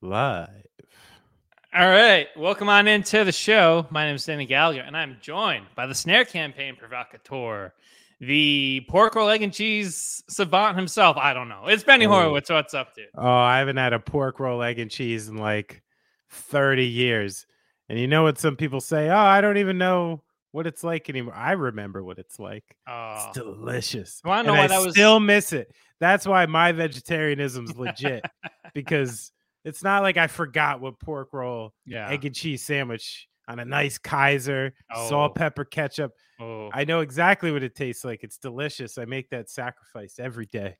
live. 0.00 0.48
All 1.74 1.86
right, 1.88 2.28
welcome 2.36 2.68
on 2.68 2.88
into 2.88 3.24
the 3.24 3.32
show. 3.32 3.86
My 3.90 4.06
name 4.06 4.14
is 4.16 4.24
Danny 4.24 4.46
Gallagher, 4.46 4.80
and 4.80 4.96
I'm 4.96 5.18
joined 5.20 5.66
by 5.76 5.86
the 5.86 5.94
Snare 5.94 6.24
Campaign 6.24 6.76
Provocateur, 6.76 7.72
the 8.20 8.84
pork 8.88 9.14
roll, 9.14 9.28
egg, 9.28 9.42
and 9.42 9.52
cheese 9.52 10.22
savant 10.28 10.76
himself. 10.76 11.16
I 11.18 11.34
don't 11.34 11.48
know. 11.48 11.66
It's 11.66 11.84
Benny 11.84 12.06
Oh. 12.06 12.10
Horowitz. 12.10 12.50
What's 12.50 12.72
up, 12.74 12.94
dude? 12.94 13.06
Oh, 13.14 13.28
I 13.30 13.58
haven't 13.58 13.76
had 13.76 13.92
a 13.92 13.98
pork 14.00 14.40
roll, 14.40 14.62
egg, 14.62 14.78
and 14.78 14.90
cheese 14.90 15.28
in 15.28 15.36
like 15.36 15.82
30 16.30 16.86
years. 16.86 17.46
And 17.90 17.98
you 17.98 18.06
know 18.06 18.22
what 18.22 18.38
some 18.38 18.56
people 18.56 18.80
say? 18.80 19.08
Oh, 19.10 19.16
I 19.16 19.40
don't 19.40 19.58
even 19.58 19.78
know 19.78 20.22
what 20.52 20.66
it's 20.66 20.82
like 20.82 21.08
anymore. 21.10 21.34
I 21.34 21.52
remember 21.52 22.02
what 22.02 22.18
it's 22.18 22.38
like. 22.38 22.64
Oh, 22.88 23.14
It's 23.28 23.38
delicious. 23.38 24.20
You 24.24 24.28
wanna 24.30 24.44
know 24.44 24.54
and 24.54 24.58
why 24.58 24.64
I 24.64 24.68
that 24.78 24.84
was- 24.86 24.94
still 24.94 25.20
miss 25.20 25.52
it. 25.52 25.70
That's 26.00 26.26
why 26.26 26.46
my 26.46 26.72
vegetarianism's 26.72 27.76
legit 27.76 28.24
because 28.74 29.32
it's 29.64 29.82
not 29.82 30.02
like 30.02 30.16
I 30.16 30.26
forgot 30.26 30.80
what 30.80 30.98
pork 31.00 31.32
roll, 31.32 31.74
yeah. 31.86 32.08
egg 32.10 32.24
and 32.24 32.34
cheese 32.34 32.64
sandwich 32.64 33.28
on 33.48 33.58
a 33.58 33.64
nice 33.64 33.98
Kaiser, 33.98 34.74
Oh. 34.94 35.08
salt, 35.08 35.34
pepper, 35.34 35.64
ketchup. 35.64 36.12
Oh. 36.40 36.70
I 36.72 36.84
know 36.84 37.00
exactly 37.00 37.50
what 37.50 37.62
it 37.62 37.74
tastes 37.74 38.04
like. 38.04 38.22
It's 38.22 38.38
delicious. 38.38 38.98
I 38.98 39.04
make 39.06 39.30
that 39.30 39.48
sacrifice 39.50 40.18
every 40.18 40.46
day. 40.46 40.76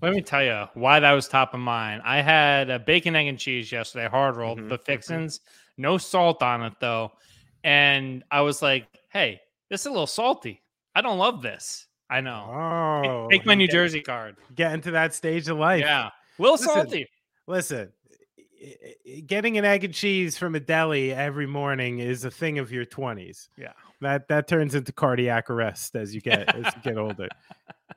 Let 0.00 0.14
me 0.14 0.22
tell 0.22 0.42
you 0.42 0.66
why 0.74 1.00
that 1.00 1.12
was 1.12 1.28
top 1.28 1.52
of 1.54 1.60
mind. 1.60 2.02
I 2.04 2.22
had 2.22 2.70
a 2.70 2.78
bacon, 2.78 3.14
egg, 3.16 3.26
and 3.26 3.38
cheese 3.38 3.70
yesterday, 3.70 4.08
hard 4.08 4.36
rolled, 4.36 4.58
Mhm, 4.58 4.68
the 4.70 4.78
mhm. 4.78 4.84
fixins, 4.84 5.40
no 5.76 5.98
salt 5.98 6.42
on 6.42 6.62
it 6.62 6.74
though. 6.80 7.12
And 7.64 8.22
I 8.30 8.40
was 8.42 8.62
like, 8.62 8.86
hey, 9.10 9.40
this 9.68 9.80
is 9.80 9.86
a 9.86 9.90
little 9.90 10.06
salty. 10.06 10.62
I 10.94 11.02
don't 11.02 11.18
love 11.18 11.42
this. 11.42 11.86
I 12.08 12.20
know. 12.20 12.44
Oh, 13.04 13.28
Take 13.30 13.44
my 13.44 13.54
New 13.54 13.66
Jersey 13.68 14.00
card. 14.00 14.36
Get 14.54 14.72
into 14.72 14.92
that 14.92 15.12
stage 15.12 15.48
of 15.48 15.58
life. 15.58 15.80
Yeah. 15.80 16.10
Listen, 16.38 16.68
salty. 16.68 17.06
Listen, 17.48 17.92
getting 19.26 19.58
an 19.58 19.64
egg 19.64 19.84
and 19.84 19.94
cheese 19.94 20.36
from 20.38 20.54
a 20.54 20.60
deli 20.60 21.12
every 21.12 21.46
morning 21.46 21.98
is 22.00 22.24
a 22.24 22.30
thing 22.30 22.58
of 22.58 22.72
your 22.72 22.84
20s. 22.84 23.48
Yeah. 23.56 23.72
That 24.00 24.28
that 24.28 24.46
turns 24.46 24.74
into 24.74 24.92
cardiac 24.92 25.48
arrest 25.50 25.96
as 25.96 26.14
you 26.14 26.20
get 26.20 26.54
as 26.54 26.74
you 26.74 26.82
get 26.82 26.98
older. 26.98 27.28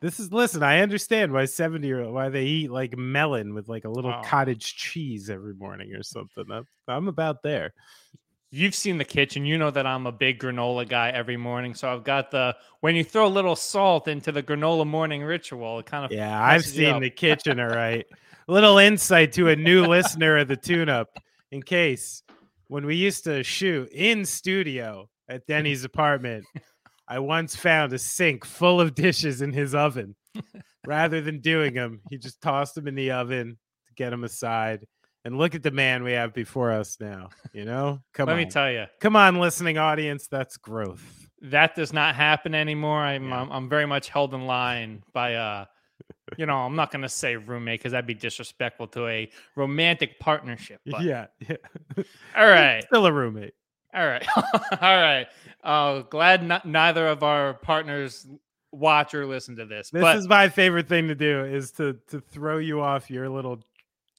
This 0.01 0.19
is 0.19 0.31
listen, 0.31 0.63
I 0.63 0.79
understand 0.79 1.33
why 1.33 1.43
70 1.45 1.85
year 1.85 2.01
old 2.03 2.13
why 2.13 2.29
they 2.29 2.45
eat 2.45 2.71
like 2.71 2.97
melon 2.97 3.53
with 3.53 3.67
like 3.67 3.83
a 3.85 3.89
little 3.89 4.11
Oh. 4.11 4.21
cottage 4.23 4.75
cheese 4.77 5.29
every 5.29 5.53
morning 5.55 5.93
or 5.93 6.03
something. 6.03 6.45
I'm, 6.51 6.65
I'm 6.87 7.07
about 7.09 7.43
there. 7.43 7.73
You've 8.51 8.73
seen 8.75 8.97
the 8.97 9.03
kitchen. 9.05 9.45
You 9.45 9.57
know 9.57 9.69
that 9.71 9.85
I'm 9.85 10.07
a 10.07 10.11
big 10.11 10.39
granola 10.39 10.87
guy 10.87 11.09
every 11.09 11.37
morning. 11.37 11.75
So 11.75 11.91
I've 11.93 12.03
got 12.03 12.31
the 12.31 12.55
when 12.79 12.95
you 12.95 13.03
throw 13.03 13.27
a 13.27 13.29
little 13.29 13.55
salt 13.57 14.07
into 14.07 14.31
the 14.31 14.41
granola 14.41 14.87
morning 14.87 15.21
ritual, 15.21 15.79
it 15.79 15.85
kind 15.85 16.05
of 16.05 16.11
Yeah, 16.11 16.41
I've 16.41 16.65
seen 16.65 16.99
the 17.01 17.09
kitchen, 17.09 17.59
all 17.59 17.67
right. 17.67 18.07
Little 18.49 18.79
insight 18.79 19.31
to 19.33 19.49
a 19.49 19.55
new 19.55 19.85
listener 19.85 20.37
of 20.37 20.47
the 20.47 20.55
tune 20.55 20.89
up 20.89 21.07
in 21.51 21.61
case 21.61 22.23
when 22.67 22.83
we 22.83 22.95
used 22.95 23.23
to 23.25 23.43
shoot 23.43 23.87
in 23.91 24.25
studio 24.25 25.07
at 25.29 25.45
Denny's 25.45 25.83
apartment, 25.83 26.45
I 27.07 27.19
once 27.19 27.55
found 27.55 27.93
a 27.93 27.99
sink 27.99 28.43
full 28.43 28.81
of 28.81 28.95
dishes 28.95 29.43
in 29.43 29.53
his 29.53 29.75
oven. 29.75 30.15
Rather 30.87 31.21
than 31.21 31.41
doing 31.41 31.75
them, 31.75 32.01
he 32.09 32.17
just 32.17 32.41
tossed 32.41 32.73
them 32.73 32.87
in 32.87 32.95
the 32.95 33.11
oven 33.11 33.55
to 33.87 33.93
get 33.93 34.09
them 34.09 34.23
aside. 34.23 34.83
And 35.25 35.37
look 35.37 35.53
at 35.53 35.61
the 35.61 35.69
man 35.69 36.01
we 36.01 36.13
have 36.13 36.33
before 36.33 36.71
us 36.71 36.97
now. 36.99 37.29
You 37.53 37.65
know, 37.65 37.99
come 38.15 38.25
Let 38.25 38.33
on, 38.33 38.39
me 38.39 38.45
tell 38.45 38.71
you, 38.71 38.85
come 38.99 39.15
on, 39.15 39.35
listening 39.35 39.77
audience. 39.77 40.27
That's 40.27 40.57
growth. 40.57 41.29
that 41.43 41.75
does 41.75 41.93
not 41.93 42.15
happen 42.15 42.55
anymore. 42.55 43.01
I'm 43.01 43.29
Yeah. 43.29 43.41
I'm, 43.41 43.51
I'm 43.51 43.69
very 43.69 43.85
much 43.85 44.09
held 44.09 44.33
in 44.33 44.47
line 44.47 45.03
by 45.13 45.35
uh 45.35 45.65
you 46.37 46.45
know, 46.45 46.57
I'm 46.57 46.75
not 46.75 46.91
gonna 46.91 47.09
say 47.09 47.35
roommate 47.35 47.79
because 47.79 47.91
that'd 47.91 48.05
be 48.05 48.13
disrespectful 48.13 48.87
to 48.87 49.07
a 49.07 49.29
romantic 49.55 50.19
partnership. 50.19 50.81
But, 50.85 51.01
Yeah, 51.01 51.27
yeah. 51.47 51.55
All 51.97 52.03
right. 52.47 52.83
Still 52.83 53.05
a 53.05 53.11
roommate. 53.11 53.53
All 53.93 54.05
right. 54.05 54.25
All 54.35 54.45
right. 54.81 55.27
Uh 55.63 56.01
glad 56.01 56.43
not, 56.43 56.65
neither 56.65 57.07
of 57.07 57.23
our 57.23 57.55
partners 57.55 58.27
watch 58.71 59.13
or 59.15 59.25
listen 59.25 59.55
to 59.57 59.65
this. 59.65 59.89
This 59.89 60.01
but 60.01 60.17
is 60.17 60.27
my 60.27 60.49
favorite 60.49 60.87
thing 60.87 61.07
to 61.07 61.15
do 61.15 61.43
is 61.43 61.71
to 61.73 61.97
to 62.09 62.19
throw 62.19 62.59
you 62.59 62.81
off 62.81 63.09
your 63.09 63.29
little 63.29 63.59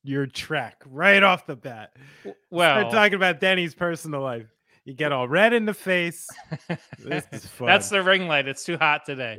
your 0.02 0.26
track 0.26 0.82
right 0.86 1.22
off 1.22 1.46
the 1.46 1.56
bat. 1.56 1.92
Well, 2.24 2.34
Start 2.70 2.84
well 2.84 2.92
talking 2.92 3.14
about 3.14 3.38
Denny's 3.40 3.74
personal 3.74 4.22
life. 4.22 4.46
You 4.84 4.94
get 4.94 5.12
all 5.12 5.28
red 5.28 5.52
in 5.52 5.66
the 5.66 5.74
face. 5.74 6.26
This 6.98 7.26
is 7.32 7.46
fun. 7.58 7.68
that's 7.68 7.90
the 7.90 8.02
ring 8.02 8.26
light. 8.26 8.48
It's 8.48 8.64
too 8.64 8.78
hot 8.78 9.04
today. 9.04 9.38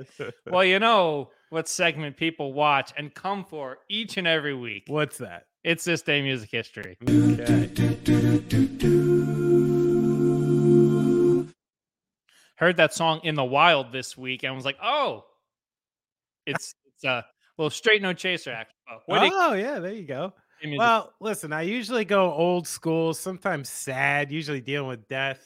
well, 0.49 0.63
you 0.63 0.79
know 0.79 1.31
what 1.51 1.67
segment 1.67 2.15
people 2.15 2.53
watch 2.53 2.93
and 2.97 3.13
come 3.13 3.43
for 3.43 3.77
each 3.89 4.15
and 4.17 4.25
every 4.25 4.55
week. 4.55 4.85
What's 4.87 5.17
that? 5.17 5.47
It's 5.65 5.83
this 5.83 6.01
day 6.01 6.21
music 6.21 6.49
history. 6.49 6.97
Okay. 7.03 7.69
Heard 12.55 12.77
that 12.77 12.93
song 12.93 13.21
in 13.23 13.35
the 13.35 13.43
wild 13.43 13.91
this 13.91 14.15
week 14.15 14.43
and 14.43 14.55
was 14.55 14.65
like, 14.65 14.77
oh, 14.81 15.25
it's 16.45 16.73
it's 16.85 17.03
a 17.03 17.25
little 17.57 17.69
straight 17.69 18.01
no 18.01 18.13
chaser 18.13 18.51
act. 18.51 18.73
Oh, 19.09 19.53
yeah, 19.53 19.79
there 19.79 19.93
you 19.93 20.05
go. 20.05 20.33
give 20.61 20.69
me 20.69 20.77
the- 20.77 20.79
Well, 20.79 21.13
listen, 21.19 21.51
I 21.53 21.63
usually 21.63 22.05
go 22.05 22.31
old 22.31 22.67
school, 22.67 23.13
sometimes 23.13 23.67
sad, 23.69 24.31
usually 24.31 24.61
dealing 24.61 24.87
with 24.87 25.07
death. 25.07 25.45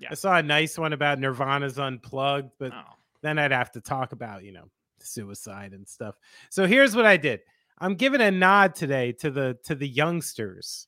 Yeah. 0.00 0.08
I 0.10 0.14
saw 0.14 0.36
a 0.36 0.42
nice 0.42 0.76
one 0.78 0.92
about 0.92 1.18
Nirvana's 1.20 1.78
Unplugged, 1.78 2.50
but 2.58 2.72
oh, 2.72 2.94
then 3.22 3.38
I'd 3.38 3.52
have 3.52 3.70
to 3.72 3.80
talk 3.80 4.12
about, 4.12 4.42
you 4.42 4.52
know, 4.52 4.68
suicide 5.04 5.72
and 5.72 5.86
stuff. 5.88 6.16
So 6.50 6.66
here's 6.66 6.96
what 6.96 7.06
I 7.06 7.16
did. 7.16 7.40
I'm 7.78 7.94
giving 7.94 8.20
a 8.20 8.30
nod 8.30 8.74
today 8.74 9.12
to 9.12 9.30
the 9.30 9.58
to 9.64 9.74
the 9.74 9.88
youngsters. 9.88 10.86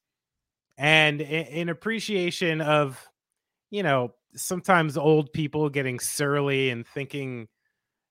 And 0.78 1.20
in 1.20 1.70
appreciation 1.70 2.60
of, 2.60 3.02
you 3.70 3.82
know, 3.82 4.14
sometimes 4.34 4.98
old 4.98 5.32
people 5.32 5.70
getting 5.70 5.98
surly 5.98 6.68
and 6.68 6.86
thinking 6.86 7.48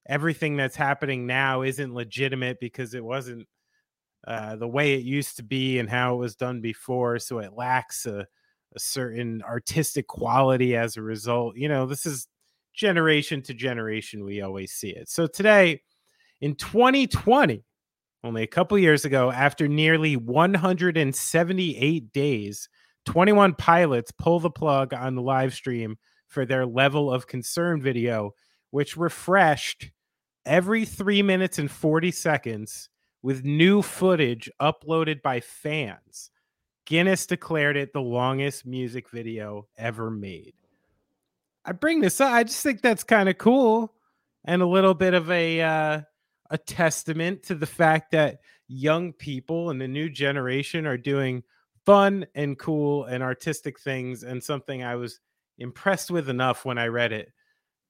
everything 0.07 0.57
that's 0.57 0.75
happening 0.75 1.27
now 1.27 1.61
isn't 1.61 1.93
legitimate 1.93 2.59
because 2.59 2.95
it 2.95 3.03
wasn't 3.03 3.47
uh, 4.27 4.55
the 4.55 4.67
way 4.67 4.95
it 4.95 5.03
used 5.03 5.37
to 5.37 5.43
be 5.43 5.77
and 5.77 5.89
how 5.89 6.15
it 6.15 6.17
was 6.17 6.35
done 6.35 6.59
before. 6.59 7.19
So 7.19 7.39
it 7.39 7.53
lacks 7.53 8.07
a, 8.07 8.25
a 8.75 8.79
certain 8.79 9.43
artistic 9.43 10.07
quality 10.07 10.75
as 10.75 10.97
a 10.97 11.03
result. 11.03 11.55
You 11.57 11.69
know, 11.69 11.85
this 11.85 12.07
is 12.07 12.27
generation 12.73 13.41
to 13.43 13.53
generation, 13.53 14.25
we 14.25 14.41
always 14.41 14.71
see 14.71 14.89
it. 14.89 15.09
So 15.09 15.27
today 15.27 15.81
in 16.45 16.53
2020, 16.53 17.65
only 18.23 18.43
a 18.43 18.47
couple 18.47 18.77
years 18.77 19.03
ago, 19.03 19.31
after 19.31 19.67
nearly 19.67 20.15
178 20.15 22.13
days, 22.13 22.69
21 23.07 23.55
pilots 23.55 24.11
pull 24.11 24.39
the 24.39 24.51
plug 24.51 24.93
on 24.93 25.15
the 25.15 25.23
live 25.23 25.55
stream 25.55 25.97
for 26.27 26.45
their 26.45 26.67
level 26.67 27.11
of 27.11 27.25
concern 27.25 27.81
video, 27.81 28.35
which 28.69 28.95
refreshed 28.95 29.89
every 30.45 30.85
three 30.85 31.23
minutes 31.23 31.57
and 31.57 31.71
40 31.71 32.11
seconds 32.11 32.89
with 33.23 33.43
new 33.43 33.81
footage 33.81 34.47
uploaded 34.61 35.23
by 35.23 35.39
fans. 35.39 36.29
Guinness 36.85 37.25
declared 37.25 37.75
it 37.75 37.91
the 37.91 38.01
longest 38.01 38.67
music 38.67 39.09
video 39.09 39.65
ever 39.79 40.11
made. 40.11 40.53
I 41.65 41.71
bring 41.71 42.01
this 42.01 42.21
up. 42.21 42.31
I 42.31 42.43
just 42.43 42.61
think 42.61 42.81
that's 42.81 43.03
kind 43.03 43.29
of 43.29 43.39
cool 43.39 43.95
and 44.45 44.61
a 44.61 44.67
little 44.67 44.93
bit 44.93 45.15
of 45.15 45.31
a 45.31 45.61
uh, 45.61 46.01
a 46.49 46.57
testament 46.57 47.43
to 47.43 47.55
the 47.55 47.65
fact 47.65 48.11
that 48.11 48.39
young 48.67 49.13
people 49.13 49.69
and 49.69 49.79
the 49.79 49.87
new 49.87 50.09
generation 50.09 50.85
are 50.85 50.97
doing 50.97 51.43
fun 51.85 52.25
and 52.35 52.57
cool 52.57 53.05
and 53.05 53.21
artistic 53.21 53.79
things 53.79 54.23
and 54.23 54.43
something 54.43 54.83
I 54.83 54.95
was 54.95 55.19
impressed 55.57 56.11
with 56.11 56.29
enough 56.29 56.65
when 56.65 56.77
I 56.77 56.87
read 56.87 57.11
it 57.11 57.31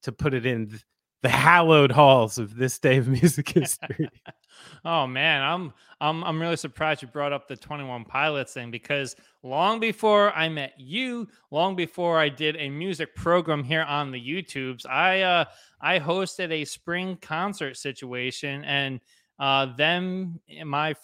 to 0.02 0.12
put 0.12 0.34
it 0.34 0.46
in 0.46 0.68
th- 0.68 0.84
the 1.22 1.28
hallowed 1.30 1.90
halls 1.90 2.38
of 2.38 2.56
this 2.56 2.78
day 2.78 2.98
of 2.98 3.08
music 3.08 3.48
history. 3.48 4.08
oh 4.84 5.06
man, 5.06 5.42
I'm 5.42 5.72
I'm 6.00 6.22
I'm 6.24 6.40
really 6.40 6.56
surprised 6.56 7.02
you 7.02 7.08
brought 7.08 7.32
up 7.32 7.48
the 7.48 7.56
21 7.56 8.04
Pilots 8.04 8.52
thing 8.52 8.70
because 8.70 9.16
long 9.46 9.80
before 9.80 10.32
I 10.36 10.48
met 10.48 10.74
you, 10.78 11.28
long 11.50 11.76
before 11.76 12.18
I 12.18 12.28
did 12.28 12.56
a 12.56 12.68
music 12.68 13.14
program 13.14 13.62
here 13.64 13.82
on 13.82 14.10
the 14.10 14.20
YouTubes, 14.20 14.84
I 14.86 15.22
uh 15.22 15.44
I 15.80 15.98
hosted 15.98 16.50
a 16.50 16.64
spring 16.64 17.16
concert 17.20 17.76
situation 17.76 18.64
and 18.64 19.00
uh 19.38 19.66
them 19.76 20.40
in 20.48 20.66
my 20.66 20.94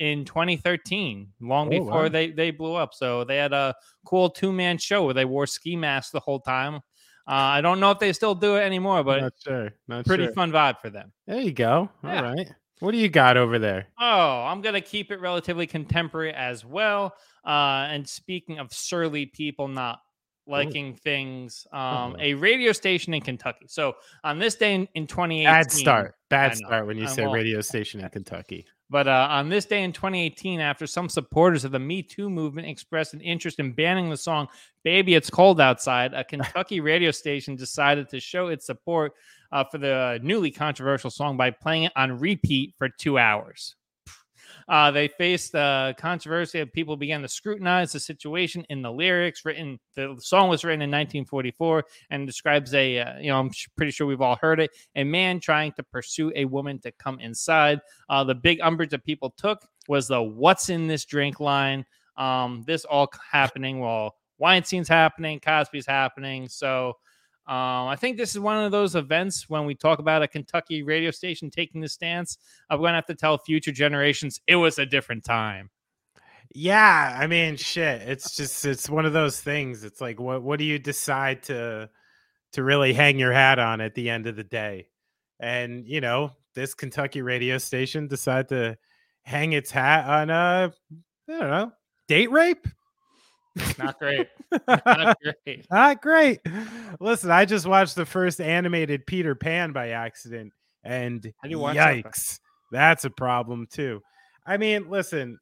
in 0.00 0.24
2013 0.24 1.28
long 1.40 1.68
Oh, 1.68 1.70
before 1.70 2.02
wow. 2.02 2.08
they 2.08 2.30
they 2.32 2.50
blew 2.50 2.74
up 2.74 2.92
so 2.92 3.22
they 3.24 3.36
had 3.36 3.52
a 3.52 3.72
cool 4.04 4.28
two-man 4.30 4.78
show 4.78 5.04
where 5.04 5.14
they 5.14 5.24
wore 5.24 5.46
ski 5.46 5.76
masks 5.76 6.10
the 6.10 6.18
whole 6.18 6.40
time 6.40 6.74
uh, 6.74 6.80
i 7.28 7.60
don't 7.60 7.78
know 7.78 7.92
if 7.92 8.00
they 8.00 8.12
still 8.12 8.34
do 8.34 8.56
it 8.56 8.62
anymore 8.62 9.04
but 9.04 9.20
not 9.20 9.32
sure. 9.44 9.70
Not 9.86 10.06
pretty 10.06 10.24
sure. 10.24 10.32
fun 10.32 10.50
vibe 10.50 10.80
for 10.80 10.90
them 10.90 11.12
There 11.28 11.40
you 11.40 11.52
go. 11.52 11.88
All 12.02 12.10
Yeah. 12.10 12.22
right. 12.22 12.48
What 12.80 12.92
do 12.92 12.98
you 12.98 13.08
got 13.08 13.36
over 13.36 13.58
there? 13.58 13.86
Oh, 13.98 14.42
I'm 14.46 14.60
gonna 14.60 14.80
keep 14.80 15.10
it 15.10 15.20
relatively 15.20 15.66
contemporary 15.66 16.32
as 16.32 16.64
well. 16.64 17.14
Uh, 17.44 17.86
and 17.90 18.08
speaking 18.08 18.58
of 18.58 18.72
surly 18.72 19.26
people 19.26 19.68
not 19.68 20.00
liking 20.46 20.94
things, 20.94 21.66
um, 21.72 22.14
Oh. 22.14 22.16
a 22.20 22.34
radio 22.34 22.72
station 22.72 23.12
in 23.14 23.20
Kentucky. 23.20 23.66
So 23.68 23.96
on 24.24 24.38
this 24.38 24.54
day 24.54 24.74
in, 24.74 24.88
in 24.94 25.06
2018, 25.06 25.44
Bad 25.44 25.70
start. 25.72 26.14
Bad 26.30 26.56
start 26.56 26.86
when 26.86 26.96
you 26.96 27.04
I'm 27.04 27.08
say 27.10 27.24
all- 27.24 27.32
radio 27.34 27.60
station 27.72 28.00
in 28.00 28.08
Kentucky. 28.08 28.64
But 28.90 29.06
uh, 29.06 29.26
on 29.30 29.50
this 29.50 29.66
day 29.66 29.82
in 29.82 29.92
2018, 29.92 30.60
after 30.60 30.86
some 30.86 31.10
supporters 31.10 31.66
of 31.66 31.72
the 31.72 31.78
Me 31.78 32.02
Too 32.02 32.30
movement 32.30 32.66
expressed 32.68 33.12
an 33.12 33.20
interest 33.20 33.58
in 33.60 33.72
banning 33.72 34.08
the 34.08 34.16
song 34.16 34.48
Baby 34.82 35.14
It's 35.14 35.28
Cold 35.28 35.60
Outside, 35.60 36.14
a 36.14 36.24
Kentucky 36.32 36.80
radio 36.80 37.10
station 37.10 37.54
decided 37.54 38.08
to 38.08 38.18
show 38.20 38.46
its 38.48 38.64
support 38.64 39.12
uh, 39.52 39.64
for 39.64 39.78
the 39.78 40.18
newly 40.22 40.50
controversial 40.50 41.10
song 41.10 41.36
by 41.36 41.50
playing 41.50 41.84
it 41.84 41.92
on 41.96 42.18
repeat 42.18 42.74
for 42.78 42.88
two 42.88 43.18
hours. 43.18 43.76
Uh, 44.68 44.90
they 44.90 45.08
faced 45.08 45.52
the 45.52 45.94
controversy 45.98 46.60
of 46.60 46.70
people 46.72 46.96
began 46.96 47.22
to 47.22 47.28
scrutinize 47.28 47.92
the 47.92 48.00
situation 48.00 48.64
in 48.68 48.82
the 48.82 48.92
lyrics. 48.92 49.44
Written, 49.44 49.78
the 49.94 50.14
song 50.18 50.50
was 50.50 50.62
written 50.62 50.82
in 50.82 50.90
1944 50.90 51.84
and 52.10 52.26
describes 52.26 52.74
a, 52.74 52.98
uh, 52.98 53.18
you 53.18 53.28
know, 53.28 53.38
I'm 53.38 53.50
pretty 53.76 53.92
sure 53.92 54.06
we've 54.06 54.20
all 54.20 54.36
heard 54.36 54.60
it, 54.60 54.70
a 54.94 55.04
man 55.04 55.40
trying 55.40 55.72
to 55.72 55.82
pursue 55.82 56.32
a 56.36 56.44
woman 56.44 56.78
to 56.80 56.92
come 56.92 57.18
inside. 57.20 57.80
Uh, 58.10 58.24
the 58.24 58.34
big 58.34 58.60
umbrage 58.60 58.90
that 58.90 59.04
people 59.04 59.32
took 59.38 59.66
was 59.88 60.06
the 60.06 60.22
"What's 60.22 60.68
in 60.68 60.86
this 60.86 61.06
drink?" 61.06 61.40
line. 61.40 61.86
Um, 62.16 62.62
this 62.66 62.84
all 62.84 63.10
happening 63.30 63.80
while 63.80 64.16
Weinstein's 64.38 64.88
happening, 64.88 65.40
Cosby's 65.40 65.86
happening. 65.86 66.48
So 66.48 66.94
um, 67.48 67.88
I 67.88 67.96
think 67.96 68.18
this 68.18 68.34
is 68.34 68.40
one 68.40 68.62
of 68.62 68.72
those 68.72 68.94
events 68.94 69.48
when 69.48 69.64
we 69.64 69.74
talk 69.74 70.00
about 70.00 70.22
a 70.22 70.28
Kentucky 70.28 70.82
radio 70.82 71.10
station 71.10 71.50
taking 71.50 71.80
the 71.80 71.88
stance. 71.88 72.36
I'm 72.68 72.78
going 72.78 72.90
to 72.90 72.96
have 72.96 73.06
to 73.06 73.14
tell 73.14 73.38
future 73.38 73.72
generations 73.72 74.38
it 74.46 74.56
was 74.56 74.78
a 74.78 74.84
different 74.84 75.24
time. 75.24 75.70
Yeah, 76.54 77.16
I 77.18 77.26
mean, 77.26 77.56
shit. 77.56 78.02
It's 78.02 78.36
just 78.36 78.66
it's 78.66 78.90
one 78.90 79.06
of 79.06 79.14
those 79.14 79.40
things. 79.40 79.82
It's 79.82 80.00
like 80.00 80.20
what 80.20 80.42
what 80.42 80.58
do 80.58 80.66
you 80.66 80.78
decide 80.78 81.42
to 81.44 81.88
to 82.52 82.62
really 82.62 82.92
hang 82.92 83.18
your 83.18 83.32
hat 83.32 83.58
on 83.58 83.80
at 83.80 83.94
the 83.94 84.10
end 84.10 84.26
of 84.26 84.36
the 84.36 84.44
day? 84.44 84.88
And 85.40 85.86
you 85.86 86.02
know, 86.02 86.32
this 86.54 86.74
Kentucky 86.74 87.22
radio 87.22 87.56
station 87.56 88.08
decided 88.08 88.48
to 88.48 88.78
hang 89.22 89.54
its 89.54 89.70
hat 89.70 90.06
on 90.06 90.28
a 90.28 90.72
I 91.28 91.32
don't 91.32 91.50
know, 91.50 91.72
date 92.08 92.30
rape. 92.30 92.66
Not 93.78 93.98
great. 93.98 94.28
Not 94.68 95.18
great. 95.20 95.66
Not 95.70 96.02
great. 96.02 96.40
Listen, 97.00 97.30
I 97.30 97.44
just 97.44 97.66
watched 97.66 97.96
the 97.96 98.06
first 98.06 98.40
animated 98.40 99.06
Peter 99.06 99.34
Pan 99.34 99.72
by 99.72 99.90
accident, 99.90 100.52
and 100.84 101.32
yikes, 101.44 102.40
that's 102.72 103.04
a 103.04 103.10
problem 103.10 103.66
too. 103.70 104.00
I 104.46 104.56
mean, 104.56 104.88
listen, 104.88 105.38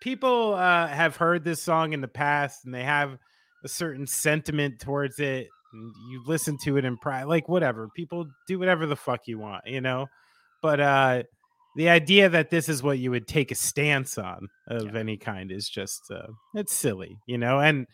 people 0.00 0.54
uh, 0.54 0.88
have 0.88 1.16
heard 1.16 1.44
this 1.44 1.62
song 1.62 1.92
in 1.92 2.00
the 2.00 2.08
past, 2.08 2.64
and 2.64 2.74
they 2.74 2.84
have 2.84 3.16
a 3.64 3.68
certain 3.68 4.06
sentiment 4.06 4.80
towards 4.80 5.18
it. 5.20 5.46
And 5.72 5.92
you 6.10 6.22
listen 6.26 6.58
to 6.64 6.76
it 6.76 6.84
in 6.84 6.98
pride, 6.98 7.24
like 7.24 7.48
whatever. 7.48 7.88
People 7.96 8.26
do 8.46 8.58
whatever 8.58 8.86
the 8.86 8.96
fuck 8.96 9.20
you 9.26 9.38
want, 9.38 9.62
you 9.66 9.80
know. 9.80 10.06
But 10.60 10.80
uh, 10.80 11.22
the 11.76 11.88
idea 11.88 12.28
that 12.28 12.50
this 12.50 12.68
is 12.68 12.82
what 12.82 12.98
you 12.98 13.10
would 13.10 13.26
take 13.26 13.50
a 13.50 13.54
stance 13.54 14.18
on 14.18 14.48
of 14.68 14.92
yeah. 14.92 15.00
any 15.00 15.16
kind 15.16 15.50
is 15.50 15.68
just 15.68 16.10
uh, 16.10 16.28
it's 16.54 16.72
silly 16.72 17.18
you 17.26 17.38
know 17.38 17.60
and 17.60 17.86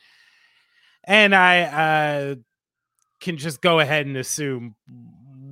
and 1.04 1.34
i 1.34 1.62
uh 1.62 2.34
can 3.20 3.36
just 3.36 3.60
go 3.60 3.80
ahead 3.80 4.06
and 4.06 4.16
assume 4.16 4.74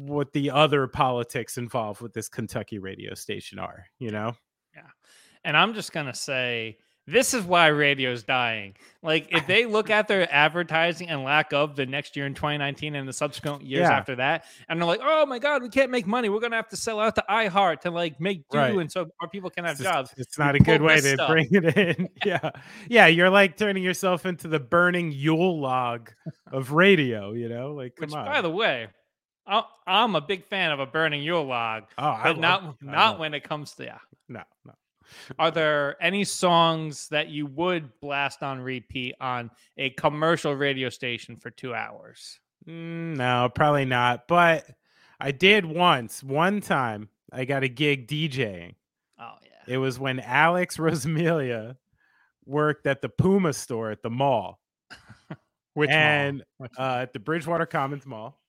what 0.07 0.33
the 0.33 0.51
other 0.51 0.87
politics 0.87 1.59
involved 1.59 2.01
with 2.01 2.13
this 2.13 2.29
kentucky 2.29 2.79
radio 2.79 3.15
station 3.15 3.59
are 3.59 3.85
you 3.99 4.11
know? 4.11 4.35
Yeah. 4.75 4.83
And 5.45 5.57
i'm 5.57 5.75
just 5.75 5.93
gonna 5.93 6.15
say 6.15 6.79
this 7.07 7.35
is 7.35 7.45
why 7.45 7.69
radio's 7.69 8.25
dying. 8.25 8.75
Like 9.03 9.29
if 9.31 9.47
they 9.47 9.65
look 9.65 9.91
at 9.91 10.09
their 10.09 10.33
advertising 10.35 11.09
and 11.09 11.23
lack 11.23 11.53
of 11.53 11.77
the 11.77 11.87
next 11.87 12.17
year 12.17 12.27
in 12.27 12.35
2019 12.35 12.97
and 12.97 13.09
the 13.09 13.13
subsequent 13.13 13.63
years 13.63 13.83
yeah. 13.83 13.97
after 13.97 14.17
that, 14.17 14.45
and 14.69 14.81
they're 14.81 14.87
like, 14.87 15.01
"Oh 15.03 15.25
my 15.25 15.39
god, 15.39 15.63
we 15.63 15.69
can't 15.69 15.91
make 15.91 16.07
money. 16.07 16.29
We're 16.29 16.41
gonna 16.41 16.57
have 16.57 16.69
to 16.71 16.77
sell 16.77 16.99
out 16.99 17.15
to 17.15 17.25
iHeart 17.31 17.83
to 17.83 17.93
like 17.93 18.21
make 18.21 18.49
do, 18.49 18.59
right. 18.59 18.77
and 18.77 18.91
so 18.91 19.09
our 19.21 19.29
people 19.29 19.51
can 19.51 19.65
have 19.65 19.75
it's 19.75 19.85
jobs." 19.85 20.11
Just, 20.11 20.21
it's 20.21 20.39
not 20.39 20.57
a 20.57 20.59
good 20.59 20.83
way 20.83 20.97
to 20.97 21.15
stuff. 21.15 21.31
bring 21.31 21.49
it 21.53 21.77
in. 21.77 22.09
yeah, 22.25 22.51
yeah, 22.89 23.07
you're 23.07 23.31
like 23.31 23.57
turning 23.57 23.85
yourself 23.85 24.27
into 24.27 24.49
the 24.49 24.59
burning 24.59 25.13
Yule 25.13 25.61
log 25.61 26.11
of 26.51 26.73
radio. 26.73 27.33
You 27.33 27.49
know, 27.49 27.73
like 27.73 27.95
come 27.95 28.09
Which, 28.09 28.17
on. 28.17 28.27
By 28.27 28.41
the 28.41 28.51
way, 28.51 28.89
I'm 29.87 30.17
a 30.17 30.21
big 30.21 30.45
fan 30.45 30.73
of 30.73 30.81
a 30.81 30.87
burning 30.87 31.23
Yule 31.23 31.45
log, 31.45 31.85
oh, 31.99 32.21
but 32.25 32.39
not 32.39 32.83
not 32.83 33.21
when 33.21 33.33
it 33.35 33.45
comes 33.45 33.75
to 33.75 33.85
yeah. 33.85 33.99
No, 34.29 34.43
no. 34.65 34.73
Are 35.39 35.51
there 35.51 35.97
any 36.03 36.25
songs 36.25 37.09
that 37.09 37.29
you 37.29 37.47
would 37.47 38.01
blast 38.01 38.43
on 38.43 38.61
repeat 38.61 39.15
on 39.21 39.51
a 39.77 39.91
commercial 39.91 40.55
radio 40.55 40.89
station 40.89 41.37
for 41.37 41.51
two 41.51 41.75
hours? 41.75 42.39
Mm, 42.67 43.17
no, 43.17 43.51
probably 43.55 43.85
not. 43.85 44.29
But 44.29 44.67
I 45.21 45.31
did 45.31 45.65
once, 45.65 46.23
one 46.23 46.61
time, 46.61 47.09
I 47.33 47.45
got 47.45 47.63
a 47.63 47.69
gig 47.69 48.09
DJing. 48.09 48.75
Oh, 49.19 49.35
yeah. 49.43 49.75
It 49.75 49.79
was 49.79 49.99
when 49.99 50.21
Alex 50.21 50.77
Rosamilia 50.79 51.77
worked 52.45 52.87
at 52.87 53.03
the 53.03 53.09
Puma 53.09 53.53
store 53.53 53.91
at 53.91 54.03
the 54.03 54.11
mall. 54.11 54.61
Which 55.75 55.91
and 55.91 56.45
mall? 56.59 56.69
Uh, 56.79 56.99
at 57.03 57.13
the 57.13 57.19
Bridgewater 57.19 57.67
Commons 57.67 58.07
Mall. 58.07 58.41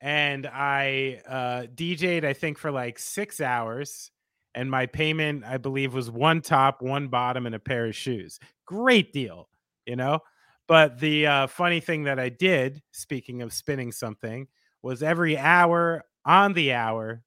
And 0.00 0.46
I 0.46 1.22
uh, 1.26 1.66
DJ'd, 1.74 2.24
I 2.24 2.32
think, 2.32 2.58
for 2.58 2.70
like 2.70 2.98
six 2.98 3.40
hours 3.40 4.10
and 4.54 4.70
my 4.70 4.86
payment 4.86 5.44
i 5.44 5.56
believe 5.56 5.94
was 5.94 6.10
one 6.10 6.40
top 6.40 6.82
one 6.82 7.08
bottom 7.08 7.46
and 7.46 7.54
a 7.54 7.58
pair 7.58 7.86
of 7.86 7.96
shoes. 7.96 8.38
Great 8.66 9.12
deal 9.12 9.48
you 9.86 9.96
know? 9.96 10.20
But 10.66 10.98
the 10.98 11.26
uh, 11.26 11.46
funny 11.46 11.80
thing 11.80 12.04
that 12.04 12.18
i 12.18 12.30
did 12.30 12.82
speaking 12.90 13.42
of 13.42 13.52
spinning 13.52 13.92
something 13.92 14.48
was 14.82 15.02
every 15.02 15.36
hour 15.36 16.02
on 16.24 16.54
the 16.54 16.72
hour 16.72 17.22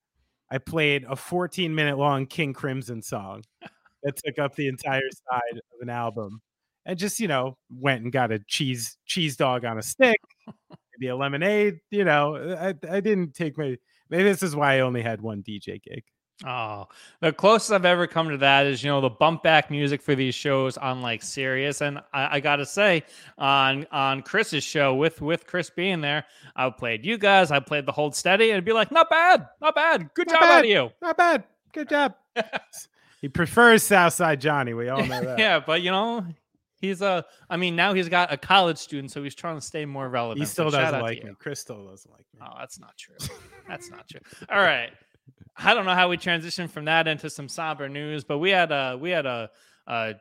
i 0.50 0.58
played 0.58 1.04
a 1.08 1.16
14 1.16 1.74
minute 1.76 2.00
long 2.00 2.26
king 2.26 2.52
crimson 2.52 3.02
song 3.02 3.44
that 4.04 4.16
took 4.26 4.40
up 4.40 4.56
the 4.56 4.68
entire 4.68 5.10
side 5.30 5.54
of 5.54 5.82
an 5.82 5.90
album 5.90 6.42
and 6.88 6.98
just 6.98 7.20
you 7.20 7.28
know 7.28 7.58
went 7.70 8.02
and 8.02 8.12
got 8.12 8.32
a 8.32 8.40
cheese 8.48 8.98
cheese 9.06 9.38
dog 9.38 9.64
on 9.66 9.78
a 9.78 9.84
stick 9.84 10.20
maybe 10.98 11.10
a 11.10 11.16
lemonade 11.16 11.78
you 11.92 12.04
know 12.04 12.36
i, 12.60 12.74
I 12.90 13.00
didn't 13.02 13.36
take 13.36 13.56
my 13.56 13.78
maybe 14.10 14.24
this 14.24 14.42
is 14.42 14.56
why 14.56 14.78
i 14.78 14.80
only 14.80 15.04
had 15.04 15.22
one 15.22 15.44
dj 15.44 15.84
gig 15.84 16.04
Oh, 16.46 16.88
the 17.20 17.34
closest 17.34 17.72
I've 17.72 17.86
ever 17.86 18.06
come 18.06 18.30
to 18.30 18.38
that 18.38 18.68
is 18.68 18.84
you 18.84 18.92
know 18.92 19.02
the 19.02 19.10
bump 19.10 19.42
back 19.42 19.72
music 19.72 20.04
for 20.04 20.14
these 20.14 20.36
shows 20.36 20.78
on 20.78 21.02
like 21.02 21.24
Sirius, 21.24 21.82
and 21.82 21.98
I, 22.14 22.38
I 22.38 22.40
gotta 22.40 22.66
say 22.66 23.04
on 23.40 23.88
on 23.92 24.22
Chris's 24.22 24.64
show 24.64 24.94
with 24.94 25.20
with 25.20 25.48
Chris 25.48 25.72
being 25.72 26.00
there, 26.00 26.26
I 26.56 26.70
played 26.70 27.04
you 27.04 27.18
guys, 27.18 27.50
I 27.50 27.60
played 27.60 27.88
the 27.88 27.92
Hold 27.92 28.16
Steady, 28.16 28.46
and 28.46 28.54
it'd 28.54 28.66
be 28.66 28.74
like 28.74 28.92
not 28.92 29.10
bad, 29.10 29.48
not 29.62 29.74
bad, 29.74 30.12
good 30.14 30.28
not 30.28 30.34
job 30.34 30.42
bad, 30.42 30.58
out 30.60 30.64
of 30.66 30.70
you, 30.70 30.90
not 31.02 31.18
bad, 31.18 31.44
good 31.74 31.90
job. 31.90 32.14
he 33.22 33.30
prefers 33.30 33.82
Southside 33.82 34.40
Johnny, 34.40 34.76
we 34.76 34.90
all 34.90 35.04
know 35.04 35.22
that. 35.24 35.40
yeah, 35.40 35.60
but 35.60 35.82
you 35.82 35.90
know 35.90 36.24
he's 36.80 37.02
a, 37.02 37.26
I 37.50 37.58
mean 37.58 37.76
now 37.76 37.96
he's 37.96 38.10
got 38.10 38.32
a 38.32 38.38
college 38.38 38.78
student, 38.78 39.12
so 39.12 39.24
he's 39.24 39.34
trying 39.34 39.56
to 39.56 39.62
stay 39.62 39.86
more 39.86 40.08
relevant. 40.08 40.40
He 40.40 40.46
still 40.46 40.70
doesn't 40.70 41.02
like 41.02 41.24
me. 41.24 41.32
Chris 41.40 41.60
still 41.60 41.84
doesn't 41.84 42.12
like 42.12 42.26
me. 42.36 42.42
Oh, 42.44 42.54
that's 42.60 42.80
not 42.80 42.96
true. 42.96 43.16
that's 43.68 43.90
not 43.90 44.08
true. 44.08 44.22
All 44.50 44.62
right. 44.62 44.92
I 45.60 45.74
don't 45.74 45.86
know 45.86 45.96
how 45.96 46.10
we 46.10 46.18
transitioned 46.18 46.70
from 46.70 46.86
that 46.86 47.08
into 47.08 47.30
some 47.30 47.50
somber 47.50 47.90
news, 47.90 48.24
but 48.24 48.38
we 48.38 48.52
had 48.52 48.72
a 48.72 48.98
we 49.00 49.10
had 49.10 49.26
a, 49.26 49.50
a 49.88 50.16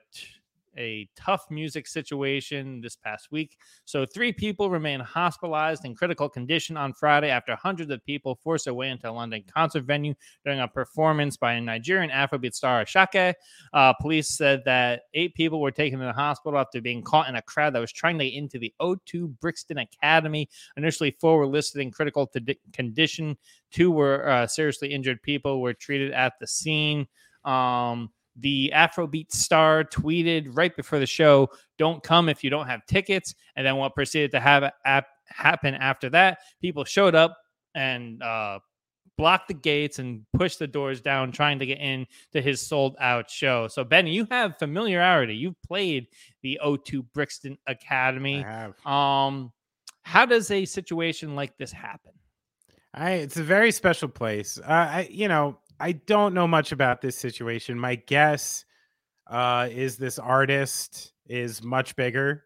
a 0.79 1.09
tough 1.17 1.47
music 1.51 1.87
situation 1.87 2.81
this 2.81 2.97
past 2.97 3.29
week. 3.31 3.57
So, 3.85 4.07
three 4.07 4.33
people 4.33 4.71
remain 4.71 5.01
hospitalized 5.01 5.85
in 5.85 5.95
critical 5.95 6.29
condition 6.29 6.77
on 6.77 6.93
Friday 6.93 7.31
after 7.31 7.55
hundreds 7.57 7.91
of 7.91 8.05
people 8.05 8.39
forced 8.43 8.65
their 8.67 8.75
way 8.75 8.91
into 8.91 9.09
a 9.09 9.13
London 9.13 9.43
concert 9.53 9.85
venue 9.85 10.15
during 10.45 10.61
a 10.61 10.69
performance 10.69 11.37
by 11.37 11.55
a 11.55 11.61
Nigerian 11.61 12.11
Afrobeat 12.11 12.55
star 12.55 12.85
Asake. 12.85 13.35
Uh, 13.73 13.93
police 14.01 14.29
said 14.29 14.63
that 14.65 15.03
eight 15.15 15.35
people 15.35 15.61
were 15.61 15.71
taken 15.71 15.99
to 15.99 16.05
the 16.05 16.13
hospital 16.13 16.59
after 16.59 16.81
being 16.81 17.03
caught 17.03 17.29
in 17.29 17.37
a 17.37 17.43
crowd 17.43 17.75
that 17.75 17.81
was 17.81 17.93
trying 17.93 18.19
to 18.19 18.25
get 18.25 18.35
into 18.35 18.59
the 18.59 18.73
O2 18.81 19.39
Brixton 19.41 19.79
Academy. 19.79 20.49
Initially, 20.77 21.17
four 21.21 21.39
were 21.39 21.47
listed 21.47 21.81
in 21.81 21.91
critical 21.91 22.31
condition. 22.73 23.37
Two 23.71 23.91
were 23.91 24.29
uh, 24.29 24.47
seriously 24.47 24.93
injured 24.93 25.23
people 25.23 25.61
were 25.61 25.75
treated 25.75 26.13
at 26.13 26.35
the 26.41 26.47
scene. 26.47 27.07
Um, 27.45 28.11
the 28.39 28.73
Afrobeat 28.75 29.33
star 29.33 29.85
tweeted 29.85 30.49
right 30.53 30.75
before 30.77 30.99
the 30.99 31.07
show, 31.07 31.49
"Don't 31.79 32.03
come 32.03 32.29
if 32.29 32.45
you 32.45 32.51
don't 32.51 32.67
have 32.67 32.85
tickets." 32.87 33.35
And 33.57 33.67
then 33.67 33.77
what 33.77 33.95
proceeded 33.95 34.31
to 34.33 34.41
have 34.41 34.71
happen 35.27 35.75
after 35.75 36.11
that? 36.11 36.39
People 36.61 36.85
showed 36.85 37.15
up 37.15 37.37
and 37.75 38.23
uh, 38.23 38.59
blocked 39.17 39.49
the 39.49 39.55
gates 39.55 39.99
and 39.99 40.25
pushed 40.33 40.59
the 40.59 40.67
doors 40.67 41.01
down, 41.01 41.33
trying 41.33 41.59
to 41.59 41.67
get 41.67 41.79
in 41.79 42.07
to 42.33 42.43
his 42.43 42.61
sold 42.61 42.97
out 43.01 43.31
show. 43.31 43.69
So, 43.69 43.85
Benny, 43.85 44.13
you 44.13 44.27
have 44.31 44.59
familiarity. 44.59 45.35
You've 45.35 45.61
played 45.63 46.07
the 46.43 46.61
O2 46.65 47.07
Brixton 47.15 47.59
Academy. 47.67 48.45
I 48.45 48.51
have. 48.51 48.87
Um, 48.87 49.53
how 50.03 50.25
does 50.25 50.51
a 50.51 50.65
situation 50.65 51.35
like 51.35 51.57
this 51.59 51.73
happen? 51.73 52.13
I, 52.95 53.13
it's 53.13 53.37
a 53.37 53.43
very 53.43 53.73
special 53.73 54.09
place. 54.09 54.59
Uh, 54.59 54.71
I, 54.71 55.09
you 55.11 55.29
know, 55.29 55.59
I 55.79 55.93
don't 55.93 56.35
know 56.35 56.47
much 56.47 56.73
about 56.73 57.01
this 57.01 57.17
situation. 57.17 57.79
My 57.79 57.97
guess 57.97 58.65
uh, 59.27 59.69
is 59.71 59.97
this 59.97 60.19
artist 60.19 61.13
is 61.29 61.63
much 61.63 61.97
bigger 61.97 62.45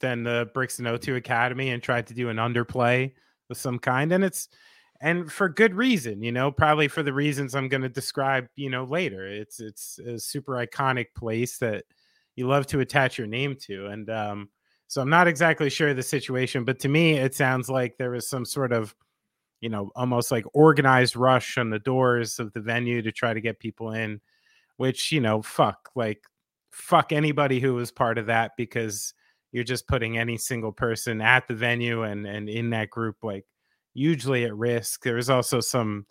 than 0.00 0.22
the 0.22 0.50
Brixton 0.54 0.86
O2 0.86 1.16
Academy 1.16 1.70
and 1.70 1.82
tried 1.82 2.06
to 2.06 2.14
do 2.14 2.28
an 2.28 2.36
underplay 2.36 3.12
of 3.50 3.56
some 3.56 3.78
kind. 3.78 4.12
And 4.12 4.24
it's 4.24 4.48
and 5.00 5.30
for 5.30 5.48
good 5.48 5.74
reason, 5.74 6.22
you 6.22 6.32
know, 6.32 6.50
probably 6.50 6.88
for 6.88 7.02
the 7.02 7.12
reasons 7.12 7.54
I'm 7.54 7.68
going 7.68 7.82
to 7.82 7.88
describe, 7.88 8.46
you 8.56 8.70
know, 8.70 8.84
later. 8.84 9.26
It's 9.26 9.60
it's 9.60 9.98
a 9.98 10.18
super 10.18 10.52
iconic 10.52 11.06
place 11.16 11.58
that 11.58 11.84
you 12.36 12.46
love 12.46 12.66
to 12.68 12.80
attach 12.80 13.18
your 13.18 13.26
name 13.26 13.56
to, 13.66 13.86
and 13.86 14.08
um, 14.08 14.48
so 14.86 15.02
I'm 15.02 15.10
not 15.10 15.26
exactly 15.26 15.70
sure 15.70 15.94
the 15.94 16.02
situation, 16.02 16.64
but 16.64 16.78
to 16.80 16.88
me, 16.88 17.14
it 17.14 17.34
sounds 17.34 17.68
like 17.68 17.96
there 17.96 18.10
was 18.10 18.28
some 18.28 18.44
sort 18.44 18.72
of, 18.72 18.94
you 19.64 19.70
know, 19.70 19.90
almost 19.96 20.30
like 20.30 20.44
organized 20.52 21.16
rush 21.16 21.56
on 21.56 21.70
the 21.70 21.78
doors 21.78 22.38
of 22.38 22.52
the 22.52 22.60
venue 22.60 23.00
to 23.00 23.10
try 23.10 23.32
to 23.32 23.40
get 23.40 23.58
people 23.58 23.92
in, 23.92 24.20
which 24.76 25.10
you 25.10 25.20
know, 25.20 25.40
fuck, 25.40 25.90
like 25.96 26.22
fuck 26.70 27.12
anybody 27.12 27.60
who 27.60 27.74
was 27.74 27.90
part 27.90 28.18
of 28.18 28.26
that 28.26 28.52
because 28.58 29.14
you're 29.52 29.64
just 29.64 29.88
putting 29.88 30.18
any 30.18 30.36
single 30.36 30.72
person 30.72 31.22
at 31.22 31.48
the 31.48 31.54
venue 31.54 32.02
and 32.02 32.26
and 32.26 32.50
in 32.50 32.68
that 32.70 32.90
group 32.90 33.16
like 33.22 33.46
hugely 33.94 34.44
at 34.44 34.54
risk. 34.54 35.02
There 35.02 35.14
was 35.14 35.30
also 35.30 35.60
some 35.60 36.04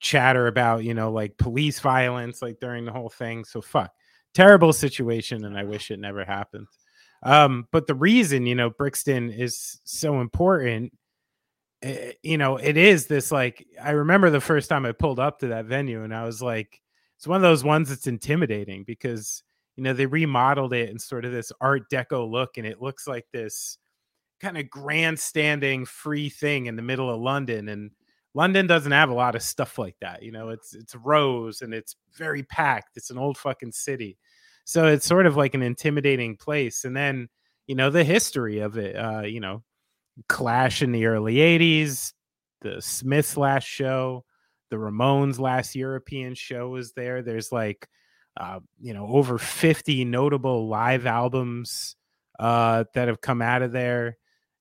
chatter 0.00 0.48
about, 0.48 0.82
you 0.82 0.94
know, 0.94 1.12
like 1.12 1.38
police 1.38 1.78
violence, 1.78 2.42
like 2.42 2.58
during 2.60 2.84
the 2.84 2.92
whole 2.92 3.10
thing. 3.10 3.44
So 3.44 3.60
fuck, 3.60 3.92
terrible 4.34 4.72
situation, 4.72 5.44
and 5.44 5.56
I 5.56 5.64
wish 5.64 5.90
it 5.90 6.00
never 6.00 6.24
happened. 6.24 6.66
Um, 7.22 7.68
but 7.70 7.86
the 7.86 7.94
reason, 7.94 8.46
you 8.46 8.54
know, 8.54 8.70
Brixton 8.70 9.30
is 9.30 9.80
so 9.84 10.20
important, 10.20 10.92
eh, 11.86 12.12
you 12.22 12.38
know, 12.38 12.56
it 12.56 12.76
is 12.76 13.06
this 13.06 13.30
like 13.32 13.66
I 13.82 13.90
remember 13.92 14.30
the 14.30 14.40
first 14.40 14.68
time 14.68 14.86
I 14.86 14.92
pulled 14.92 15.20
up 15.20 15.40
to 15.40 15.48
that 15.48 15.66
venue, 15.66 16.02
and 16.02 16.14
I 16.14 16.24
was 16.24 16.42
like, 16.42 16.80
it's 17.16 17.26
one 17.26 17.36
of 17.36 17.42
those 17.42 17.64
ones 17.64 17.88
that's 17.88 18.06
intimidating 18.06 18.84
because 18.84 19.42
you 19.76 19.82
know 19.84 19.92
they 19.92 20.06
remodeled 20.06 20.72
it 20.74 20.90
in 20.90 20.98
sort 20.98 21.24
of 21.24 21.32
this 21.32 21.52
Art 21.60 21.90
Deco 21.90 22.30
look, 22.30 22.58
and 22.58 22.66
it 22.66 22.82
looks 22.82 23.06
like 23.06 23.26
this 23.32 23.78
kind 24.40 24.58
of 24.58 24.68
grandstanding 24.70 25.86
free 25.86 26.28
thing 26.28 26.66
in 26.66 26.76
the 26.76 26.82
middle 26.82 27.10
of 27.10 27.20
London 27.20 27.68
and 27.68 27.90
London 28.34 28.66
doesn't 28.66 28.92
have 28.92 29.08
a 29.08 29.14
lot 29.14 29.34
of 29.34 29.42
stuff 29.42 29.78
like 29.78 29.96
that. 30.02 30.22
You 30.22 30.30
know, 30.30 30.50
it's 30.50 30.74
it's 30.74 30.94
rows 30.94 31.62
and 31.62 31.72
it's 31.72 31.96
very 32.18 32.42
packed. 32.42 32.96
It's 32.98 33.10
an 33.10 33.16
old 33.18 33.38
fucking 33.38 33.72
city. 33.72 34.18
So 34.66 34.88
it's 34.88 35.06
sort 35.06 35.26
of 35.26 35.36
like 35.36 35.54
an 35.54 35.62
intimidating 35.62 36.36
place. 36.36 36.84
And 36.84 36.94
then, 36.94 37.28
you 37.66 37.74
know, 37.76 37.88
the 37.88 38.04
history 38.04 38.58
of 38.58 38.76
it, 38.76 38.94
uh, 38.94 39.22
you 39.22 39.40
know, 39.40 39.62
Clash 40.28 40.82
in 40.82 40.92
the 40.92 41.06
early 41.06 41.36
80s, 41.36 42.12
the 42.62 42.80
Smiths 42.80 43.36
last 43.36 43.64
show, 43.64 44.24
the 44.70 44.76
Ramones 44.76 45.38
last 45.38 45.74
European 45.74 46.34
show 46.34 46.68
was 46.68 46.92
there. 46.92 47.22
There's 47.22 47.52
like 47.52 47.88
uh, 48.38 48.60
you 48.80 48.92
know, 48.92 49.06
over 49.06 49.38
50 49.38 50.04
notable 50.04 50.68
live 50.68 51.06
albums 51.06 51.96
uh 52.38 52.84
that 52.92 53.08
have 53.08 53.22
come 53.22 53.40
out 53.40 53.62
of 53.62 53.72
there 53.72 54.18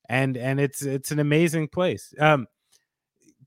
and 0.07 0.37
and 0.37 0.59
it's 0.59 0.81
it's 0.81 1.11
an 1.11 1.19
amazing 1.19 1.67
place. 1.67 2.13
Um, 2.19 2.47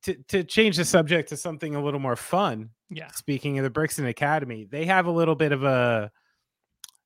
to 0.03 0.15
to 0.29 0.45
change 0.45 0.77
the 0.77 0.85
subject 0.85 1.29
to 1.31 1.37
something 1.37 1.75
a 1.75 1.83
little 1.83 2.01
more 2.01 2.17
fun. 2.17 2.71
Yeah. 2.91 3.09
Speaking 3.13 3.59
of 3.59 3.65
the 3.65 3.71
Brixton 3.71 4.07
Academy, 4.07 4.67
they 4.71 4.85
have 4.87 5.07
a 5.07 5.11
little 5.11 5.35
bit 5.35 5.53
of 5.53 5.65
a 5.65 6.11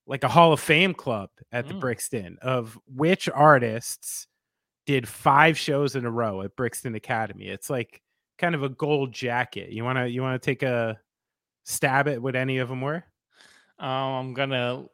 like 0.07 0.25
a 0.25 0.29
Hall 0.29 0.53
of 0.53 0.61
Fame 0.61 0.95
club 0.95 1.31
at 1.53 1.69
the 1.69 1.75
mm. 1.75 1.81
Brixton 1.81 2.39
of 2.43 2.79
which 2.87 3.29
artists 3.29 4.27
did 4.87 5.09
five 5.09 5.57
shows 5.57 5.97
in 5.97 6.05
a 6.05 6.11
row 6.11 6.43
at 6.43 6.57
Brixton 6.57 6.95
Academy. 6.95 7.47
It's 7.47 7.71
like 7.71 8.03
kind 8.39 8.55
of 8.55 8.63
a 8.63 8.69
gold 8.69 9.13
jacket. 9.13 9.71
You 9.71 9.85
wanna 9.85 10.07
you 10.07 10.23
wanna 10.23 10.39
take 10.39 10.63
a 10.63 10.99
stab 11.65 12.09
at 12.09 12.21
what 12.21 12.37
any 12.37 12.59
of 12.59 12.69
them 12.69 12.81
were? 12.81 13.05
Um, 13.79 13.89
I'm 13.89 14.35
gonna 14.35 14.85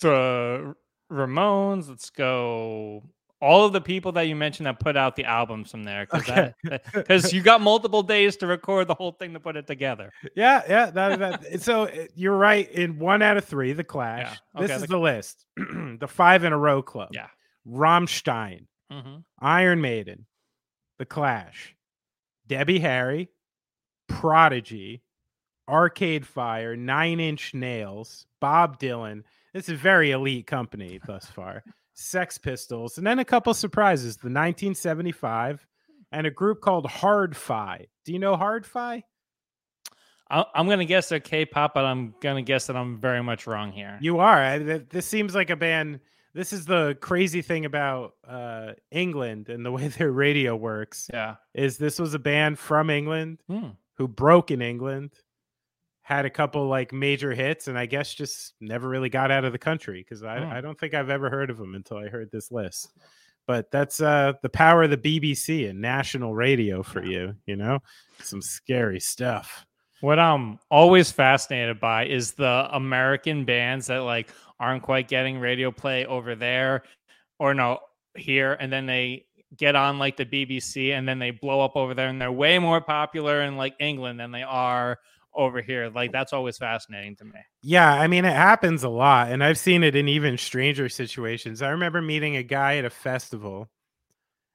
the 0.00 0.74
Ramones. 1.10 1.88
Let's 1.88 2.10
go 2.10 3.02
all 3.40 3.64
of 3.64 3.72
the 3.72 3.80
people 3.80 4.12
that 4.12 4.22
you 4.22 4.36
mentioned 4.36 4.66
that 4.66 4.78
put 4.80 4.96
out 4.96 5.16
the 5.16 5.24
albums 5.24 5.70
from 5.70 5.84
there 5.84 6.06
because 6.06 6.54
okay. 6.94 7.36
you 7.36 7.42
got 7.42 7.60
multiple 7.60 8.02
days 8.02 8.36
to 8.36 8.46
record 8.46 8.86
the 8.86 8.94
whole 8.94 9.12
thing 9.12 9.32
to 9.32 9.40
put 9.40 9.56
it 9.56 9.66
together. 9.66 10.12
Yeah, 10.34 10.62
yeah. 10.68 10.90
That, 10.90 11.18
that, 11.18 11.62
so 11.62 11.84
uh, 11.84 12.06
you're 12.14 12.36
right. 12.36 12.70
In 12.70 12.98
one 12.98 13.22
out 13.22 13.38
of 13.38 13.44
three, 13.44 13.72
the 13.72 13.84
Clash. 13.84 14.38
Yeah. 14.54 14.60
Okay, 14.60 14.66
this 14.66 14.76
is 14.76 14.82
the, 14.82 14.88
the 14.88 14.98
list. 14.98 15.46
the 15.56 16.08
five 16.08 16.44
in 16.44 16.52
a 16.52 16.58
row 16.58 16.82
club. 16.82 17.10
Yeah. 17.12 17.28
Rammstein, 17.66 18.66
mm-hmm. 18.90 19.16
Iron 19.40 19.80
Maiden, 19.80 20.26
the 20.98 21.06
Clash, 21.06 21.74
Debbie 22.46 22.80
Harry, 22.80 23.28
Prodigy, 24.08 25.02
Arcade 25.68 26.26
Fire, 26.26 26.76
Nine 26.76 27.20
Inch 27.20 27.54
Nails, 27.54 28.26
Bob 28.40 28.78
Dylan. 28.80 29.22
This 29.54 29.68
is 29.68 29.80
very 29.80 30.10
elite 30.10 30.46
company 30.46 31.00
thus 31.06 31.26
far. 31.34 31.62
Sex 31.94 32.38
Pistols, 32.38 32.96
and 32.98 33.06
then 33.06 33.18
a 33.18 33.24
couple 33.24 33.52
surprises 33.52 34.16
the 34.16 34.28
1975 34.28 35.66
and 36.12 36.26
a 36.26 36.30
group 36.30 36.60
called 36.60 36.86
Hard 36.86 37.36
Fi. 37.36 37.86
Do 38.04 38.12
you 38.12 38.18
know 38.18 38.36
Hard 38.36 38.64
Fi? 38.64 39.04
I'm 40.30 40.66
going 40.66 40.78
to 40.78 40.84
guess 40.84 41.08
they're 41.08 41.18
K-pop, 41.18 41.74
but 41.74 41.84
I'm 41.84 42.14
going 42.20 42.36
to 42.36 42.42
guess 42.42 42.68
that 42.68 42.76
I'm 42.76 43.00
very 43.00 43.22
much 43.22 43.48
wrong 43.48 43.72
here. 43.72 43.98
You 44.00 44.20
are. 44.20 44.60
This 44.60 45.04
seems 45.04 45.34
like 45.34 45.50
a 45.50 45.56
band. 45.56 45.98
This 46.32 46.52
is 46.52 46.64
the 46.64 46.96
crazy 47.00 47.42
thing 47.42 47.64
about 47.64 48.14
uh, 48.26 48.72
England 48.90 49.48
and 49.48 49.66
the 49.66 49.72
way 49.72 49.88
their 49.98 50.12
radio 50.12 50.56
works. 50.56 51.08
Yeah, 51.12 51.36
is 51.54 51.76
this 51.76 51.98
was 51.98 52.14
a 52.14 52.18
band 52.18 52.58
from 52.58 52.90
England 52.90 53.38
hmm. 53.48 53.70
who 53.96 54.08
broke 54.08 54.50
in 54.50 54.62
England 54.62 55.12
had 56.10 56.24
a 56.24 56.30
couple 56.30 56.66
like 56.66 56.92
major 56.92 57.32
hits 57.32 57.68
and 57.68 57.78
I 57.78 57.86
guess 57.86 58.12
just 58.12 58.54
never 58.60 58.88
really 58.88 59.08
got 59.08 59.30
out 59.30 59.44
of 59.44 59.52
the 59.52 59.58
country 59.58 60.00
because 60.02 60.24
I, 60.24 60.38
oh. 60.38 60.48
I 60.48 60.60
don't 60.60 60.76
think 60.76 60.92
I've 60.92 61.08
ever 61.08 61.30
heard 61.30 61.50
of 61.50 61.56
them 61.56 61.76
until 61.76 61.98
I 61.98 62.08
heard 62.08 62.32
this 62.32 62.50
list. 62.50 62.92
But 63.46 63.70
that's 63.70 64.00
uh 64.00 64.32
the 64.42 64.48
power 64.48 64.82
of 64.82 64.90
the 64.90 64.96
BBC 64.96 65.70
and 65.70 65.80
national 65.80 66.34
radio 66.34 66.82
for 66.82 67.04
you, 67.04 67.36
you 67.46 67.54
know? 67.54 67.78
Some 68.20 68.42
scary 68.42 68.98
stuff. 68.98 69.64
What 70.00 70.18
I'm 70.18 70.58
always 70.70 71.10
fascinated 71.10 71.78
by 71.78 72.06
is 72.06 72.32
the 72.32 72.68
American 72.72 73.44
bands 73.44 73.88
that 73.88 73.98
like 73.98 74.30
aren't 74.58 74.82
quite 74.82 75.08
getting 75.08 75.38
radio 75.38 75.70
play 75.70 76.06
over 76.06 76.34
there 76.34 76.84
or 77.38 77.54
no 77.54 77.80
here 78.16 78.54
and 78.54 78.72
then 78.72 78.86
they 78.86 79.26
get 79.56 79.76
on 79.76 79.98
like 79.98 80.16
the 80.16 80.24
BBC 80.24 80.92
and 80.92 81.08
then 81.08 81.18
they 81.18 81.30
blow 81.30 81.60
up 81.60 81.76
over 81.76 81.94
there 81.94 82.08
and 82.08 82.20
they're 82.20 82.32
way 82.32 82.58
more 82.58 82.80
popular 82.80 83.42
in 83.42 83.56
like 83.56 83.74
England 83.80 84.20
than 84.20 84.30
they 84.30 84.42
are 84.42 84.98
over 85.34 85.60
here. 85.60 85.90
Like 85.94 86.12
that's 86.12 86.32
always 86.32 86.56
fascinating 86.56 87.16
to 87.16 87.24
me. 87.24 87.40
Yeah, 87.62 87.92
I 87.92 88.06
mean 88.06 88.24
it 88.24 88.34
happens 88.34 88.84
a 88.84 88.88
lot 88.88 89.30
and 89.30 89.44
I've 89.44 89.58
seen 89.58 89.82
it 89.84 89.96
in 89.96 90.08
even 90.08 90.38
stranger 90.38 90.88
situations. 90.88 91.62
I 91.62 91.70
remember 91.70 92.00
meeting 92.00 92.36
a 92.36 92.42
guy 92.42 92.76
at 92.76 92.84
a 92.84 92.90
festival, 92.90 93.68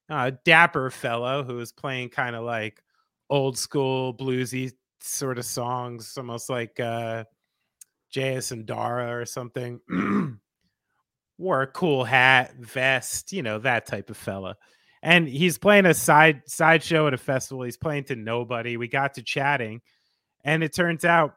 a 0.09 0.31
dapper 0.31 0.89
fellow 0.89 1.43
who 1.43 1.55
was 1.55 1.71
playing 1.71 2.09
kind 2.09 2.35
of 2.35 2.43
like 2.43 2.81
old 3.29 3.57
school 3.57 4.13
bluesy 4.13 4.73
sort 5.07 5.37
of 5.37 5.45
songs, 5.45 6.13
almost 6.17 6.49
like 6.49 6.79
uh 6.79 7.25
and 8.17 8.65
Dara 8.65 9.13
or 9.13 9.25
something. 9.25 9.81
Wore 11.37 11.63
a 11.63 11.67
cool 11.67 12.05
hat, 12.05 12.55
vest, 12.55 13.33
you 13.33 13.43
know, 13.43 13.59
that 13.59 13.85
type 13.85 14.09
of 14.09 14.15
fella. 14.15 14.55
And 15.03 15.27
he's 15.27 15.57
playing 15.57 15.85
a 15.85 15.93
side 15.93 16.43
side 16.47 16.81
show 16.81 17.07
at 17.07 17.13
a 17.13 17.17
festival. 17.17 17.63
He's 17.63 17.75
playing 17.75 18.05
to 18.05 18.15
nobody. 18.15 18.77
We 18.77 18.87
got 18.87 19.15
to 19.15 19.21
chatting 19.21 19.81
and 20.45 20.63
it 20.63 20.73
turns 20.73 21.03
out 21.03 21.33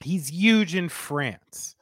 he's 0.00 0.28
huge 0.28 0.76
in 0.76 0.88
France. 0.88 1.74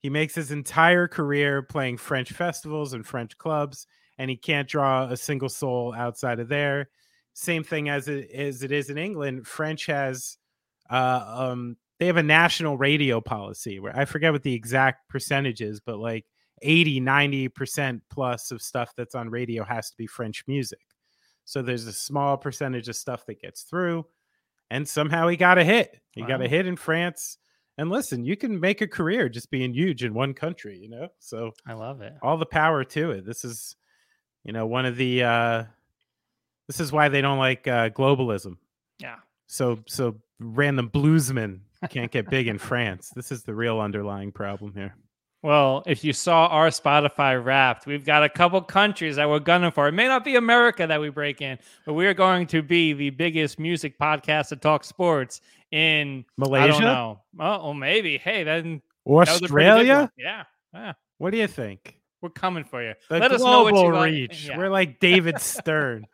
He 0.00 0.10
makes 0.10 0.34
his 0.34 0.50
entire 0.52 1.08
career 1.08 1.62
playing 1.62 1.96
French 1.96 2.30
festivals 2.30 2.92
and 2.92 3.04
French 3.04 3.36
clubs, 3.38 3.86
and 4.18 4.30
he 4.30 4.36
can't 4.36 4.68
draw 4.68 5.06
a 5.06 5.16
single 5.16 5.48
soul 5.48 5.94
outside 5.96 6.38
of 6.38 6.48
there. 6.48 6.90
Same 7.34 7.64
thing 7.64 7.88
as 7.88 8.08
it, 8.08 8.30
as 8.30 8.62
it 8.62 8.72
is 8.72 8.90
in 8.90 8.98
England. 8.98 9.46
French 9.46 9.86
has 9.86 10.38
uh, 10.90 11.24
um, 11.26 11.76
they 11.98 12.06
have 12.06 12.16
a 12.16 12.22
national 12.22 12.76
radio 12.76 13.20
policy 13.20 13.80
where 13.80 13.96
I 13.96 14.04
forget 14.04 14.32
what 14.32 14.42
the 14.42 14.54
exact 14.54 15.08
percentage 15.08 15.60
is, 15.60 15.80
but 15.80 15.98
like 15.98 16.24
80, 16.62 17.00
90% 17.00 18.00
plus 18.10 18.50
of 18.50 18.62
stuff 18.62 18.92
that's 18.96 19.14
on 19.14 19.30
radio 19.30 19.64
has 19.64 19.90
to 19.90 19.96
be 19.96 20.06
French 20.06 20.44
music. 20.46 20.80
So 21.44 21.62
there's 21.62 21.86
a 21.86 21.92
small 21.92 22.36
percentage 22.36 22.88
of 22.88 22.96
stuff 22.96 23.26
that 23.26 23.40
gets 23.40 23.62
through 23.62 24.06
and 24.70 24.88
somehow 24.88 25.28
he 25.28 25.36
got 25.36 25.58
a 25.58 25.64
hit. 25.64 26.00
He 26.12 26.22
wow. 26.22 26.28
got 26.28 26.42
a 26.42 26.48
hit 26.48 26.66
in 26.66 26.76
France. 26.76 27.38
And 27.76 27.90
listen, 27.90 28.24
you 28.24 28.36
can 28.36 28.58
make 28.58 28.80
a 28.80 28.88
career 28.88 29.28
just 29.28 29.50
being 29.50 29.74
huge 29.74 30.04
in 30.04 30.14
one 30.14 30.32
country, 30.32 30.78
you 30.78 30.88
know? 30.88 31.08
So 31.18 31.52
I 31.66 31.74
love 31.74 32.00
it. 32.00 32.14
All 32.22 32.38
the 32.38 32.46
power 32.46 32.84
to 32.84 33.10
it. 33.10 33.26
This 33.26 33.44
is, 33.44 33.76
you 34.44 34.52
know, 34.52 34.66
one 34.66 34.86
of 34.86 34.96
the 34.96 35.24
uh 35.24 35.64
this 36.66 36.80
is 36.80 36.92
why 36.92 37.08
they 37.08 37.20
don't 37.20 37.38
like 37.38 37.66
uh 37.66 37.90
globalism. 37.90 38.56
Yeah. 38.98 39.16
So 39.46 39.78
so 39.86 40.16
random 40.40 40.90
bluesmen 40.90 41.60
can't 41.88 42.10
get 42.10 42.30
big 42.30 42.48
in 42.48 42.58
France. 42.58 43.10
This 43.14 43.30
is 43.30 43.42
the 43.42 43.54
real 43.54 43.80
underlying 43.80 44.32
problem 44.32 44.72
here. 44.74 44.94
Well, 45.42 45.82
if 45.84 46.02
you 46.02 46.14
saw 46.14 46.46
our 46.46 46.68
Spotify 46.68 47.42
wrapped, 47.42 47.84
we've 47.84 48.06
got 48.06 48.24
a 48.24 48.30
couple 48.30 48.62
countries 48.62 49.16
that 49.16 49.28
we're 49.28 49.40
gunning 49.40 49.72
for. 49.72 49.86
It 49.88 49.92
may 49.92 50.08
not 50.08 50.24
be 50.24 50.36
America 50.36 50.86
that 50.86 50.98
we 50.98 51.10
break 51.10 51.42
in, 51.42 51.58
but 51.84 51.92
we 51.92 52.06
are 52.06 52.14
going 52.14 52.46
to 52.46 52.62
be 52.62 52.94
the 52.94 53.10
biggest 53.10 53.58
music 53.58 53.98
podcast 53.98 54.48
to 54.48 54.56
talk 54.56 54.84
sports 54.84 55.42
in 55.70 56.24
Malaysia. 56.38 56.64
I 56.64 56.66
don't 56.68 56.80
know. 56.80 57.20
Oh, 57.38 57.74
maybe. 57.74 58.16
Hey, 58.16 58.42
then 58.42 58.80
Australia. 59.06 60.10
Yeah. 60.16 60.44
yeah. 60.72 60.92
What 61.18 61.32
do 61.32 61.36
you 61.36 61.46
think? 61.46 61.98
We're 62.22 62.30
coming 62.30 62.64
for 62.64 62.82
you. 62.82 62.94
The 63.10 63.18
Let 63.18 63.32
us 63.32 63.42
know 63.42 63.64
what 63.64 63.74
you 63.74 64.02
reach. 64.02 64.46
Yeah. 64.46 64.56
We're 64.56 64.70
like 64.70 64.98
David 64.98 65.38
Stern. 65.42 66.06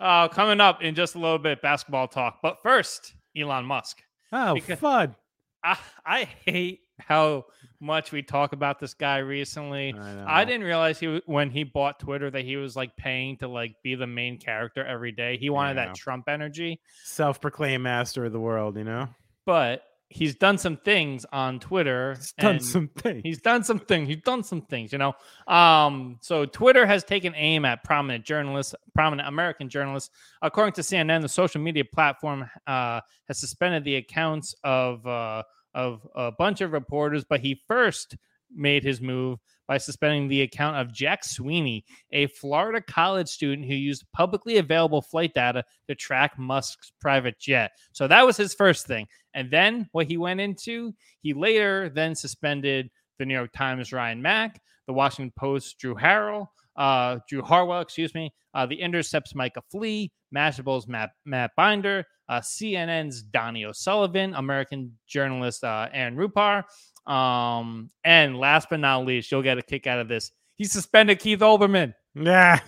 Uh, 0.00 0.28
coming 0.28 0.60
up 0.60 0.82
in 0.82 0.94
just 0.94 1.14
a 1.14 1.18
little 1.18 1.38
bit, 1.38 1.62
basketball 1.62 2.08
talk. 2.08 2.40
But 2.42 2.60
first, 2.62 3.14
Elon 3.36 3.64
Musk. 3.64 4.02
Oh, 4.32 4.54
Because- 4.54 4.78
fun. 4.80 5.14
I, 5.62 5.78
I 6.04 6.24
hate 6.44 6.80
how 6.98 7.46
much 7.80 8.12
we 8.12 8.22
talk 8.22 8.52
about 8.52 8.78
this 8.78 8.92
guy 8.92 9.18
recently. 9.18 9.94
I, 9.98 10.42
I 10.42 10.44
didn't 10.44 10.64
realize 10.64 10.98
he 11.00 11.22
when 11.26 11.50
he 11.50 11.64
bought 11.64 11.98
Twitter 12.00 12.30
that 12.30 12.44
he 12.44 12.56
was 12.56 12.76
like 12.76 12.96
paying 12.96 13.38
to 13.38 13.48
like 13.48 13.76
be 13.82 13.94
the 13.94 14.06
main 14.06 14.38
character 14.38 14.84
every 14.84 15.12
day. 15.12 15.38
He 15.38 15.48
wanted 15.48 15.78
that 15.78 15.94
Trump 15.94 16.28
energy, 16.28 16.80
self-proclaimed 17.04 17.82
master 17.82 18.26
of 18.26 18.32
the 18.32 18.40
world. 18.40 18.76
You 18.76 18.84
know, 18.84 19.08
but 19.46 19.82
he's 20.08 20.36
done 20.36 20.58
some 20.58 20.76
things 20.76 21.26
on 21.32 21.58
Twitter. 21.58 22.14
He's 22.14 22.32
done 22.32 22.60
some 22.60 22.88
things. 22.88 23.22
He's 23.24 23.40
done 23.40 23.64
some 23.64 23.78
things. 23.78 24.08
He's 24.08 24.22
done 24.22 24.42
some 24.44 24.62
things, 24.62 24.92
you 24.92 24.98
know. 24.98 25.14
Um, 25.46 26.18
so 26.20 26.44
Twitter 26.46 26.86
has 26.86 27.04
taken 27.04 27.34
aim 27.34 27.64
at 27.64 27.84
prominent 27.84 28.24
journalists, 28.24 28.74
prominent 28.94 29.28
American 29.28 29.68
journalists. 29.68 30.10
According 30.42 30.74
to 30.74 30.82
CNN, 30.82 31.22
the 31.22 31.28
social 31.28 31.60
media 31.60 31.84
platform 31.84 32.48
uh, 32.66 33.00
has 33.28 33.38
suspended 33.38 33.84
the 33.84 33.96
accounts 33.96 34.54
of 34.62 35.06
uh, 35.06 35.42
of 35.74 36.06
a 36.14 36.30
bunch 36.30 36.60
of 36.60 36.72
reporters, 36.72 37.24
but 37.24 37.40
he 37.40 37.60
first 37.66 38.16
made 38.54 38.84
his 38.84 39.00
move 39.00 39.38
by 39.66 39.78
suspending 39.78 40.28
the 40.28 40.42
account 40.42 40.76
of 40.76 40.92
Jack 40.92 41.24
Sweeney, 41.24 41.84
a 42.12 42.26
Florida 42.26 42.80
college 42.80 43.28
student 43.28 43.66
who 43.66 43.74
used 43.74 44.04
publicly 44.12 44.58
available 44.58 45.00
flight 45.00 45.32
data 45.34 45.64
to 45.88 45.94
track 45.94 46.38
Musk's 46.38 46.92
private 47.00 47.38
jet. 47.38 47.72
So 47.92 48.06
that 48.08 48.26
was 48.26 48.36
his 48.36 48.54
first 48.54 48.86
thing. 48.86 49.06
And 49.32 49.50
then 49.50 49.88
what 49.92 50.06
he 50.06 50.16
went 50.16 50.40
into, 50.40 50.94
he 51.22 51.32
later 51.32 51.88
then 51.88 52.14
suspended 52.14 52.90
the 53.18 53.24
New 53.24 53.34
York 53.34 53.52
Times 53.52 53.92
Ryan 53.92 54.20
Mack, 54.20 54.60
the 54.86 54.92
Washington 54.92 55.32
Post 55.36 55.78
Drew 55.78 55.94
Harrell, 55.94 56.48
uh, 56.76 57.18
Drew 57.28 57.42
Harwell, 57.42 57.80
excuse 57.80 58.14
me, 58.14 58.32
uh, 58.54 58.66
the 58.66 58.80
Intercept's 58.80 59.34
Micah 59.34 59.62
Flea, 59.70 60.10
Mashable's 60.32 60.88
Matt, 60.88 61.10
Matt 61.24 61.52
Binder, 61.56 62.04
uh, 62.28 62.40
CNN's 62.40 63.22
Donie 63.22 63.64
O'Sullivan, 63.64 64.34
American 64.34 64.96
journalist 65.06 65.62
uh, 65.62 65.88
Aaron 65.92 66.16
Rupar, 66.16 66.64
um, 67.06 67.90
and 68.04 68.38
last 68.38 68.68
but 68.70 68.80
not 68.80 69.04
least, 69.04 69.30
you'll 69.30 69.42
get 69.42 69.58
a 69.58 69.62
kick 69.62 69.86
out 69.86 69.98
of 69.98 70.08
this. 70.08 70.32
He 70.56 70.64
suspended 70.64 71.18
Keith 71.18 71.40
Olbermann. 71.40 71.94
yeah. 72.14 72.60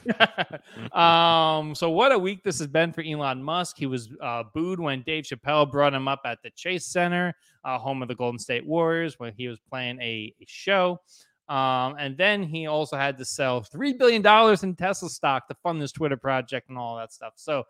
um, 0.92 1.74
so 1.74 1.88
what 1.90 2.10
a 2.10 2.18
week 2.18 2.42
this 2.42 2.58
has 2.58 2.66
been 2.66 2.92
for 2.92 3.02
Elon 3.02 3.42
Musk. 3.42 3.76
He 3.78 3.86
was 3.86 4.08
uh, 4.20 4.42
booed 4.52 4.80
when 4.80 5.02
Dave 5.02 5.24
Chappelle 5.24 5.70
brought 5.70 5.94
him 5.94 6.08
up 6.08 6.22
at 6.24 6.38
the 6.42 6.50
Chase 6.50 6.86
Center, 6.86 7.32
uh, 7.64 7.78
home 7.78 8.02
of 8.02 8.08
the 8.08 8.14
Golden 8.14 8.40
State 8.40 8.66
Warriors, 8.66 9.18
when 9.18 9.32
he 9.36 9.46
was 9.46 9.60
playing 9.70 10.00
a, 10.00 10.34
a 10.40 10.44
show. 10.46 11.00
Um, 11.48 11.94
and 11.98 12.16
then 12.16 12.42
he 12.42 12.66
also 12.66 12.96
had 12.96 13.16
to 13.18 13.24
sell 13.24 13.62
three 13.62 13.92
billion 13.92 14.20
dollars 14.20 14.64
in 14.64 14.74
Tesla 14.74 15.08
stock 15.08 15.46
to 15.46 15.54
fund 15.62 15.80
this 15.80 15.92
Twitter 15.92 16.16
project 16.16 16.68
and 16.68 16.76
all 16.76 16.96
that 16.96 17.12
stuff. 17.12 17.34
So, 17.36 17.62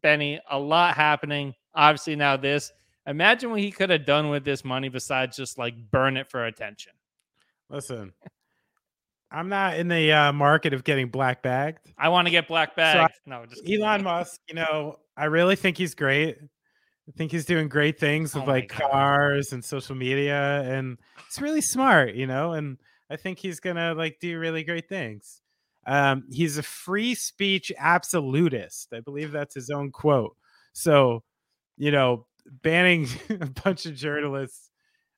Benny, 0.00 0.40
a 0.50 0.58
lot 0.58 0.94
happening. 0.94 1.54
Obviously, 1.74 2.16
now 2.16 2.38
this. 2.38 2.72
Imagine 3.08 3.50
what 3.50 3.60
he 3.60 3.70
could 3.72 3.90
have 3.90 4.04
done 4.04 4.28
with 4.28 4.44
this 4.44 4.64
money 4.64 4.88
besides 4.88 5.36
just 5.36 5.58
like 5.58 5.74
burn 5.90 6.16
it 6.16 6.30
for 6.30 6.44
attention. 6.44 6.92
Listen, 7.70 8.12
I'm 9.30 9.48
not 9.48 9.76
in 9.78 9.88
the 9.88 10.12
uh, 10.12 10.32
market 10.32 10.72
of 10.72 10.84
getting 10.84 11.08
black 11.08 11.42
bagged. 11.42 11.92
I 11.98 12.08
want 12.10 12.26
to 12.26 12.30
get 12.30 12.46
black 12.48 12.70
I- 12.72 12.76
bagged. 12.76 13.14
no, 13.26 13.44
just 13.46 13.64
kidding. 13.64 13.82
Elon 13.82 14.02
Musk, 14.04 14.40
you 14.48 14.54
know, 14.54 14.98
I 15.16 15.24
really 15.24 15.56
think 15.56 15.76
he's 15.76 15.94
great. 15.94 16.38
I 16.40 17.12
think 17.16 17.32
he's 17.32 17.46
doing 17.46 17.68
great 17.68 17.98
things 17.98 18.34
with 18.34 18.44
Oh 18.44 18.46
like 18.46 18.68
God. 18.68 18.90
cars 18.90 19.52
and 19.52 19.64
social 19.64 19.94
media, 19.96 20.62
and 20.66 20.98
it's 21.26 21.40
really 21.40 21.62
smart, 21.62 22.14
you 22.14 22.26
know. 22.26 22.52
And 22.52 22.76
I 23.10 23.16
think 23.16 23.38
he's 23.38 23.60
gonna 23.60 23.94
like 23.94 24.18
do 24.20 24.38
really 24.38 24.62
great 24.64 24.88
things. 24.88 25.40
Um, 25.86 26.24
he's 26.30 26.58
a 26.58 26.62
free 26.62 27.14
speech 27.14 27.72
absolutist. 27.78 28.88
I 28.92 29.00
believe 29.00 29.32
that's 29.32 29.54
his 29.54 29.70
own 29.70 29.90
quote. 29.90 30.36
So, 30.74 31.22
you 31.78 31.90
know, 31.90 32.26
banning 32.62 33.06
a 33.30 33.46
bunch 33.46 33.86
of 33.86 33.94
journalists 33.94 34.70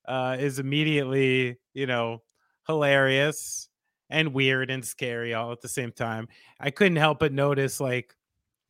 uh, 0.07 0.37
is 0.39 0.59
immediately, 0.59 1.59
you 1.75 1.87
know, 1.87 2.23
hilarious 2.67 3.69
and 4.11 4.35
weird 4.35 4.71
and 4.71 4.85
scary 4.85 5.35
all 5.35 5.53
at 5.53 5.61
the 5.61 5.69
same 5.69 5.93
time. 5.93 6.29
I 6.61 6.71
couldn't 6.71 6.97
help 6.97 7.21
but 7.21 7.33
notice 7.33 7.81
like 7.81 8.15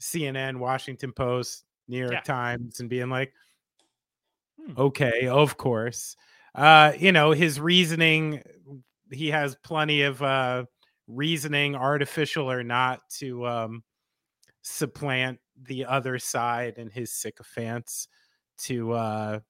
CNN, 0.01 0.59
Washington 0.59 1.13
Post, 1.13 1.65
New 1.89 1.99
York 1.99 2.13
Yeah. 2.13 2.25
Times, 2.25 2.81
and 2.81 2.91
being 2.91 3.11
like, 3.11 3.35
Hmm. 4.59 4.75
okay, 4.77 5.27
of 5.29 5.57
course. 5.57 6.17
Uh, 6.55 6.93
you 6.99 7.13
know, 7.13 7.33
his 7.33 7.61
reasoning, 7.61 8.43
he 9.13 9.29
has 9.31 9.57
plenty 9.57 10.03
of 10.03 10.23
uh 10.23 10.65
reasoning, 11.09 11.75
artificial 11.75 12.51
or 12.51 12.63
not, 12.63 13.01
to 13.11 13.47
um 13.47 13.83
supplant 14.63 15.41
the 15.63 15.85
other 15.87 16.19
side 16.19 16.79
and 16.79 16.93
his 16.93 17.13
sycophants 17.13 18.09
to 18.65 18.93
uh 18.93 19.41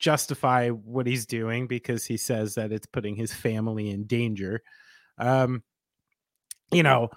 justify 0.00 0.70
what 0.70 1.06
he's 1.06 1.26
doing 1.26 1.66
because 1.66 2.04
he 2.04 2.16
says 2.16 2.54
that 2.54 2.72
it's 2.72 2.86
putting 2.86 3.14
his 3.14 3.32
family 3.32 3.90
in 3.90 4.04
danger. 4.04 4.62
Um, 5.18 5.62
you 6.72 6.82
know, 6.82 7.10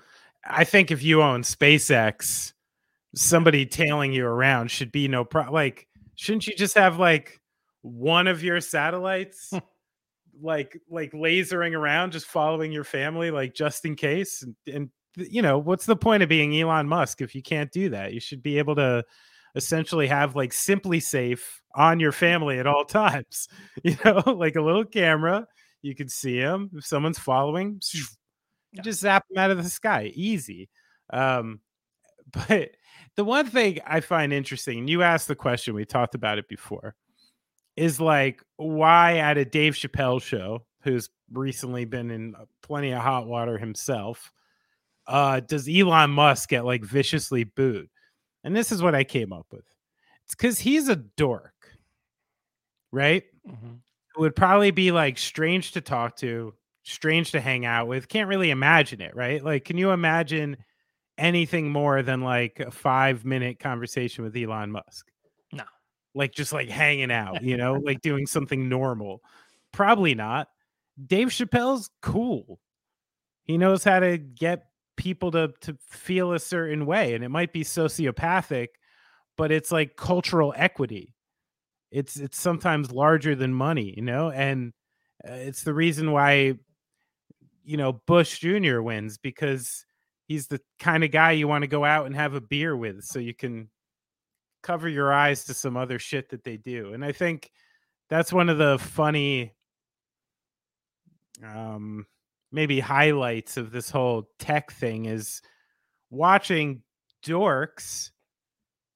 I 0.46 0.66
think 0.66 0.92
if 0.92 1.02
you 1.02 1.22
own 1.22 1.44
SpaceX, 1.44 2.54
somebody 3.16 3.66
tailing 3.66 4.12
you 4.12 4.26
around 4.26 4.70
should 4.70 4.92
be 4.92 5.08
no 5.08 5.24
problem. 5.24 5.54
Like, 5.54 5.88
shouldn't 6.16 6.46
you 6.46 6.56
just 6.56 6.78
have 6.78 7.00
like 7.00 7.40
one 7.82 8.28
of 8.28 8.44
your 8.44 8.60
satellites, 8.60 9.54
like 10.42 10.80
like 10.90 11.14
lasering 11.14 11.74
around, 11.74 12.12
just 12.12 12.26
following 12.26 12.72
your 12.72 12.84
family, 12.84 13.32
like 13.32 13.54
just 13.54 13.86
in 13.86 13.96
case? 13.96 14.44
And, 14.44 14.56
and 14.68 14.90
you 15.16 15.42
know, 15.42 15.58
what's 15.58 15.86
the 15.86 15.96
point 15.96 16.24
of 16.24 16.30
being 16.30 16.60
Elon 16.60 16.88
Musk 16.88 17.22
if 17.22 17.34
you 17.34 17.42
can't 17.42 17.72
do 17.72 17.90
that? 17.90 18.14
You 18.14 18.20
should 18.20 18.44
be 18.44 18.58
able 18.58 18.76
to 18.76 19.06
essentially 19.56 20.08
have 20.08 20.36
like 20.36 20.52
SimpliSafe 20.52 21.42
on 21.76 22.00
your 22.00 22.12
family 22.12 22.60
at 22.60 22.68
all 22.68 22.86
times. 22.88 23.48
You 23.84 23.98
know, 24.06 24.24
like 24.36 24.56
a 24.56 24.62
little 24.62 24.86
camera, 24.86 25.48
you 25.82 25.96
can 25.96 26.10
see 26.10 26.40
them. 26.40 26.70
If 26.76 26.86
someone's 26.86 27.20
following, 27.20 27.82
you 27.94 28.04
Yeah. 28.74 28.82
just 28.84 29.02
zap 29.02 29.26
them 29.30 29.44
out 29.44 29.52
of 29.52 29.58
the 29.64 29.70
sky. 29.70 30.12
Easy. 30.16 30.70
Um, 31.12 31.62
but 32.48 32.72
the 33.16 33.24
one 33.26 33.48
thing 33.48 33.80
I 33.86 34.00
find 34.00 34.34
interesting, 34.34 34.80
and 34.80 34.90
you 34.90 35.04
asked 35.04 35.28
the 35.28 35.36
question, 35.36 35.76
we 35.76 35.86
talked 35.86 36.16
about 36.16 36.38
it 36.40 36.48
before, 36.48 36.96
is 37.76 38.00
like 38.00 38.42
why 38.58 39.18
at 39.18 39.38
a 39.38 39.46
Dave 39.46 39.74
Chappelle 39.74 40.22
show, 40.22 40.66
who's 40.84 41.10
recently 41.32 41.86
been 41.86 42.12
in 42.12 42.36
plenty 42.62 42.92
of 42.92 43.02
hot 43.02 43.28
water 43.28 43.58
himself, 43.58 44.32
uh, 45.08 45.40
does 45.42 45.68
Elon 45.70 46.12
Musk 46.12 46.50
get 46.50 46.66
like 46.66 46.84
viciously 46.84 47.44
booed? 47.44 47.90
And 48.44 48.56
this 48.56 48.72
is 48.72 48.82
what 48.82 48.96
I 48.96 49.04
came 49.04 49.32
up 49.34 49.48
with. 49.52 49.66
It's 50.26 50.36
because 50.36 50.60
he's 50.60 50.88
a 50.90 50.96
dork, 50.96 51.54
right? 52.92 53.24
Mhm. 53.48 53.80
It 54.16 54.20
would 54.20 54.36
probably 54.36 54.72
be 54.72 54.92
like 54.92 55.18
strange 55.18 55.72
to 55.74 55.82
talk 55.82 56.18
to, 56.18 56.54
strange 56.84 57.32
to 57.32 57.42
hang 57.42 57.66
out 57.66 57.88
with. 57.88 58.08
Can't 58.08 58.30
really 58.30 58.52
imagine 58.52 59.02
it, 59.02 59.16
right? 59.16 59.44
Like, 59.44 59.66
can 59.66 59.78
you 59.78 59.92
imagine 59.92 60.58
anything 61.18 61.72
more 61.72 62.02
than 62.04 62.22
like 62.22 62.60
a 62.60 62.72
five 62.72 63.26
minute 63.26 63.60
conversation 63.60 64.24
with 64.24 64.36
Elon 64.36 64.72
Musk? 64.72 65.08
No. 65.52 65.64
Like 66.14 66.34
just 66.34 66.54
like 66.54 66.70
hanging 66.70 67.12
out, 67.12 67.44
you 67.44 67.58
know, 67.58 67.74
like 67.84 68.02
doing 68.02 68.28
something 68.28 68.70
normal. 68.70 69.22
Probably 69.72 70.14
not. 70.16 70.48
Dave 71.08 71.30
Chappelle's 71.30 71.90
cool. 72.02 72.60
He 73.46 73.58
knows 73.58 73.84
how 73.84 74.00
to 74.00 74.18
get 74.18 74.66
people 74.96 75.32
to 75.32 75.54
to 75.62 75.78
feel 75.90 76.34
a 76.34 76.40
certain 76.40 76.86
way, 76.86 77.14
and 77.16 77.24
it 77.24 77.30
might 77.30 77.54
be 77.54 77.64
sociopathic, 77.64 78.68
but 79.38 79.52
it's 79.52 79.72
like 79.72 79.96
cultural 79.96 80.54
equity. 80.56 81.14
It's 81.92 82.18
it's 82.18 82.40
sometimes 82.40 82.92
larger 82.92 83.36
than 83.36 83.54
money, 83.54 83.94
you 83.96 84.04
know, 84.04 84.32
and 84.32 84.74
uh, 85.28 85.34
it's 85.34 85.64
the 85.64 85.74
reason 85.74 86.12
why 86.12 86.54
you 87.64 87.78
know 87.78 87.94
Bush 88.08 88.40
Jr. 88.40 88.82
wins 88.82 89.18
because 89.18 89.86
he's 90.28 90.48
the 90.48 90.62
kind 90.80 91.04
of 91.04 91.12
guy 91.12 91.32
you 91.32 91.48
want 91.48 91.64
to 91.64 91.68
go 91.68 91.86
out 91.86 92.06
and 92.06 92.16
have 92.16 92.34
a 92.34 92.42
beer 92.42 92.76
with, 92.76 93.04
so 93.04 93.20
you 93.20 93.34
can 93.34 93.70
cover 94.64 94.88
your 94.88 95.12
eyes 95.12 95.44
to 95.46 95.54
some 95.54 95.76
other 95.78 96.00
shit 96.00 96.30
that 96.30 96.44
they 96.44 96.58
do. 96.58 96.94
And 96.94 97.04
I 97.04 97.12
think 97.12 97.52
that's 98.10 98.32
one 98.32 98.50
of 98.50 98.58
the 98.58 98.80
funny 98.80 99.54
um 101.44 102.06
maybe 102.54 102.80
highlights 102.80 103.58
of 103.58 103.72
this 103.72 103.90
whole 103.90 104.30
tech 104.40 104.72
thing 104.72 105.06
is 105.06 105.42
watching 106.10 106.82
dorks 107.26 108.12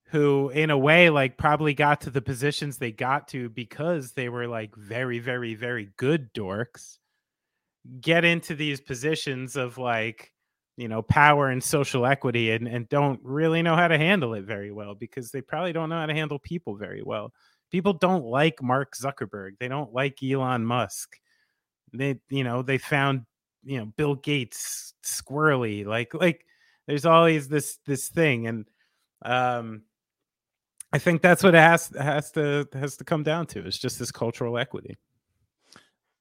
who 0.10 0.50
in 0.50 0.70
a 0.70 0.78
way 0.78 1.10
like 1.10 1.38
probably 1.38 1.74
got 1.74 2.02
to 2.02 2.10
the 2.10 2.22
positions 2.22 2.78
they 2.78 2.92
got 2.92 3.28
to 3.28 3.50
because 3.50 4.14
they 4.14 4.30
were 4.30 4.48
like 4.48 4.74
very 4.76 5.20
very 5.20 5.56
very 5.56 5.90
good 5.98 6.34
dorks 6.34 6.98
get 8.02 8.24
into 8.24 8.56
these 8.56 8.80
positions 8.80 9.56
of 9.56 9.78
like 9.78 10.32
you 10.78 10.88
know 10.88 11.02
power 11.02 11.50
and 11.50 11.64
social 11.64 12.06
equity 12.06 12.52
and 12.52 12.68
and 12.68 12.88
don't 12.90 13.20
really 13.24 13.62
know 13.62 13.76
how 13.76 13.88
to 13.88 13.98
handle 13.98 14.34
it 14.34 14.44
very 14.44 14.72
well 14.72 14.96
because 14.96 15.32
they 15.32 15.42
probably 15.42 15.74
don't 15.74 15.90
know 15.90 16.00
how 16.00 16.06
to 16.06 16.14
handle 16.14 16.40
people 16.40 16.76
very 16.76 17.02
well. 17.04 17.34
People 17.72 17.94
don't 17.94 18.24
like 18.24 18.62
mark 18.62 18.94
zuckerberg. 18.96 19.52
They 19.60 19.68
don't 19.68 19.94
like 19.94 20.24
elon 20.24 20.66
musk. 20.66 21.18
They 21.94 22.20
you 22.30 22.44
know 22.44 22.62
they 22.62 22.78
found 22.78 23.26
you 23.64 23.78
know 23.78 23.86
bill 23.98 24.16
gates 24.16 24.94
squirrely 25.04 25.86
like 25.86 26.14
like 26.14 26.46
there's 26.88 27.06
always 27.06 27.48
this 27.48 27.78
this 27.86 28.08
thing, 28.08 28.48
and 28.48 28.66
um, 29.24 29.84
I 30.92 31.00
think 31.00 31.22
that's 31.22 31.44
what 31.44 31.54
it 31.54 31.60
has 31.60 31.92
has 32.00 32.32
to 32.32 32.68
has 32.74 32.98
to 32.98 33.04
come 33.04 33.24
down 33.24 33.46
to. 33.48 33.66
It's 33.66 33.78
just 33.78 34.00
this 34.00 34.12
cultural 34.12 34.58
equity. 34.58 34.96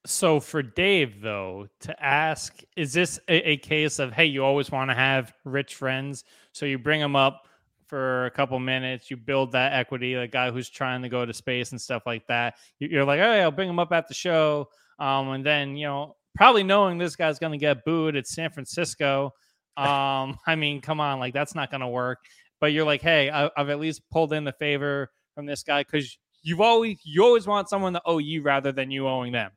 So 0.05 0.39
for 0.39 0.61
Dave 0.61 1.21
though, 1.21 1.67
to 1.81 2.03
ask, 2.03 2.61
is 2.75 2.93
this 2.93 3.19
a, 3.29 3.51
a 3.51 3.57
case 3.57 3.99
of 3.99 4.11
hey, 4.11 4.25
you 4.25 4.43
always 4.43 4.69
want 4.69 4.91
to 4.91 4.95
have 4.95 5.33
rich 5.45 5.75
friends, 5.75 6.25
so 6.51 6.65
you 6.65 6.77
bring 6.77 6.99
them 6.99 7.15
up 7.15 7.47
for 7.87 8.25
a 8.25 8.31
couple 8.31 8.59
minutes, 8.59 9.09
you 9.09 9.15
build 9.15 9.53
that 9.53 9.71
equity, 9.71 10.15
a 10.15 10.27
guy 10.27 10.51
who's 10.51 10.69
trying 10.69 11.01
to 11.01 11.07
go 11.07 11.25
to 11.25 11.33
space 11.33 11.71
and 11.71 11.79
stuff 11.79 12.03
like 12.05 12.27
that. 12.27 12.55
You're 12.79 13.05
like, 13.05 13.19
hey, 13.19 13.41
I'll 13.41 13.51
bring 13.51 13.69
him 13.69 13.79
up 13.79 13.93
at 13.93 14.09
the 14.09 14.13
show, 14.13 14.67
um, 14.99 15.29
and 15.29 15.45
then 15.45 15.77
you 15.77 15.87
know, 15.87 16.16
probably 16.37 16.63
knowing 16.63 16.97
this 16.97 17.15
guy's 17.15 17.39
going 17.39 17.51
to 17.51 17.57
get 17.57 17.83
booed 17.83 18.15
at 18.15 18.27
San 18.27 18.49
Francisco. 18.51 19.31
Um, 19.77 20.39
I 20.47 20.55
mean, 20.55 20.81
come 20.81 20.99
on, 20.99 21.19
like 21.19 21.35
that's 21.35 21.53
not 21.53 21.69
going 21.69 21.81
to 21.81 21.87
work. 21.87 22.17
But 22.59 22.71
you're 22.73 22.83
like, 22.83 23.03
hey, 23.03 23.29
I, 23.29 23.51
I've 23.55 23.69
at 23.69 23.79
least 23.79 24.01
pulled 24.09 24.33
in 24.33 24.43
the 24.43 24.53
favor 24.53 25.11
from 25.35 25.45
this 25.45 25.61
guy 25.61 25.83
because 25.83 26.17
you've 26.41 26.61
always 26.61 26.97
you 27.03 27.23
always 27.23 27.45
want 27.45 27.69
someone 27.69 27.93
to 27.93 28.01
owe 28.03 28.17
you 28.17 28.41
rather 28.41 28.71
than 28.71 28.89
you 28.89 29.07
owing 29.07 29.33
them. 29.33 29.51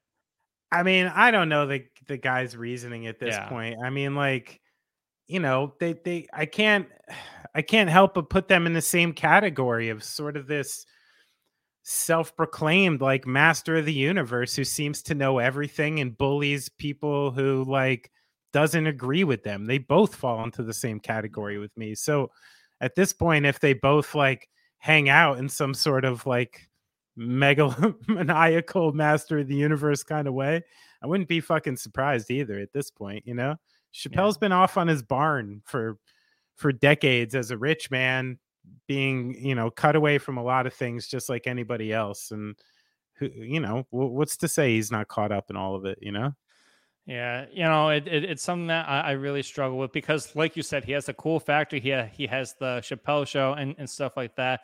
I 0.71 0.83
mean, 0.83 1.07
I 1.07 1.31
don't 1.31 1.49
know 1.49 1.67
the 1.67 1.85
the 2.07 2.19
guy's 2.19 2.57
reasoning 2.57 3.07
at 3.07 3.19
this 3.19 3.35
yeah. 3.35 3.49
point. 3.49 3.79
I 3.83 3.89
mean, 3.89 4.15
like, 4.15 4.61
you 5.27 5.41
know, 5.41 5.73
they 5.81 5.95
they 5.95 6.29
I 6.33 6.45
can't 6.47 6.87
I 7.55 7.63
can't 7.63 7.91
help 7.91 8.15
but 8.15 8.29
put 8.31 8.47
them 8.47 8.67
in 8.67 8.75
the 8.75 8.83
same 8.83 9.13
category 9.13 9.89
of 9.89 10.05
sort 10.05 10.37
of 10.37 10.47
this 10.47 10.85
self-proclaimed 11.91 13.01
like 13.01 13.27
master 13.27 13.77
of 13.77 13.85
the 13.85 13.93
universe 13.93 14.55
who 14.55 14.63
seems 14.63 15.03
to 15.03 15.15
know 15.15 15.39
everything 15.39 15.99
and 15.99 16.17
bullies 16.17 16.69
people 16.69 17.33
who 17.33 17.65
like 17.65 18.13
doesn't 18.53 18.87
agree 18.87 19.25
with 19.25 19.43
them. 19.43 19.67
They 19.67 19.79
both 19.79 20.15
fall 20.15 20.45
into 20.45 20.63
the 20.63 20.73
same 20.73 21.01
category 21.01 21.59
with 21.59 21.77
me. 21.77 21.97
So 21.97 22.31
at 22.81 22.95
this 22.95 23.13
point 23.13 23.45
if 23.45 23.59
they 23.59 23.73
both 23.73 24.15
like 24.15 24.49
hang 24.79 25.09
out 25.09 25.39
in 25.39 25.49
some 25.49 25.75
sort 25.75 26.05
of 26.05 26.25
like 26.27 26.69
megalomaniacal 27.19 28.95
master 28.95 29.41
of 29.41 29.49
the 29.49 29.57
universe 29.57 30.05
kind 30.05 30.29
of 30.29 30.35
way, 30.35 30.63
I 31.03 31.09
wouldn't 31.09 31.29
be 31.29 31.41
fucking 31.41 31.77
surprised 31.77 32.31
either 32.31 32.61
at 32.61 32.73
this 32.73 32.93
point, 32.93 33.27
you 33.27 33.35
know? 33.35 33.57
Chappelle's 33.93 34.37
yeah. 34.37 34.43
been 34.43 34.53
off 34.53 34.77
on 34.77 34.87
his 34.87 35.03
barn 35.03 35.63
for 35.65 35.99
for 36.55 36.71
decades 36.71 37.35
as 37.35 37.51
a 37.51 37.59
rich 37.59 37.91
man, 37.91 38.39
being, 38.87 39.35
you 39.39 39.55
know, 39.55 39.71
cut 39.71 39.97
away 39.97 40.19
from 40.19 40.37
a 40.37 40.43
lot 40.43 40.67
of 40.67 40.75
things 40.75 41.09
just 41.09 41.29
like 41.29 41.47
anybody 41.47 41.93
else. 41.93 42.31
And 42.31 42.57
who, 43.15 43.27
you 43.27 43.61
know, 43.61 43.87
what's 43.91 44.37
to 44.39 44.49
say 44.49 44.75
he's 44.75 44.91
not 44.91 45.09
caught 45.09 45.33
up 45.33 45.51
in 45.51 45.57
all 45.57 45.75
of 45.75 45.85
it, 45.85 45.99
you 46.01 46.13
know? 46.13 46.33
Yeah, 47.07 47.47
you 47.51 47.65
know, 47.65 47.89
it, 47.89 48.07
it, 48.07 48.25
it's 48.25 48.43
something 48.43 48.69
that 48.69 48.89
I, 48.89 49.01
I, 49.01 49.11
really 49.13 49.43
struggle 49.43 49.79
with 49.79 49.91
because, 49.91 50.37
like 50.37 50.55
you 50.55 50.63
said, 50.63 50.85
he 50.85 50.93
has 50.93 51.09
a 51.09 51.15
cool 51.15 51.41
factor. 51.41 51.77
He 51.79 51.99
he 52.13 52.27
has 52.27 52.55
the 52.61 52.81
Chappelle 52.83 53.27
show 53.27 53.55
and, 53.55 53.75
and 53.79 53.89
stuff 53.89 54.17
like 54.17 54.37
that 54.37 54.61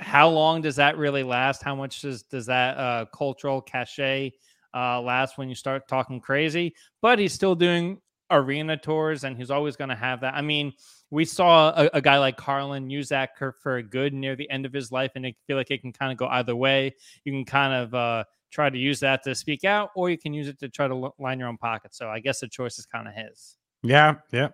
how 0.00 0.28
long 0.28 0.62
does 0.62 0.76
that 0.76 0.96
really 0.96 1.22
last? 1.22 1.62
How 1.62 1.74
much 1.74 2.00
does 2.02 2.22
does 2.22 2.46
that 2.46 2.76
uh, 2.76 3.04
cultural 3.12 3.60
cachet 3.60 4.32
uh, 4.74 5.00
last 5.00 5.38
when 5.38 5.48
you 5.48 5.54
start 5.54 5.88
talking 5.88 6.20
crazy? 6.20 6.74
But 7.02 7.18
he's 7.18 7.32
still 7.32 7.54
doing 7.54 8.00
arena 8.30 8.76
tours, 8.76 9.24
and 9.24 9.36
he's 9.36 9.50
always 9.50 9.76
going 9.76 9.90
to 9.90 9.96
have 9.96 10.20
that. 10.22 10.34
I 10.34 10.40
mean, 10.40 10.72
we 11.10 11.24
saw 11.24 11.70
a, 11.70 11.90
a, 11.94 12.00
guy 12.00 12.18
like 12.18 12.36
Carlin 12.36 12.88
use 12.88 13.08
that 13.08 13.30
for 13.36 13.76
a 13.76 13.82
good 13.82 14.14
near 14.14 14.36
the 14.36 14.48
end 14.50 14.64
of 14.64 14.72
his 14.72 14.92
life, 14.92 15.12
and 15.16 15.26
I 15.26 15.34
feel 15.46 15.56
like 15.56 15.70
it 15.70 15.80
can 15.80 15.92
kind 15.92 16.12
of 16.12 16.18
go 16.18 16.26
either 16.28 16.54
way. 16.54 16.94
You 17.24 17.32
can 17.32 17.44
kind 17.44 17.74
of 17.74 17.94
uh, 17.94 18.24
try 18.50 18.70
to 18.70 18.78
use 18.78 19.00
that 19.00 19.22
to 19.24 19.34
speak 19.34 19.64
out, 19.64 19.90
or 19.96 20.10
you 20.10 20.18
can 20.18 20.32
use 20.32 20.48
it 20.48 20.58
to 20.60 20.68
try 20.68 20.88
to 20.88 21.12
line 21.18 21.38
your 21.38 21.48
own 21.48 21.58
pocket. 21.58 21.94
So 21.94 22.08
I 22.08 22.20
guess 22.20 22.40
the 22.40 22.48
choice 22.48 22.78
is 22.78 22.86
kind 22.86 23.08
of 23.08 23.14
his. 23.14 23.56
Yeah, 23.82 24.16
yeah. 24.32 24.48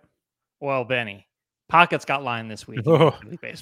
Well, 0.60 0.84
Benny, 0.84 1.26
Pockets 1.68 2.04
got 2.04 2.22
lined 2.22 2.50
this 2.50 2.68
week. 2.68 2.80
Oh, 2.86 3.18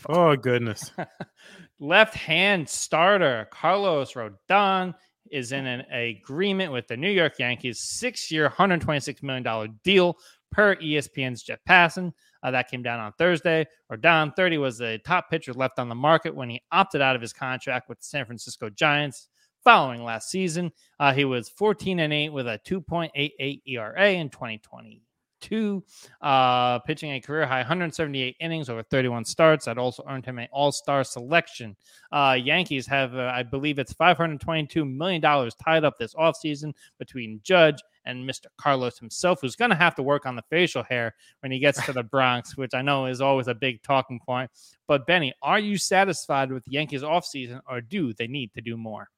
oh 0.08 0.36
goodness. 0.36 0.92
Left 1.80 2.14
hand 2.14 2.68
starter 2.68 3.48
Carlos 3.50 4.12
Rodon 4.12 4.94
is 5.30 5.52
in 5.52 5.66
an 5.66 5.80
agreement 5.90 6.70
with 6.70 6.86
the 6.86 6.96
New 6.96 7.10
York 7.10 7.38
Yankees, 7.38 7.80
six 7.80 8.30
year, 8.30 8.50
$126 8.50 9.22
million 9.22 9.80
deal 9.82 10.16
per 10.52 10.76
ESPN's 10.76 11.42
Jeff 11.42 11.60
Passan. 11.66 12.12
Uh, 12.44 12.50
that 12.50 12.70
came 12.70 12.82
down 12.82 13.00
on 13.00 13.12
Thursday. 13.18 13.66
Rodon, 13.90 14.36
30, 14.36 14.58
was 14.58 14.78
the 14.78 15.00
top 15.04 15.30
pitcher 15.30 15.54
left 15.54 15.78
on 15.78 15.88
the 15.88 15.94
market 15.94 16.34
when 16.34 16.50
he 16.50 16.62
opted 16.70 17.00
out 17.00 17.16
of 17.16 17.22
his 17.22 17.32
contract 17.32 17.88
with 17.88 17.98
the 17.98 18.04
San 18.04 18.26
Francisco 18.26 18.68
Giants 18.68 19.28
following 19.64 20.04
last 20.04 20.30
season. 20.30 20.70
Uh, 21.00 21.12
he 21.12 21.24
was 21.24 21.48
14 21.48 22.00
and 22.00 22.12
8 22.12 22.28
with 22.28 22.46
a 22.46 22.60
2.88 22.66 23.62
ERA 23.66 24.10
in 24.10 24.28
2020 24.28 25.02
two, 25.44 25.84
uh, 26.22 26.78
pitching 26.80 27.12
a 27.12 27.20
career 27.20 27.46
high 27.46 27.58
178 27.58 28.36
innings 28.40 28.70
over 28.70 28.82
31 28.82 29.24
starts. 29.26 29.66
That 29.66 29.76
also 29.76 30.02
earned 30.08 30.24
him 30.24 30.38
an 30.38 30.48
All 30.50 30.72
Star 30.72 31.04
selection. 31.04 31.76
Uh, 32.10 32.38
Yankees 32.42 32.86
have, 32.86 33.14
uh, 33.14 33.30
I 33.34 33.42
believe, 33.42 33.78
it's 33.78 33.92
522 33.92 34.84
million 34.84 35.20
dollars 35.20 35.54
tied 35.54 35.84
up 35.84 35.98
this 35.98 36.14
offseason 36.14 36.72
between 36.98 37.40
Judge 37.42 37.82
and 38.06 38.28
Mr. 38.28 38.46
Carlos 38.58 38.98
himself, 38.98 39.40
who's 39.40 39.56
going 39.56 39.70
to 39.70 39.76
have 39.76 39.94
to 39.96 40.02
work 40.02 40.26
on 40.26 40.36
the 40.36 40.42
facial 40.50 40.82
hair 40.82 41.14
when 41.40 41.52
he 41.52 41.58
gets 41.58 41.84
to 41.84 41.92
the 41.92 42.02
Bronx, 42.14 42.56
which 42.56 42.74
I 42.74 42.82
know 42.82 43.06
is 43.06 43.20
always 43.20 43.48
a 43.48 43.54
big 43.54 43.82
talking 43.82 44.20
point. 44.24 44.50
But 44.86 45.06
Benny, 45.06 45.34
are 45.42 45.58
you 45.58 45.76
satisfied 45.76 46.50
with 46.50 46.64
the 46.64 46.72
Yankees 46.72 47.02
offseason, 47.02 47.60
or 47.68 47.80
do 47.80 48.12
they 48.14 48.26
need 48.26 48.52
to 48.54 48.60
do 48.60 48.76
more? 48.76 49.08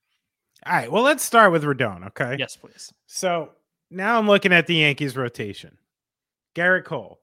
All 0.64 0.72
right. 0.72 0.90
Well, 0.90 1.02
let's 1.02 1.22
start 1.22 1.52
with 1.52 1.64
Rodon. 1.64 2.06
Okay. 2.08 2.36
Yes, 2.38 2.56
please. 2.56 2.92
So 3.06 3.50
now 3.90 4.18
I'm 4.18 4.26
looking 4.26 4.52
at 4.52 4.66
the 4.66 4.76
Yankees 4.76 5.16
rotation. 5.16 5.76
Gerrit 6.56 6.84
Cole, 6.84 7.20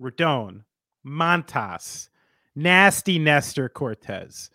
Rodon, 0.00 0.62
Montas, 1.04 2.08
nasty 2.54 3.18
Nestor 3.18 3.68
Cortes, 3.68 4.48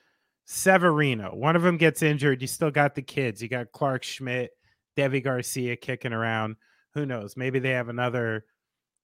Severino. 0.46 1.36
One 1.36 1.56
of 1.56 1.64
them 1.64 1.78
gets 1.78 2.02
injured. 2.02 2.42
You 2.42 2.48
still 2.48 2.72
got 2.72 2.96
the 2.96 3.02
kids. 3.02 3.42
You 3.42 3.50
got 3.50 3.72
Clarke 3.74 4.04
Schmidt, 4.04 4.52
Deivi 4.98 5.22
Garcia 5.22 5.76
kicking 5.76 6.14
around. 6.14 6.56
Who 6.94 7.06
knows? 7.06 7.36
Maybe 7.36 7.60
they 7.60 7.72
have 7.72 7.90
another 7.90 8.46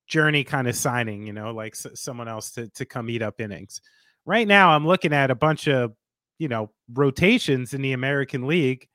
journey 0.07 0.43
kind 0.45 0.67
of 0.67 0.75
signing, 0.75 1.27
you 1.27 1.33
know, 1.33 1.51
like 1.51 1.73
s- 1.73 1.99
someone 1.99 2.27
else 2.29 2.51
to, 2.51 2.69
to 2.69 2.85
come 2.85 3.09
eat 3.09 3.21
up 3.21 3.41
innings. 3.41 3.81
Right 4.25 4.47
now, 4.47 4.69
I'm 4.69 4.87
looking 4.87 5.13
at 5.13 5.31
a 5.31 5.35
bunch 5.35 5.67
of, 5.67 5.93
you 6.37 6.47
know, 6.47 6.71
rotations 6.93 7.73
in 7.73 7.81
the 7.81 7.93
American 7.93 8.47
League, 8.47 8.87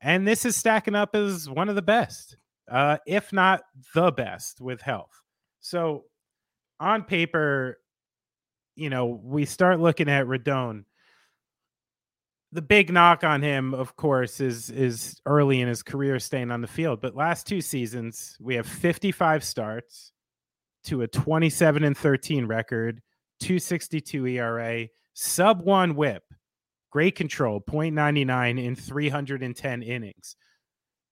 and 0.00 0.26
this 0.26 0.44
is 0.44 0.56
stacking 0.56 0.94
up 0.94 1.14
as 1.14 1.50
one 1.50 1.68
of 1.68 1.74
the 1.74 1.82
best, 1.82 2.36
uh, 2.70 2.96
if 3.06 3.32
not 3.32 3.62
the 3.94 4.10
best 4.12 4.60
with 4.60 4.80
health. 4.80 5.10
So 5.60 6.04
on 6.80 7.04
paper, 7.04 7.78
you 8.76 8.90
know, 8.90 9.06
we 9.06 9.44
start 9.44 9.80
looking 9.80 10.08
at 10.08 10.26
Rodon. 10.26 10.84
The 12.52 12.62
big 12.62 12.90
knock 12.92 13.24
on 13.24 13.42
him, 13.42 13.74
of 13.74 13.96
course, 13.96 14.40
is 14.40 14.70
is 14.70 15.20
early 15.26 15.60
in 15.60 15.68
his 15.68 15.82
career 15.82 16.18
staying 16.18 16.50
on 16.50 16.62
the 16.62 16.66
field. 16.66 17.00
But 17.00 17.14
last 17.14 17.46
two 17.46 17.60
seasons, 17.60 18.36
we 18.40 18.54
have 18.54 18.66
55 18.66 19.44
starts 19.44 20.12
to 20.84 21.02
a 21.02 21.08
27 21.08 21.84
and 21.84 21.96
13 21.96 22.46
record, 22.46 23.02
262 23.40 24.26
ERA, 24.26 24.86
sub 25.12 25.62
one 25.62 25.94
whip, 25.94 26.22
great 26.90 27.16
control, 27.16 27.60
0.99 27.60 28.64
in 28.64 28.74
310 28.74 29.82
innings. 29.82 30.36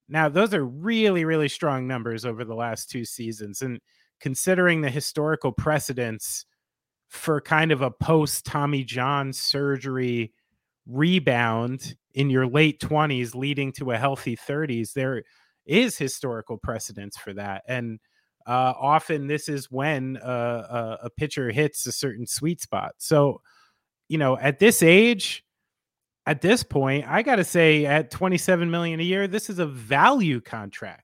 Now, 0.08 0.28
those 0.28 0.54
are 0.54 0.64
really, 0.64 1.24
really 1.24 1.48
strong 1.48 1.86
numbers 1.86 2.24
over 2.24 2.44
the 2.44 2.54
last 2.54 2.88
two 2.88 3.04
seasons. 3.04 3.60
And 3.60 3.80
considering 4.20 4.80
the 4.80 4.90
historical 4.90 5.52
precedents 5.52 6.46
for 7.08 7.40
kind 7.40 7.72
of 7.72 7.82
a 7.82 7.90
post 7.90 8.44
Tommy 8.44 8.84
John 8.84 9.32
surgery 9.32 10.32
rebound 10.86 11.96
in 12.14 12.30
your 12.30 12.46
late 12.46 12.80
20s 12.80 13.34
leading 13.34 13.72
to 13.72 13.90
a 13.90 13.98
healthy 13.98 14.36
30s 14.36 14.92
there 14.92 15.22
is 15.64 15.98
historical 15.98 16.56
precedence 16.56 17.16
for 17.16 17.32
that. 17.34 17.62
And 17.66 17.98
uh, 18.46 18.72
often 18.80 19.26
this 19.26 19.48
is 19.48 19.70
when 19.70 20.16
uh, 20.18 20.98
a, 21.02 21.06
a 21.06 21.10
pitcher 21.10 21.50
hits 21.50 21.84
a 21.86 21.92
certain 21.92 22.26
sweet 22.26 22.60
spot. 22.60 22.92
So 22.98 23.40
you 24.08 24.18
know 24.18 24.38
at 24.38 24.58
this 24.58 24.82
age 24.82 25.44
at 26.26 26.40
this 26.40 26.62
point 26.62 27.04
i 27.08 27.22
got 27.22 27.36
to 27.36 27.44
say 27.44 27.86
at 27.86 28.10
27 28.10 28.70
million 28.70 29.00
a 29.00 29.02
year 29.02 29.26
this 29.26 29.50
is 29.50 29.58
a 29.58 29.66
value 29.66 30.40
contract 30.40 31.02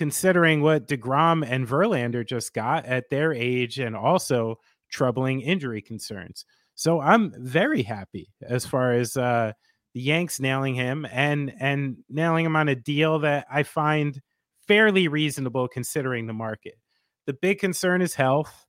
considering 0.00 0.62
what 0.62 0.88
DeGrom 0.88 1.46
and 1.46 1.68
Verlander 1.68 2.26
just 2.26 2.54
got 2.54 2.86
at 2.86 3.10
their 3.10 3.34
age 3.34 3.78
and 3.78 3.94
also 3.94 4.56
troubling 4.90 5.42
injury 5.42 5.82
concerns. 5.82 6.46
So 6.74 7.02
I'm 7.02 7.34
very 7.36 7.82
happy 7.82 8.32
as 8.40 8.64
far 8.64 8.94
as 8.94 9.14
uh, 9.18 9.52
the 9.92 10.00
Yanks 10.00 10.40
nailing 10.40 10.74
him 10.74 11.06
and 11.12 11.52
and 11.60 11.98
nailing 12.08 12.46
him 12.46 12.56
on 12.56 12.70
a 12.70 12.74
deal 12.74 13.18
that 13.18 13.46
I 13.52 13.62
find 13.62 14.18
fairly 14.66 15.06
reasonable 15.06 15.68
considering 15.68 16.26
the 16.26 16.32
market. 16.32 16.78
The 17.26 17.34
big 17.34 17.58
concern 17.58 18.00
is 18.00 18.14
health. 18.14 18.64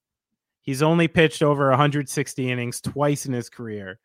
He's 0.59 0.83
only 0.83 1.07
pitched 1.07 1.41
over 1.41 1.69
160 1.69 2.51
innings 2.51 2.81
twice 2.81 3.25
in 3.25 3.31
his 3.31 3.49
career, 3.49 3.99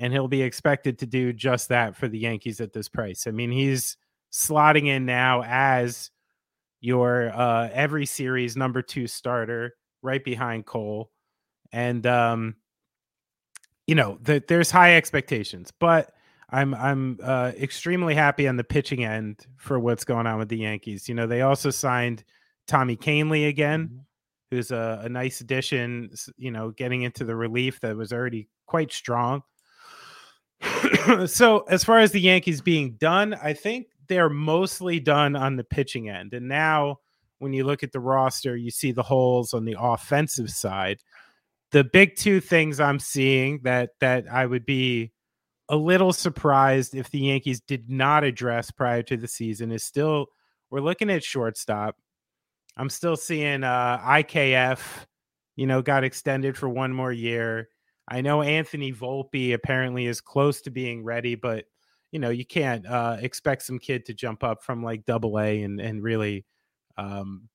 and 0.00 0.12
he'll 0.12 0.26
be 0.26 0.42
expected 0.42 0.98
to 0.98 1.06
do 1.06 1.32
just 1.32 1.68
that 1.68 1.94
for 1.94 2.08
the 2.08 2.18
Yankees 2.18 2.60
at 2.60 2.72
this 2.72 2.88
price. 2.88 3.28
I 3.28 3.30
mean, 3.30 3.52
he's 3.52 3.96
slotting 4.32 4.88
in 4.88 5.06
now 5.06 5.44
as 5.46 6.10
your 6.80 7.30
uh, 7.34 7.68
every 7.72 8.06
series 8.06 8.56
number 8.56 8.82
two 8.82 9.06
starter 9.06 9.74
right 10.02 10.22
behind 10.24 10.66
Cole. 10.66 11.10
and 11.72 12.06
um, 12.06 12.56
you 13.86 13.94
know, 13.94 14.18
the, 14.22 14.42
there's 14.46 14.70
high 14.70 14.96
expectations, 14.96 15.72
but 15.78 16.12
I'm 16.50 16.74
I'm 16.74 17.18
uh, 17.22 17.52
extremely 17.58 18.14
happy 18.14 18.46
on 18.48 18.56
the 18.56 18.64
pitching 18.64 19.04
end 19.04 19.46
for 19.56 19.78
what's 19.78 20.04
going 20.04 20.26
on 20.26 20.38
with 20.38 20.48
the 20.48 20.58
Yankees. 20.58 21.08
You 21.08 21.14
know, 21.14 21.26
they 21.26 21.42
also 21.42 21.70
signed 21.70 22.24
Tommy 22.66 22.96
Kahnle 22.96 23.48
again, 23.48 23.86
mm-hmm. 23.86 23.98
who's 24.50 24.70
a, 24.70 25.02
a 25.04 25.08
nice 25.08 25.40
addition. 25.40 26.10
You 26.36 26.50
know, 26.50 26.70
getting 26.70 27.02
into 27.02 27.24
the 27.24 27.34
relief 27.34 27.80
that 27.80 27.96
was 27.96 28.12
already 28.12 28.48
quite 28.66 28.92
strong. 28.92 29.42
so 31.26 31.60
as 31.68 31.84
far 31.84 31.98
as 31.98 32.12
the 32.12 32.20
Yankees 32.20 32.60
being 32.60 32.92
done, 32.92 33.34
I 33.34 33.52
think 33.52 33.88
they're 34.08 34.30
mostly 34.30 35.00
done 35.00 35.36
on 35.36 35.56
the 35.56 35.64
pitching 35.64 36.08
end. 36.08 36.34
And 36.34 36.48
now 36.48 36.98
when 37.38 37.52
you 37.52 37.64
look 37.64 37.82
at 37.82 37.92
the 37.92 38.00
roster, 38.00 38.56
you 38.56 38.70
see 38.70 38.92
the 38.92 39.02
holes 39.02 39.54
on 39.54 39.64
the 39.64 39.76
offensive 39.78 40.50
side. 40.50 40.98
The 41.72 41.84
big 41.84 42.16
two 42.16 42.40
things 42.40 42.80
I'm 42.80 42.98
seeing 42.98 43.60
that 43.64 43.90
that 44.00 44.24
I 44.30 44.46
would 44.46 44.64
be 44.64 45.12
a 45.68 45.76
little 45.76 46.12
surprised 46.12 46.94
if 46.94 47.10
the 47.10 47.18
Yankees 47.18 47.60
did 47.60 47.90
not 47.90 48.24
address 48.24 48.70
prior 48.70 49.02
to 49.02 49.16
the 49.16 49.28
season 49.28 49.72
is 49.72 49.82
still 49.82 50.26
we're 50.70 50.80
looking 50.80 51.10
at 51.10 51.24
shortstop. 51.24 51.96
I'm 52.76 52.90
still 52.90 53.16
seeing 53.16 53.64
uh 53.64 53.98
IKF, 53.98 54.80
you 55.56 55.66
know, 55.66 55.82
got 55.82 56.04
extended 56.04 56.56
for 56.56 56.68
one 56.68 56.92
more 56.92 57.12
year. 57.12 57.68
I 58.08 58.20
know 58.20 58.42
Anthony 58.42 58.92
Volpe 58.92 59.52
apparently 59.52 60.06
is 60.06 60.20
close 60.20 60.60
to 60.62 60.70
being 60.70 61.02
ready, 61.02 61.34
but 61.34 61.64
you 62.16 62.20
know, 62.20 62.30
you 62.30 62.46
can't 62.46 62.86
uh, 62.86 63.18
expect 63.20 63.60
some 63.60 63.78
kid 63.78 64.06
to 64.06 64.14
jump 64.14 64.42
up 64.42 64.62
from 64.62 64.82
like 64.82 65.04
double 65.04 65.38
A 65.38 65.62
and 65.62 65.78
and 65.78 66.02
really 66.02 66.46
um, 66.96 67.50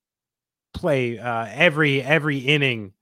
play 0.71 1.17
uh, 1.17 1.47
every 1.49 2.03
every 2.03 2.37
inning 2.37 2.93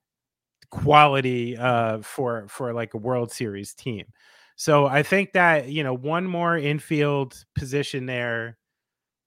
quality 0.71 1.57
uh, 1.57 1.99
for 1.99 2.47
for 2.47 2.71
like 2.71 2.93
a 2.93 2.97
World 2.97 3.29
Series 3.33 3.73
team. 3.73 4.05
So 4.55 4.85
I 4.85 5.03
think 5.03 5.33
that 5.33 5.67
you 5.67 5.83
know 5.83 5.93
one 5.93 6.25
more 6.25 6.57
infield 6.57 7.35
position 7.55 8.05
there, 8.05 8.57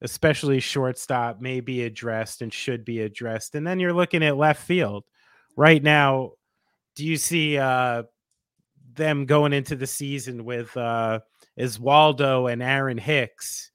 especially 0.00 0.58
shortstop, 0.58 1.38
may 1.38 1.60
be 1.60 1.82
addressed 1.82 2.40
and 2.40 2.50
should 2.50 2.82
be 2.82 3.02
addressed. 3.02 3.54
And 3.56 3.66
then 3.66 3.78
you're 3.78 3.92
looking 3.92 4.24
at 4.24 4.38
left 4.38 4.62
field 4.62 5.04
right 5.54 5.82
now. 5.82 6.30
Do 6.96 7.04
you 7.04 7.18
see 7.18 7.58
uh, 7.58 8.04
them 8.94 9.26
going 9.26 9.52
into 9.52 9.76
the 9.76 9.86
season 9.86 10.46
with 10.46 10.74
uh, 11.60 11.68
Waldo 11.80 12.46
and 12.46 12.62
Aaron 12.62 12.98
Hicks 12.98 13.70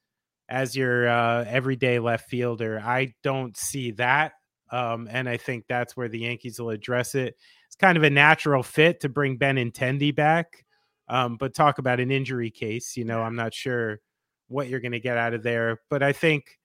as 0.50 0.76
your 0.76 1.08
uh, 1.08 1.46
everyday 1.48 2.00
left 2.00 2.30
fielder. 2.30 2.82
I 2.84 3.14
don't 3.24 3.56
see 3.58 3.92
that. 3.92 4.34
Um, 4.72 5.08
and 5.12 5.30
I 5.30 5.38
think 5.38 5.66
that's 5.68 5.96
where 5.96 6.10
the 6.10 6.20
Yankees 6.20 6.60
will 6.60 6.70
address 6.72 7.16
it. 7.16 7.36
It's 7.68 7.76
kind 7.76 7.98
of 7.98 8.04
a 8.04 8.10
natural 8.10 8.64
fit 8.64 9.00
to 9.02 9.10
bring 9.10 9.38
Ben 9.38 9.56
Benintendi 9.56 10.16
back. 10.16 10.66
Um, 11.10 11.38
but 11.38 11.56
talk 11.56 11.78
about 11.78 12.02
an 12.02 12.12
injury 12.12 12.52
case, 12.52 12.98
you 12.98 13.06
know, 13.06 13.22
I'm 13.22 13.36
not 13.36 13.54
sure 13.54 14.00
what 14.50 14.68
you're 14.68 14.82
going 14.82 14.92
to 14.92 15.00
get 15.00 15.18
out 15.18 15.34
of 15.34 15.44
there. 15.44 15.80
But 15.90 16.04
I 16.04 16.12
think, 16.12 16.60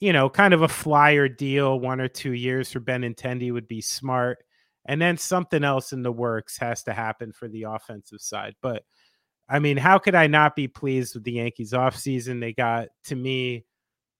you 0.00 0.12
know, 0.12 0.28
kind 0.28 0.52
of 0.52 0.62
a 0.62 0.68
flyer 0.68 1.28
deal, 1.28 1.78
one 1.78 2.00
or 2.00 2.08
two 2.08 2.32
years 2.32 2.72
for 2.72 2.80
Ben 2.80 3.02
Benintendi 3.02 3.52
would 3.52 3.68
be 3.68 3.80
smart. 3.80 4.38
And 4.86 5.00
then 5.00 5.16
something 5.16 5.62
else 5.62 5.92
in 5.92 6.02
the 6.02 6.10
works 6.10 6.58
has 6.58 6.82
to 6.84 6.92
happen 6.92 7.32
for 7.32 7.46
the 7.46 7.64
offensive 7.64 8.20
side. 8.20 8.54
But 8.62 8.82
I 9.48 9.58
mean, 9.58 9.76
how 9.76 9.98
could 9.98 10.14
I 10.14 10.26
not 10.26 10.54
be 10.54 10.68
pleased 10.68 11.14
with 11.14 11.24
the 11.24 11.32
Yankees 11.32 11.72
offseason? 11.72 12.40
They 12.40 12.52
got 12.52 12.88
to 13.04 13.16
me, 13.16 13.64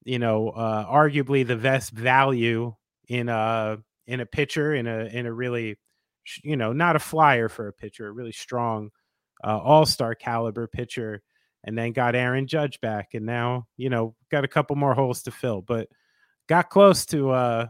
you 0.05 0.19
know, 0.19 0.51
uh, 0.51 0.87
arguably 0.87 1.47
the 1.47 1.57
best 1.57 1.91
value 1.91 2.75
in 3.09 3.29
a 3.29 3.79
in 4.07 4.21
a 4.21 4.27
pitcher 4.27 4.75
in 4.75 4.87
a 4.87 5.05
in 5.05 5.27
a 5.27 5.33
really, 5.33 5.77
you 6.43 6.57
know, 6.57 6.73
not 6.73 6.97
a 6.97 7.01
flyer 7.01 7.49
for 7.49 7.69
a 7.69 7.73
pitcher, 7.73 8.07
a 8.07 8.13
really 8.13 8.33
strong 8.33 8.91
uh, 9.45 9.59
all 9.59 9.85
star 9.87 10.15
caliber 10.15 10.67
pitcher, 10.67 11.23
and 11.65 11.77
then 11.77 11.93
got 11.93 12.15
Aaron 12.15 12.47
Judge 12.47 12.81
back, 12.81 13.15
and 13.15 13.27
now 13.27 13.67
you 13.77 13.91
know 13.91 14.15
got 14.31 14.45
a 14.45 14.49
couple 14.49 14.77
more 14.77 14.95
holes 14.95 15.23
to 15.25 15.31
fill, 15.31 15.61
but 15.61 15.89
got 16.49 16.71
close 16.71 17.05
to 17.07 17.31
uh 17.31 17.67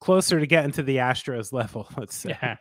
closer 0.00 0.40
to 0.40 0.46
getting 0.46 0.72
to 0.72 0.82
the 0.82 0.96
Astros 0.96 1.52
level. 1.52 1.88
Let's 1.96 2.16
say. 2.16 2.30
Yeah. 2.30 2.56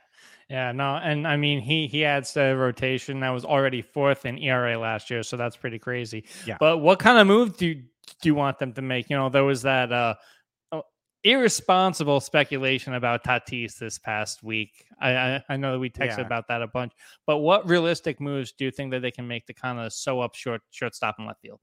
Yeah, 0.49 0.71
no, 0.71 0.95
and 0.95 1.27
I 1.27 1.38
mean 1.38 1.60
he 1.60 1.88
he 1.88 2.06
adds 2.06 2.34
to 2.34 2.41
rotation 2.41 3.19
that 3.21 3.29
was 3.29 3.45
already 3.45 3.82
fourth 3.82 4.25
in 4.25 4.38
ERA 4.38 4.77
last 4.77 5.10
year, 5.10 5.23
so 5.23 5.38
that's 5.38 5.56
pretty 5.56 5.79
crazy. 5.79 6.25
Yeah. 6.45 6.58
But 6.60 6.79
what 6.79 6.99
kind 6.99 7.17
of 7.17 7.27
move 7.27 7.58
do 7.58 7.67
you, 7.67 7.75
do 7.75 8.29
you 8.29 8.36
want 8.36 8.60
them 8.60 8.73
to 8.73 8.82
make? 8.82 9.10
You 9.10 9.17
know, 9.17 9.29
there 9.29 9.43
was 9.43 9.62
that 9.62 9.91
uh, 9.91 10.15
uh 10.71 10.82
irresponsible 11.23 12.19
speculation 12.19 12.93
about 12.93 13.23
Tatis 13.23 13.77
this 13.77 13.97
past 13.97 14.43
week. 14.43 14.86
I 14.99 15.12
I, 15.12 15.43
I 15.49 15.58
know 15.58 15.73
that 15.73 15.79
we 15.79 15.89
texted 15.89 16.17
yeah. 16.17 16.25
about 16.25 16.47
that 16.49 16.62
a 16.62 16.67
bunch, 16.67 16.93
but 17.25 17.38
what 17.38 17.67
realistic 17.67 18.19
moves 18.19 18.51
do 18.51 18.65
you 18.65 18.71
think 18.71 18.91
that 18.91 19.01
they 19.01 19.12
can 19.12 19.27
make 19.27 19.45
to 19.47 19.53
kind 19.53 19.79
of 19.79 19.93
sew 19.93 20.19
up 20.19 20.36
short 20.36 20.62
shortstop 20.71 21.15
and 21.17 21.27
left 21.27 21.41
field? 21.41 21.60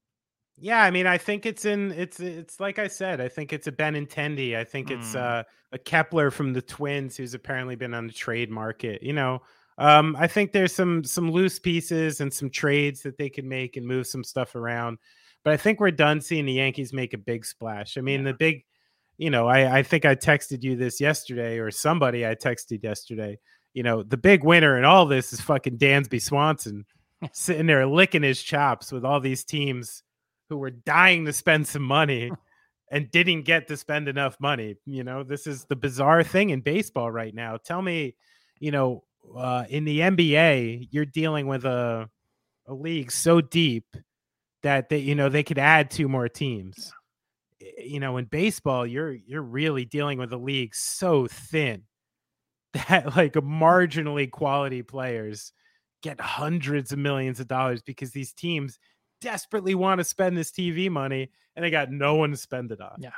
Yeah, 0.59 0.83
I 0.83 0.91
mean, 0.91 1.07
I 1.07 1.17
think 1.17 1.47
it's 1.47 1.65
in 1.65 1.91
it's 1.93 2.21
it's 2.21 2.61
like 2.61 2.79
I 2.79 2.89
said, 2.89 3.21
I 3.21 3.29
think 3.29 3.53
it's 3.53 3.67
a 3.67 3.73
Benintendi. 3.73 4.57
I 4.57 4.65
think 4.65 4.89
mm. 4.89 4.99
it's 4.99 5.15
uh, 5.15 5.43
a 5.73 5.79
Kepler 5.79 6.31
from 6.31 6.53
the 6.53 6.61
Twins 6.63 7.17
who's 7.17 7.35
apparently 7.35 7.77
been 7.77 7.95
on 7.95 8.07
the 8.07 8.13
trade 8.13 8.51
market. 8.51 9.03
You 9.03 9.15
know, 9.15 9.41
um, 9.79 10.15
I 10.19 10.27
think 10.27 10.53
there's 10.53 10.75
some 10.75 11.03
some 11.03 11.31
loose 11.31 11.59
pieces 11.59 12.21
and 12.21 12.33
some 12.33 12.51
trades 12.51 13.03
that 13.03 13.17
they 13.17 13.31
can 13.31 13.49
make 13.49 13.79
and 13.79 13.87
move 13.87 14.07
some 14.07 14.23
stuff 14.23 14.55
around. 14.55 14.99
But 15.43 15.55
I 15.55 15.57
think 15.57 15.81
we're 15.81 15.91
done 15.91 16.21
seeing 16.21 16.45
the 16.45 16.53
Yankees 16.53 16.93
make 16.93 17.15
a 17.15 17.19
big 17.19 17.47
splash. 17.47 17.97
I 17.97 18.03
mean, 18.03 18.21
yeah. 18.21 18.33
the 18.33 18.35
big, 18.35 18.65
you 19.17 19.31
know, 19.31 19.49
I 19.49 19.79
I 19.79 19.83
think 19.83 20.05
I 20.05 20.15
texted 20.15 20.63
you 20.63 20.77
this 20.77 21.01
yesterday 21.01 21.59
or 21.59 21.71
somebody 21.71 22.27
I 22.27 22.35
texted 22.35 22.83
yesterday. 22.83 23.39
You 23.73 23.83
know, 23.83 24.03
the 24.03 24.19
big 24.19 24.45
winner 24.45 24.77
in 24.77 24.85
all 24.85 25.07
this 25.07 25.33
is 25.33 25.41
fucking 25.41 25.79
Dansby 25.79 26.21
Swanson 26.21 26.85
sitting 27.33 27.67
there 27.67 27.87
licking 27.87 28.23
his 28.23 28.43
chops 28.43 28.93
with 28.93 29.05
all 29.05 29.21
these 29.21 29.45
teams 29.45 30.03
who 30.51 30.59
were 30.59 30.71
dying 30.71 31.25
to 31.25 31.33
spend 31.33 31.67
some 31.67 31.83
money 31.83 32.31
and 32.91 33.11
didn't 33.11 33.43
get 33.43 33.69
to 33.69 33.77
spend 33.77 34.09
enough 34.09 34.37
money. 34.41 34.77
You 34.85 35.05
know, 35.05 35.23
this 35.23 35.47
is 35.47 35.65
the 35.65 35.77
bizarre 35.77 36.25
thing 36.25 36.51
in 36.51 36.61
baseball 36.61 37.11
right 37.11 37.35
now. 37.35 37.57
Tell 37.57 37.81
me, 37.81 38.17
you 38.59 38.73
know, 38.73 39.05
uh, 39.35 39.65
in 39.71 39.85
the 39.85 40.01
NBA, 40.01 40.89
you're 40.91 41.07
dealing 41.07 41.47
with 41.47 41.65
a 41.65 42.11
a 42.67 42.75
league 42.75 43.11
so 43.11 43.41
deep 43.41 43.85
that 44.63 44.89
they, 44.89 44.99
you 44.99 45.15
know, 45.15 45.29
they 45.29 45.43
could 45.43 45.59
add 45.59 45.91
two 45.91 46.09
more 46.09 46.29
teams. 46.29 46.93
You 47.79 48.01
know, 48.01 48.17
in 48.17 48.25
baseball, 48.25 48.87
you're 48.87 49.13
you're 49.13 49.43
really 49.43 49.85
dealing 49.85 50.19
with 50.19 50.33
a 50.33 50.37
league 50.37 50.75
so 50.75 51.29
thin 51.29 51.85
that 52.73 53.17
like 53.17 53.35
marginally 53.35 54.31
quality 54.31 54.83
players 54.83 55.53
get 56.03 56.21
hundreds 56.21 56.93
of 56.93 56.99
millions 56.99 57.39
of 57.39 57.47
dollars 57.47 57.83
because 57.83 58.11
these 58.11 58.33
teams 58.33 58.79
desperately 59.21 59.75
want 59.75 59.99
to 59.99 60.05
spend 60.05 60.37
this 60.37 60.51
TV 60.51 60.91
money 60.91 61.31
and 61.55 61.65
they 61.65 61.71
got 61.71 61.91
no 61.91 62.15
one 62.15 62.31
to 62.31 62.37
spend 62.37 62.73
it 62.73 62.81
on. 62.81 62.97
Yeah. 62.99 63.11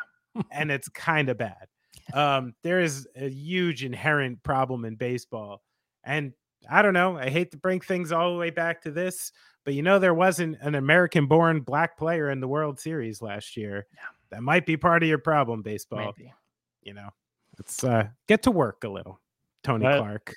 and 0.50 0.70
it's 0.70 0.88
kind 0.88 1.28
of 1.28 1.38
bad. 1.38 1.66
Um, 2.14 2.54
there 2.62 2.80
is 2.80 3.06
a 3.16 3.28
huge 3.28 3.84
inherent 3.84 4.42
problem 4.42 4.84
in 4.84 4.96
baseball. 4.96 5.62
And 6.04 6.32
I 6.70 6.82
don't 6.82 6.94
know, 6.94 7.16
I 7.16 7.30
hate 7.30 7.50
to 7.52 7.56
bring 7.56 7.80
things 7.80 8.12
all 8.12 8.32
the 8.32 8.38
way 8.38 8.50
back 8.50 8.82
to 8.82 8.90
this, 8.90 9.32
but 9.64 9.74
you 9.74 9.82
know, 9.82 9.98
there 9.98 10.14
wasn't 10.14 10.58
an 10.60 10.74
American 10.74 11.26
born 11.26 11.60
black 11.60 11.96
player 11.96 12.30
in 12.30 12.40
the 12.40 12.48
World 12.48 12.78
Series 12.78 13.22
last 13.22 13.56
year. 13.56 13.86
Yeah. 13.94 14.00
That 14.30 14.42
might 14.42 14.66
be 14.66 14.76
part 14.76 15.02
of 15.02 15.08
your 15.08 15.18
problem, 15.18 15.62
baseball. 15.62 16.12
Maybe. 16.16 16.32
You 16.82 16.94
know, 16.94 17.10
let's 17.58 17.84
uh, 17.84 18.08
get 18.26 18.42
to 18.44 18.50
work 18.50 18.84
a 18.84 18.88
little, 18.88 19.20
Tony 19.62 19.84
but, 19.84 19.98
Clark. 19.98 20.36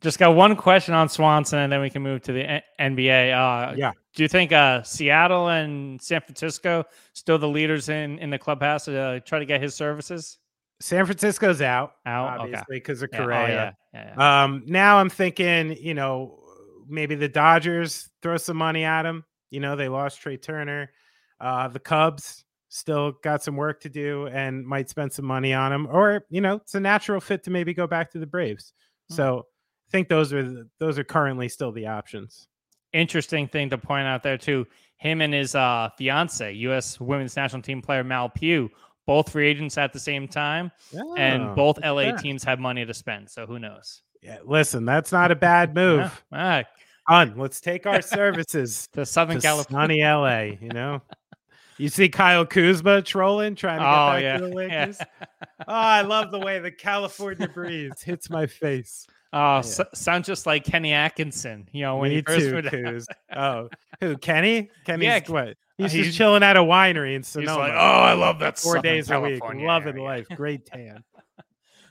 Just 0.00 0.18
got 0.18 0.34
one 0.34 0.56
question 0.56 0.94
on 0.94 1.08
Swanson, 1.08 1.58
and 1.58 1.72
then 1.72 1.80
we 1.80 1.90
can 1.90 2.02
move 2.02 2.22
to 2.22 2.32
the 2.32 2.62
NBA. 2.80 3.32
Uh, 3.34 3.74
yeah. 3.76 3.92
Do 4.14 4.22
you 4.22 4.28
think 4.28 4.50
uh, 4.50 4.82
Seattle 4.82 5.48
and 5.48 6.00
San 6.00 6.20
Francisco 6.22 6.84
still 7.12 7.38
the 7.38 7.48
leaders 7.48 7.88
in 7.88 8.18
in 8.18 8.30
the 8.30 8.38
clubhouse 8.38 8.86
to 8.86 8.98
uh, 8.98 9.20
try 9.20 9.38
to 9.38 9.44
get 9.44 9.62
his 9.62 9.74
services? 9.74 10.38
San 10.80 11.04
Francisco's 11.04 11.60
out, 11.60 11.92
out 12.06 12.40
obviously 12.40 12.76
because 12.76 13.02
okay. 13.02 13.18
of 13.18 13.24
Correa. 13.24 13.48
Yeah. 13.48 13.54
Oh, 13.54 13.98
yeah. 13.98 14.14
Yeah, 14.16 14.44
um, 14.44 14.62
now 14.66 14.96
I'm 14.96 15.10
thinking, 15.10 15.76
you 15.78 15.94
know, 15.94 16.38
maybe 16.88 17.14
the 17.14 17.28
Dodgers 17.28 18.08
throw 18.22 18.36
some 18.36 18.56
money 18.56 18.84
at 18.84 19.04
him. 19.04 19.24
You 19.50 19.60
know, 19.60 19.76
they 19.76 19.88
lost 19.88 20.20
Trea 20.20 20.38
Turner. 20.38 20.90
Uh, 21.40 21.68
the 21.68 21.80
Cubs 21.80 22.44
still 22.68 23.12
got 23.22 23.42
some 23.42 23.56
work 23.56 23.80
to 23.80 23.88
do 23.88 24.28
and 24.28 24.64
might 24.64 24.88
spend 24.88 25.12
some 25.12 25.24
money 25.24 25.52
on 25.52 25.72
him, 25.72 25.86
or 25.90 26.24
you 26.30 26.40
know, 26.40 26.56
it's 26.56 26.74
a 26.74 26.80
natural 26.80 27.20
fit 27.20 27.42
to 27.44 27.50
maybe 27.50 27.74
go 27.74 27.86
back 27.86 28.10
to 28.12 28.18
the 28.18 28.26
Braves. 28.26 28.72
Hmm. 29.08 29.14
So 29.14 29.46
think 29.90 30.08
those 30.08 30.32
are 30.32 30.42
the, 30.42 30.68
those 30.78 30.98
are 30.98 31.04
currently 31.04 31.48
still 31.48 31.72
the 31.72 31.86
options. 31.86 32.48
Interesting 32.92 33.46
thing 33.48 33.70
to 33.70 33.78
point 33.78 34.06
out 34.06 34.22
there 34.22 34.38
too. 34.38 34.66
Him 34.96 35.20
and 35.22 35.32
his 35.32 35.54
uh, 35.54 35.88
fiance, 35.96 36.52
U.S. 36.52 37.00
Women's 37.00 37.36
National 37.36 37.62
Team 37.62 37.80
player 37.80 38.04
Mal 38.04 38.28
Pugh, 38.28 38.68
both 39.06 39.32
free 39.32 39.48
agents 39.48 39.78
at 39.78 39.92
the 39.92 39.98
same 39.98 40.28
time, 40.28 40.70
oh, 40.96 41.14
and 41.16 41.54
both 41.56 41.78
LA 41.82 42.00
yeah. 42.00 42.16
teams 42.16 42.44
have 42.44 42.60
money 42.60 42.84
to 42.84 42.92
spend. 42.92 43.30
So 43.30 43.46
who 43.46 43.58
knows? 43.58 44.02
Yeah, 44.22 44.38
listen, 44.44 44.84
that's 44.84 45.12
not 45.12 45.30
a 45.30 45.36
bad 45.36 45.74
move. 45.74 46.24
yeah. 46.32 46.64
On, 47.08 47.36
let's 47.36 47.60
take 47.60 47.86
our 47.86 48.02
services 48.02 48.88
to 48.92 49.06
Southern 49.06 49.36
to 49.36 49.42
California, 49.42 50.02
sunny 50.02 50.02
LA. 50.02 50.56
You 50.60 50.68
know, 50.68 51.02
you 51.78 51.88
see 51.88 52.08
Kyle 52.08 52.44
Kuzma 52.44 53.02
trolling, 53.02 53.54
trying 53.54 53.78
to 53.78 53.84
get 53.84 53.90
oh, 53.90 54.12
back 54.12 54.22
yeah. 54.22 54.36
to 54.36 54.46
the 54.46 54.54
Lakers. 54.54 54.98
Yeah. 55.00 55.26
oh, 55.60 55.72
I 55.72 56.02
love 56.02 56.30
the 56.30 56.38
way 56.38 56.58
the 56.58 56.70
California 56.70 57.48
breeze 57.48 58.02
hits 58.02 58.28
my 58.28 58.46
face. 58.46 59.06
Uh, 59.32 59.62
yeah. 59.64 59.84
sounds 59.94 60.26
just 60.26 60.44
like 60.44 60.64
Kenny 60.64 60.92
Atkinson. 60.92 61.68
You 61.72 61.82
know 61.82 61.98
when 61.98 62.10
Me 62.10 62.16
he 62.16 62.22
first 62.22 62.70
too, 62.70 63.00
oh, 63.36 63.68
who? 64.00 64.16
Kenny? 64.16 64.70
Kenny's 64.84 65.04
Yeah, 65.04 65.20
what? 65.28 65.56
He's 65.78 65.94
uh, 65.94 65.98
just 65.98 66.18
chilling 66.18 66.42
at 66.42 66.56
a 66.56 66.60
winery 66.60 67.14
in 67.14 67.20
He's 67.20 67.28
Sonoma. 67.28 67.58
like, 67.58 67.72
oh, 67.72 67.76
I 67.76 68.12
love 68.14 68.40
that 68.40 68.58
four 68.58 68.76
Southern 68.76 68.92
days 68.92 69.10
a 69.10 69.20
week, 69.20 69.38
California 69.40 69.66
loving 69.66 69.94
area." 69.94 70.04
life, 70.04 70.26
great 70.36 70.66
tan. 70.66 71.04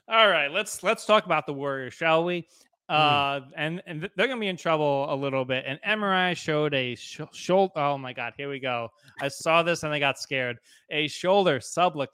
All 0.10 0.28
right, 0.28 0.52
let's 0.52 0.84
let's 0.84 1.06
talk 1.06 1.26
about 1.26 1.46
the 1.46 1.54
Warriors, 1.54 1.94
shall 1.94 2.24
we? 2.26 2.48
Mm. 2.90 2.96
Uh, 2.96 3.46
and 3.56 3.82
and 3.86 4.10
they're 4.16 4.28
gonna 4.28 4.40
be 4.40 4.48
in 4.48 4.58
trouble 4.58 5.14
a 5.14 5.16
little 5.16 5.46
bit. 5.46 5.64
And 5.68 5.80
MRI 5.88 6.36
showed 6.36 6.74
a 6.74 6.96
sh- 6.96 7.22
shoulder. 7.32 7.74
Oh 7.76 7.98
my 7.98 8.14
God, 8.14 8.34
here 8.36 8.50
we 8.50 8.60
go. 8.60 8.90
I 9.22 9.28
saw 9.28 9.64
this 9.64 9.84
and 9.84 9.94
I 9.94 10.00
got 10.00 10.18
scared. 10.18 10.58
A 10.90 11.08
shoulder 11.08 11.60
subluxation, 11.60 12.08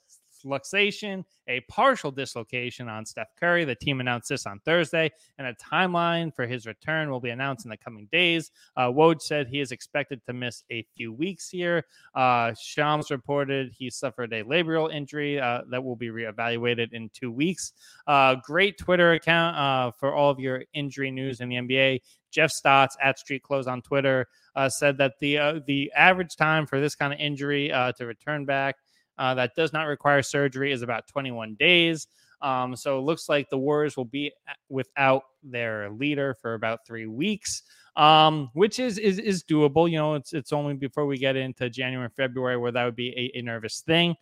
a 1.47 1.60
partial 1.62 2.12
dislocation 2.12 2.88
on 2.88 3.05
Steph 3.05 3.36
Curry. 3.39 3.65
The 3.65 3.75
team 3.75 3.99
announced 3.99 4.29
this 4.29 4.45
on 4.45 4.60
Thursday, 4.60 5.12
and 5.38 5.47
a 5.47 5.53
timeline 5.55 6.34
for 6.34 6.47
his 6.47 6.65
return 6.65 7.10
will 7.10 7.19
be 7.19 7.29
announced 7.29 7.65
in 7.65 7.69
the 7.69 7.77
coming 7.77 8.08
days. 8.12 8.51
Uh, 8.77 8.88
Woj 8.88 9.21
said 9.21 9.47
he 9.47 9.60
is 9.60 9.71
expected 9.71 10.21
to 10.25 10.34
miss 10.34 10.63
a 10.71 10.86
few 10.95 11.12
weeks 11.12 11.49
here. 11.49 11.86
Uh, 12.13 12.53
Shams 12.60 13.12
reported 13.12 13.73
he 13.77 13.89
suffered 13.89 14.34
a 14.34 14.43
labral 14.43 14.93
injury 14.93 15.39
uh, 15.39 15.62
that 15.69 15.84
will 15.84 15.95
be 15.95 16.10
reevaluated 16.10 16.93
in 16.93 17.10
two 17.10 17.31
weeks. 17.31 17.73
Uh, 18.08 18.36
great 18.43 18.77
Twitter 18.77 19.13
account 19.13 19.58
uh, 19.58 19.91
for 19.91 20.13
all 20.13 20.29
of 20.29 20.39
your 20.39 20.63
injury 20.73 21.12
news 21.12 21.41
in 21.41 21.49
the 21.49 21.55
NBA. 21.55 22.01
Jeff 22.36 22.51
Stotts 22.51 22.97
at 23.01 23.17
Street 23.17 23.43
Clothes 23.43 23.65
on 23.65 23.81
Twitter 23.81 24.27
uh, 24.55 24.67
said 24.67 24.97
that 24.97 25.13
the 25.19 25.38
uh, 25.38 25.60
the 25.65 25.91
average 25.95 26.36
time 26.36 26.65
for 26.65 26.81
this 26.81 26.93
kind 26.93 27.13
of 27.13 27.19
injury 27.19 27.71
uh, 27.71 27.93
to 27.93 28.05
return 28.05 28.45
back 28.45 28.75
uh, 29.17 29.34
that 29.36 29.56
does 29.56 29.73
not 29.73 29.84
require 29.84 30.21
surgery 30.21 30.71
is 30.71 30.82
about 30.82 31.08
21 31.08 31.56
days. 31.56 32.08
Um, 32.41 32.75
so 32.75 32.99
it 32.99 33.01
looks 33.01 33.30
like 33.30 33.49
the 33.49 33.58
Warriors 33.58 33.97
will 33.97 34.06
be 34.06 34.32
without 34.69 35.23
their 35.43 35.89
leader 35.89 36.36
for 36.41 36.54
about 36.54 36.86
three 36.86 37.08
weeks, 37.08 37.63
um, 37.95 38.49
which 38.54 38.78
is, 38.78 38.97
is 38.97 39.19
is 39.19 39.43
doable. 39.43 39.89
You 39.89 39.97
know, 39.97 40.15
it's 40.15 40.34
it's 40.34 40.51
only 40.54 40.73
before 40.73 41.06
we 41.06 41.17
get 41.17 41.36
into 41.36 41.69
January 41.69 42.06
and 42.06 42.13
February 42.13 42.58
where 42.58 42.71
that 42.71 42.84
would 42.86 42.95
be 42.95 43.32
a, 43.36 43.39
a 43.39 43.41
nervous 43.41 43.82
thing. 43.82 44.15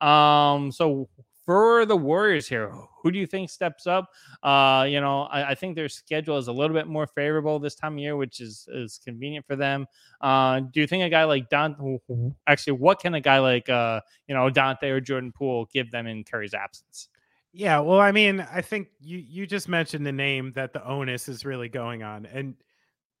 Um, 0.00 0.72
so 0.72 1.08
for 1.44 1.86
the 1.86 1.96
Warriors 1.96 2.46
here, 2.46 2.72
who 3.02 3.10
do 3.10 3.18
you 3.18 3.26
think 3.26 3.50
steps 3.50 3.86
up? 3.86 4.10
Uh, 4.42 4.86
you 4.88 5.00
know, 5.00 5.22
I, 5.22 5.50
I 5.50 5.54
think 5.54 5.74
their 5.74 5.88
schedule 5.88 6.36
is 6.38 6.48
a 6.48 6.52
little 6.52 6.74
bit 6.74 6.86
more 6.86 7.06
favorable 7.06 7.58
this 7.58 7.74
time 7.74 7.94
of 7.94 7.98
year, 7.98 8.16
which 8.16 8.40
is 8.40 8.68
is 8.72 9.00
convenient 9.04 9.46
for 9.46 9.56
them. 9.56 9.86
Uh, 10.20 10.60
do 10.60 10.80
you 10.80 10.86
think 10.86 11.04
a 11.04 11.08
guy 11.08 11.24
like 11.24 11.48
Donte? 11.48 12.00
Actually, 12.46 12.74
what 12.74 13.00
can 13.00 13.14
a 13.14 13.20
guy 13.20 13.38
like 13.38 13.68
uh, 13.68 14.00
you 14.28 14.34
know 14.34 14.50
Donte 14.50 14.84
or 14.84 15.00
Jordan 15.00 15.32
Poole 15.32 15.68
give 15.72 15.90
them 15.90 16.06
in 16.06 16.24
Curry's 16.24 16.54
absence? 16.54 17.08
Yeah, 17.52 17.80
well, 17.80 17.98
I 17.98 18.12
mean, 18.12 18.46
I 18.52 18.60
think 18.60 18.88
you 19.00 19.18
you 19.18 19.46
just 19.46 19.68
mentioned 19.68 20.06
the 20.06 20.12
name 20.12 20.52
that 20.54 20.72
the 20.72 20.86
onus 20.86 21.28
is 21.28 21.44
really 21.44 21.68
going 21.68 22.02
on, 22.02 22.26
and 22.26 22.54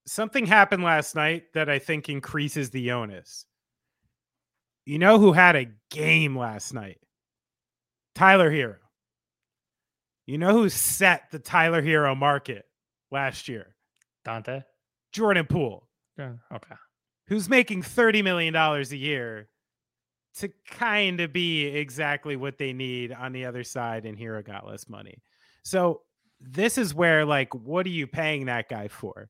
something 0.06 0.46
happened 0.46 0.84
last 0.84 1.14
night 1.14 1.52
that 1.54 1.68
I 1.68 1.78
think 1.78 2.08
increases 2.08 2.70
the 2.70 2.92
onus. 2.92 3.46
You 4.84 4.98
know 4.98 5.18
who 5.18 5.32
had 5.32 5.56
a 5.56 5.68
game 5.90 6.36
last 6.36 6.72
night? 6.74 6.98
Tyler 8.14 8.50
Herro. 8.50 8.76
You 10.26 10.38
know 10.38 10.52
who 10.52 10.68
set 10.68 11.30
the 11.30 11.38
Tyler 11.38 11.82
Herro 11.82 12.16
market 12.16 12.64
last 13.10 13.48
year? 13.48 13.74
Donte. 14.24 14.64
Jordan 15.12 15.46
Poole, 15.46 15.88
Yeah, 16.16 16.34
Okay. 16.54 16.74
who's 17.26 17.48
making 17.48 17.82
$30 17.82 18.22
million 18.22 18.54
a 18.54 18.80
year 18.94 19.48
to 20.36 20.48
kind 20.70 21.20
of 21.20 21.32
be 21.32 21.66
exactly 21.66 22.36
what 22.36 22.58
they 22.58 22.72
need 22.72 23.10
on 23.12 23.32
the 23.32 23.46
other 23.46 23.64
side, 23.64 24.06
and 24.06 24.16
Herro 24.16 24.44
got 24.44 24.66
less 24.68 24.88
money. 24.88 25.20
So 25.64 26.02
this 26.40 26.78
is 26.78 26.94
where, 26.94 27.24
like, 27.24 27.52
what 27.54 27.84
are 27.86 27.90
you 27.90 28.06
paying 28.06 28.46
that 28.46 28.68
guy 28.68 28.86
for? 28.86 29.28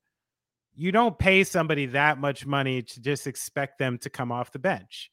You 0.75 0.93
don't 0.93 1.19
pay 1.19 1.45
somebody 1.45 1.87
that 1.87 2.19
much 2.19 2.45
money 2.45 2.83
to 2.83 3.01
just 3.01 3.27
expect 3.27 3.79
them 3.79 3.97
to 3.99 4.11
come 4.11 4.31
off 4.31 4.53
the 4.53 4.59
bench. 4.59 5.11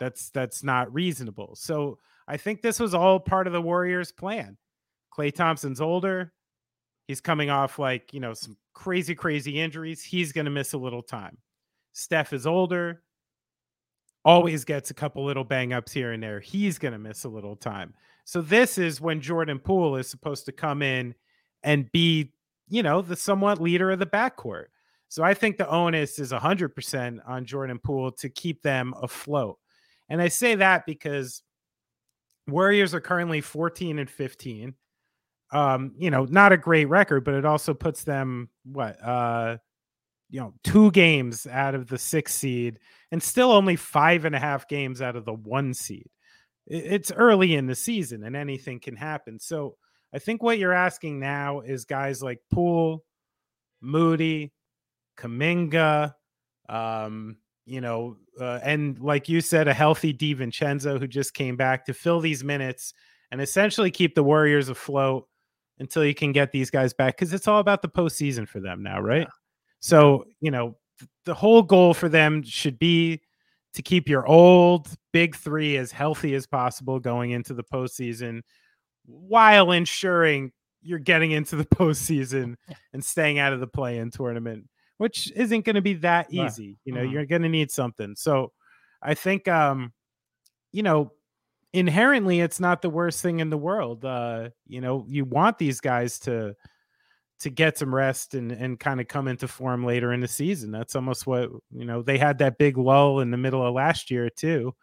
That's 0.00 0.30
that's 0.30 0.62
not 0.64 0.92
reasonable. 0.92 1.54
So 1.56 1.98
I 2.28 2.36
think 2.36 2.62
this 2.62 2.78
was 2.78 2.94
all 2.94 3.20
part 3.20 3.46
of 3.46 3.52
the 3.52 3.62
Warriors' 3.62 4.12
plan. 4.12 4.56
Klay 5.16 5.34
Thompson's 5.34 5.80
older. 5.80 6.32
He's 7.06 7.20
coming 7.20 7.50
off 7.50 7.78
like, 7.78 8.14
you 8.14 8.20
know, 8.20 8.34
some 8.34 8.56
crazy, 8.72 9.14
crazy 9.14 9.60
injuries. 9.60 10.02
He's 10.02 10.32
going 10.32 10.44
to 10.44 10.50
miss 10.50 10.72
a 10.72 10.78
little 10.78 11.02
time. 11.02 11.38
Steph 11.92 12.32
is 12.32 12.46
older, 12.46 13.02
always 14.24 14.64
gets 14.64 14.90
a 14.90 14.94
couple 14.94 15.24
little 15.24 15.44
bang 15.44 15.72
ups 15.72 15.92
here 15.92 16.12
and 16.12 16.22
there. 16.22 16.40
He's 16.40 16.78
going 16.78 16.92
to 16.92 16.98
miss 16.98 17.24
a 17.24 17.28
little 17.28 17.56
time. 17.56 17.94
So 18.24 18.40
this 18.40 18.78
is 18.78 19.00
when 19.00 19.20
Jordan 19.20 19.58
Poole 19.58 19.96
is 19.96 20.08
supposed 20.08 20.46
to 20.46 20.52
come 20.52 20.82
in 20.82 21.14
and 21.64 21.90
be, 21.90 22.32
you 22.68 22.82
know, 22.82 23.02
the 23.02 23.16
somewhat 23.16 23.60
leader 23.60 23.90
of 23.90 23.98
the 23.98 24.06
backcourt. 24.06 24.66
So 25.08 25.24
I 25.24 25.34
think 25.34 25.56
the 25.56 25.68
onus 25.68 26.20
is 26.20 26.30
100% 26.30 27.18
on 27.26 27.44
Jordan 27.44 27.80
Poole 27.80 28.12
to 28.12 28.28
keep 28.28 28.62
them 28.62 28.94
afloat. 29.02 29.58
And 30.08 30.22
I 30.22 30.28
say 30.28 30.54
that 30.54 30.86
because 30.86 31.42
Warriors 32.50 32.94
are 32.94 33.00
currently 33.00 33.40
14 33.40 33.98
and 33.98 34.10
15. 34.10 34.74
Um, 35.52 35.94
you 35.98 36.10
know, 36.10 36.26
not 36.26 36.52
a 36.52 36.56
great 36.56 36.86
record, 36.86 37.24
but 37.24 37.34
it 37.34 37.44
also 37.44 37.74
puts 37.74 38.04
them 38.04 38.48
what 38.64 39.02
uh 39.02 39.56
you 40.30 40.40
know, 40.40 40.54
two 40.62 40.90
games 40.92 41.46
out 41.46 41.74
of 41.74 41.88
the 41.88 41.98
six 41.98 42.34
seed 42.34 42.78
and 43.10 43.22
still 43.22 43.50
only 43.50 43.76
five 43.76 44.24
and 44.24 44.34
a 44.34 44.38
half 44.38 44.68
games 44.68 45.02
out 45.02 45.16
of 45.16 45.24
the 45.24 45.34
one 45.34 45.74
seed. 45.74 46.08
It's 46.66 47.10
early 47.10 47.56
in 47.56 47.66
the 47.66 47.74
season 47.74 48.22
and 48.22 48.36
anything 48.36 48.78
can 48.78 48.94
happen. 48.94 49.40
So 49.40 49.76
I 50.14 50.20
think 50.20 50.42
what 50.42 50.58
you're 50.58 50.72
asking 50.72 51.18
now 51.18 51.60
is 51.60 51.84
guys 51.84 52.22
like 52.22 52.38
Poole, 52.52 53.04
Moody, 53.80 54.52
Kuminga, 55.18 56.14
um, 56.68 57.36
you 57.66 57.80
know, 57.80 58.16
uh, 58.40 58.58
and 58.62 58.98
like 58.98 59.28
you 59.28 59.40
said, 59.40 59.68
a 59.68 59.74
healthy 59.74 60.12
DiVincenzo 60.12 60.98
who 60.98 61.06
just 61.06 61.34
came 61.34 61.56
back 61.56 61.84
to 61.86 61.94
fill 61.94 62.20
these 62.20 62.42
minutes 62.42 62.92
and 63.30 63.40
essentially 63.40 63.90
keep 63.90 64.14
the 64.14 64.24
Warriors 64.24 64.68
afloat 64.68 65.26
until 65.78 66.04
you 66.04 66.14
can 66.14 66.32
get 66.32 66.52
these 66.52 66.70
guys 66.70 66.92
back 66.92 67.16
because 67.16 67.32
it's 67.32 67.48
all 67.48 67.60
about 67.60 67.82
the 67.82 67.88
postseason 67.88 68.46
for 68.46 68.60
them 68.60 68.82
now, 68.82 69.00
right? 69.00 69.26
So, 69.80 70.24
you 70.40 70.50
know, 70.50 70.76
th- 70.98 71.08
the 71.24 71.34
whole 71.34 71.62
goal 71.62 71.94
for 71.94 72.08
them 72.08 72.42
should 72.42 72.78
be 72.78 73.22
to 73.74 73.82
keep 73.82 74.08
your 74.08 74.26
old 74.26 74.88
big 75.12 75.36
three 75.36 75.76
as 75.76 75.92
healthy 75.92 76.34
as 76.34 76.46
possible 76.46 76.98
going 76.98 77.30
into 77.30 77.54
the 77.54 77.64
postseason 77.64 78.42
while 79.06 79.72
ensuring 79.72 80.52
you're 80.82 80.98
getting 80.98 81.30
into 81.30 81.56
the 81.56 81.64
postseason 81.76 82.56
and 82.92 83.04
staying 83.04 83.38
out 83.38 83.52
of 83.52 83.60
the 83.60 83.66
play 83.66 83.98
in 83.98 84.10
tournament, 84.10 84.68
which 85.00 85.32
isn't 85.34 85.64
going 85.64 85.76
to 85.76 85.80
be 85.80 85.94
that 85.94 86.30
easy. 86.30 86.76
You 86.84 86.92
know, 86.92 87.00
Mhm. 87.00 87.12
you're 87.12 87.24
going 87.24 87.40
to 87.40 87.48
need 87.48 87.70
something. 87.70 88.14
So 88.16 88.52
I 89.00 89.14
think, 89.14 89.48
um, 89.48 89.94
you 90.72 90.82
know, 90.82 91.14
inherently 91.72 92.40
it's 92.40 92.60
not 92.60 92.82
the 92.82 92.90
worst 92.90 93.22
thing 93.22 93.40
in 93.40 93.48
the 93.48 93.56
world. 93.56 94.04
Uh, 94.04 94.50
you 94.66 94.82
know, 94.82 95.06
you 95.08 95.24
want 95.24 95.56
these 95.56 95.80
guys 95.80 96.18
to 96.20 96.54
to 97.38 97.48
get 97.48 97.78
some 97.78 97.94
rest 97.94 98.34
and 98.34 98.52
and 98.52 98.78
kind 98.78 99.00
of 99.00 99.08
come 99.08 99.26
into 99.26 99.48
form 99.48 99.86
later 99.86 100.12
in 100.12 100.20
the 100.20 100.28
season. 100.28 100.70
That's 100.70 100.94
almost 100.94 101.26
what 101.26 101.48
you 101.70 101.86
know. 101.86 102.02
They 102.02 102.18
had 102.18 102.36
that 102.38 102.58
big 102.58 102.76
lull 102.76 103.20
in 103.20 103.30
the 103.30 103.38
middle 103.38 103.66
of 103.66 103.72
last 103.72 104.10
year 104.10 104.28
too, 104.28 104.74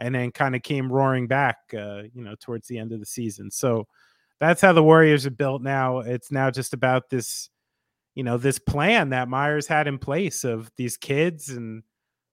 and 0.00 0.12
then 0.12 0.32
kind 0.32 0.56
of 0.56 0.62
came 0.64 0.90
roaring 0.92 1.28
back. 1.28 1.58
Uh, 1.72 2.02
you 2.12 2.24
know, 2.24 2.34
towards 2.40 2.66
the 2.66 2.78
end 2.78 2.90
of 2.92 2.98
the 2.98 3.06
season. 3.06 3.48
So 3.52 3.86
that's 4.40 4.60
how 4.60 4.72
the 4.72 4.82
Warriors 4.82 5.24
are 5.26 5.30
built 5.30 5.62
now. 5.62 6.00
It's 6.00 6.32
now 6.32 6.50
just 6.50 6.74
about 6.74 7.10
this, 7.10 7.48
you 8.14 8.24
know, 8.24 8.36
this 8.36 8.58
plan 8.58 9.10
that 9.10 9.28
Myers 9.28 9.66
had 9.66 9.86
in 9.86 9.98
place 9.98 10.44
of 10.44 10.70
these 10.76 10.96
kids 10.96 11.48
and 11.48 11.82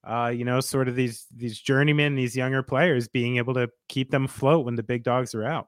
uh, 0.08 0.32
you 0.34 0.46
know, 0.46 0.60
sort 0.60 0.88
of 0.88 0.96
these 0.96 1.26
these 1.36 1.60
journeymen, 1.60 2.16
these 2.16 2.36
younger 2.36 2.64
players 2.64 3.08
being 3.08 3.38
able 3.38 3.54
to 3.54 3.70
keep 3.90 4.12
them 4.12 4.26
afloat 4.26 4.66
when 4.66 4.76
the 4.76 4.84
big 4.84 5.04
dogs 5.04 5.36
are 5.36 5.44
out. 5.44 5.68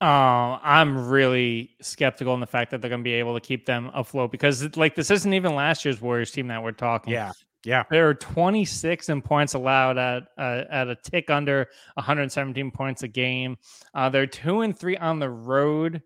Uh, 0.00 0.58
I'm 0.62 1.08
really 1.08 1.76
skeptical 1.80 2.34
in 2.34 2.40
the 2.40 2.46
fact 2.46 2.70
that 2.70 2.80
they're 2.80 2.90
going 2.90 3.00
to 3.00 3.04
be 3.04 3.14
able 3.14 3.34
to 3.34 3.40
keep 3.40 3.64
them 3.64 3.90
afloat 3.94 4.30
because, 4.30 4.76
like, 4.76 4.94
this 4.94 5.10
isn't 5.10 5.32
even 5.32 5.54
last 5.54 5.84
year's 5.86 6.00
Warriors 6.02 6.30
team 6.30 6.48
that 6.48 6.62
we're 6.62 6.72
talking. 6.72 7.14
Yeah, 7.14 7.32
yeah. 7.64 7.84
There 7.90 8.08
are 8.08 8.14
26 8.14 9.08
in 9.08 9.22
points 9.22 9.54
allowed 9.54 9.96
at 9.96 10.24
uh, 10.36 10.64
at 10.70 10.88
a 10.88 10.96
tick 10.96 11.30
under 11.30 11.68
117 11.94 12.70
points 12.70 13.02
a 13.04 13.08
game. 13.08 13.56
Uh, 13.94 14.08
they're 14.08 14.26
two 14.26 14.62
and 14.62 14.78
three 14.78 14.96
on 14.96 15.18
the 15.18 15.30
road. 15.30 16.02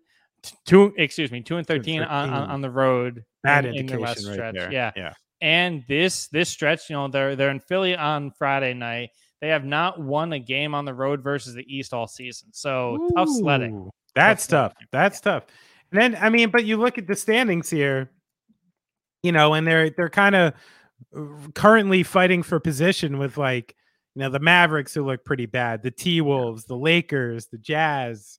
Two, 0.65 0.93
excuse 0.97 1.31
me, 1.31 1.41
two 1.41 1.57
and 1.57 1.67
13, 1.67 2.01
On, 2.01 2.29
on, 2.29 2.49
on 2.49 2.61
the 2.61 2.69
road. 2.69 3.23
Bad 3.43 3.65
in- 3.65 3.73
in 3.73 3.79
indication 3.81 4.03
last 4.03 4.25
right 4.25 4.33
stretch. 4.33 4.55
there. 4.55 4.71
Yeah, 4.71 4.91
yeah. 4.95 5.13
and 5.41 5.83
this 5.87 6.27
this 6.27 6.49
stretch, 6.49 6.89
you 6.89 6.95
know, 6.95 7.07
they're 7.07 7.35
they're 7.35 7.49
in 7.49 7.59
Philly 7.59 7.95
on 7.95 8.31
Friday 8.31 8.73
night. 8.73 9.09
They 9.41 9.47
have 9.49 9.65
not 9.65 9.99
won 9.99 10.33
a 10.33 10.39
game 10.39 10.75
on 10.75 10.85
the 10.85 10.93
road 10.93 11.23
versus 11.23 11.55
the 11.55 11.65
East 11.67 11.93
all 11.93 12.07
season. 12.07 12.49
So 12.53 13.09
tough 13.15 13.29
sledding. 13.29 13.89
That's 14.13 14.45
Tough 14.45 14.73
tough. 14.73 14.85
That's 14.91 15.19
tough. 15.21 15.45
And 15.91 15.99
then 16.01 16.17
I 16.21 16.29
mean, 16.29 16.51
but 16.51 16.65
you 16.65 16.77
look 16.77 16.97
at 16.99 17.07
the 17.07 17.15
standings 17.15 17.69
here, 17.69 18.11
you 19.23 19.31
know, 19.31 19.53
and 19.55 19.65
they're 19.65 19.89
they're 19.89 20.09
kind 20.09 20.35
of 20.35 20.53
uh, 21.15 21.25
currently 21.55 22.03
fighting 22.03 22.43
for 22.43 22.59
position 22.59 23.17
with 23.17 23.37
like, 23.37 23.75
you 24.15 24.21
know, 24.21 24.29
the 24.29 24.39
Mavericks 24.39 24.93
who 24.93 25.03
look 25.05 25.25
pretty 25.25 25.47
bad, 25.47 25.81
the 25.81 25.91
T 25.91 26.21
Wolves, 26.21 26.65
the 26.65 26.77
Lakers, 26.77 27.47
the 27.47 27.57
Jazz. 27.57 28.37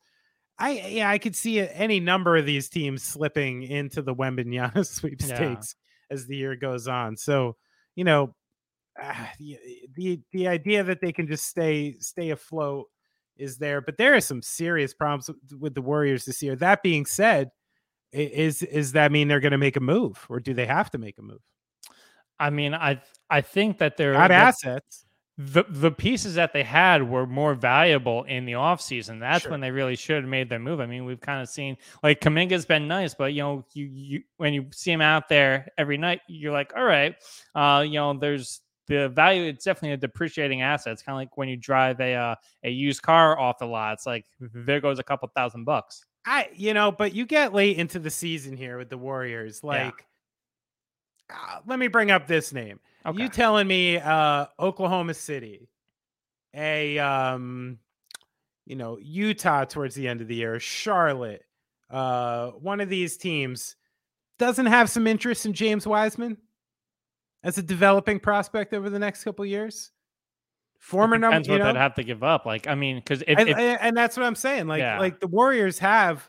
I 0.62 0.70
yeah, 0.70 1.10
I 1.10 1.18
could 1.18 1.34
see 1.34 1.58
any 1.58 1.98
number 1.98 2.36
of 2.36 2.46
these 2.46 2.68
teams 2.68 3.02
slipping 3.02 3.64
into 3.64 4.00
the 4.00 4.14
Wembanyama 4.14 4.86
sweepstakes 4.86 5.74
yeah. 5.74 6.14
as 6.14 6.26
the 6.26 6.36
year 6.36 6.54
goes 6.54 6.86
on. 6.86 7.16
So, 7.16 7.56
you 7.96 8.04
know, 8.04 8.36
uh, 9.00 9.26
the, 9.40 9.58
the 9.96 10.20
the 10.32 10.46
idea 10.46 10.84
that 10.84 11.00
they 11.00 11.10
can 11.10 11.26
just 11.26 11.46
stay 11.46 11.96
stay 11.98 12.30
afloat 12.30 12.86
is 13.36 13.58
there, 13.58 13.80
but 13.80 13.96
there 13.96 14.14
are 14.14 14.20
some 14.20 14.40
serious 14.40 14.94
problems 14.94 15.28
with 15.58 15.74
the 15.74 15.82
Warriors 15.82 16.26
this 16.26 16.40
year. 16.40 16.54
That 16.54 16.84
being 16.84 17.06
said, 17.06 17.50
is 18.12 18.62
is 18.62 18.92
that 18.92 19.10
mean 19.10 19.26
they're 19.26 19.40
going 19.40 19.50
to 19.50 19.58
make 19.58 19.76
a 19.76 19.80
move, 19.80 20.24
or 20.28 20.38
do 20.38 20.54
they 20.54 20.66
have 20.66 20.92
to 20.92 20.98
make 20.98 21.18
a 21.18 21.22
move? 21.22 21.42
I 22.38 22.50
mean, 22.50 22.72
I 22.72 23.02
I 23.28 23.40
think 23.40 23.78
that 23.78 23.96
they're 23.96 24.12
got 24.12 24.30
assets. 24.30 25.06
The 25.46 25.64
the 25.68 25.90
pieces 25.90 26.34
that 26.34 26.52
they 26.52 26.62
had 26.62 27.08
were 27.08 27.26
more 27.26 27.54
valuable 27.54 28.24
in 28.24 28.44
the 28.44 28.52
offseason. 28.52 29.20
That's 29.20 29.42
sure. 29.42 29.50
when 29.50 29.60
they 29.60 29.70
really 29.70 29.96
should 29.96 30.22
have 30.22 30.28
made 30.28 30.48
their 30.48 30.58
move. 30.58 30.80
I 30.80 30.86
mean, 30.86 31.04
we've 31.04 31.20
kind 31.20 31.42
of 31.42 31.48
seen 31.48 31.76
like 32.02 32.20
Kuminga's 32.20 32.66
been 32.66 32.86
nice, 32.86 33.14
but 33.14 33.32
you 33.32 33.42
know, 33.42 33.64
you 33.72 33.86
you 33.86 34.22
when 34.36 34.54
you 34.54 34.66
see 34.72 34.92
him 34.92 35.00
out 35.00 35.28
there 35.28 35.68
every 35.78 35.96
night, 35.96 36.20
you're 36.28 36.52
like, 36.52 36.72
all 36.76 36.84
right, 36.84 37.14
uh, 37.54 37.82
you 37.86 37.94
know, 37.94 38.12
there's 38.14 38.60
the 38.88 39.08
value 39.08 39.44
it's 39.44 39.64
definitely 39.64 39.92
a 39.92 39.96
depreciating 39.96 40.62
asset. 40.62 40.92
It's 40.92 41.02
kind 41.02 41.14
of 41.14 41.20
like 41.20 41.36
when 41.36 41.48
you 41.48 41.56
drive 41.56 42.00
a 42.00 42.14
uh, 42.14 42.34
a 42.64 42.70
used 42.70 43.02
car 43.02 43.38
off 43.38 43.58
the 43.58 43.66
lot. 43.66 43.94
It's 43.94 44.06
like 44.06 44.26
there 44.40 44.80
goes 44.80 44.98
a 44.98 45.04
couple 45.04 45.28
thousand 45.34 45.64
bucks. 45.64 46.04
I 46.26 46.48
you 46.54 46.74
know, 46.74 46.92
but 46.92 47.14
you 47.14 47.26
get 47.26 47.52
late 47.52 47.78
into 47.78 47.98
the 47.98 48.10
season 48.10 48.56
here 48.56 48.78
with 48.78 48.90
the 48.90 48.98
Warriors. 48.98 49.64
Like, 49.64 49.94
yeah. 49.98 50.04
Uh, 51.30 51.60
let 51.66 51.78
me 51.78 51.88
bring 51.88 52.10
up 52.10 52.26
this 52.26 52.52
name. 52.52 52.80
Okay. 53.04 53.22
You 53.22 53.28
telling 53.28 53.66
me 53.66 53.98
uh, 53.98 54.46
Oklahoma 54.58 55.14
City, 55.14 55.68
a 56.54 56.98
um, 56.98 57.78
you 58.66 58.76
know 58.76 58.98
Utah 58.98 59.64
towards 59.64 59.94
the 59.94 60.08
end 60.08 60.20
of 60.20 60.28
the 60.28 60.36
year, 60.36 60.60
Charlotte, 60.60 61.44
uh, 61.90 62.48
one 62.50 62.80
of 62.80 62.88
these 62.88 63.16
teams 63.16 63.76
doesn't 64.38 64.66
have 64.66 64.90
some 64.90 65.06
interest 65.06 65.46
in 65.46 65.52
James 65.52 65.86
Wiseman? 65.86 66.36
as 67.44 67.58
a 67.58 67.62
developing 67.62 68.20
prospect 68.20 68.74
over 68.74 68.90
the 68.90 68.98
next 68.98 69.24
couple 69.24 69.44
years? 69.44 69.90
Former 70.78 71.16
number, 71.16 71.34
depends 71.34 71.48
you 71.48 71.58
know, 71.58 71.66
what 71.66 71.72
they'd 71.74 71.78
have 71.78 71.94
to 71.94 72.04
give 72.04 72.24
up. 72.24 72.44
Like, 72.44 72.66
I 72.66 72.74
mean, 72.74 72.96
because 72.96 73.22
if, 73.26 73.38
and, 73.38 73.48
if, 73.48 73.56
and, 73.56 73.96
that's 73.96 74.16
what 74.16 74.26
I'm 74.26 74.34
saying. 74.34 74.66
Like, 74.66 74.80
yeah. 74.80 74.98
like 74.98 75.20
the 75.20 75.28
Warriors 75.28 75.78
have 75.78 76.28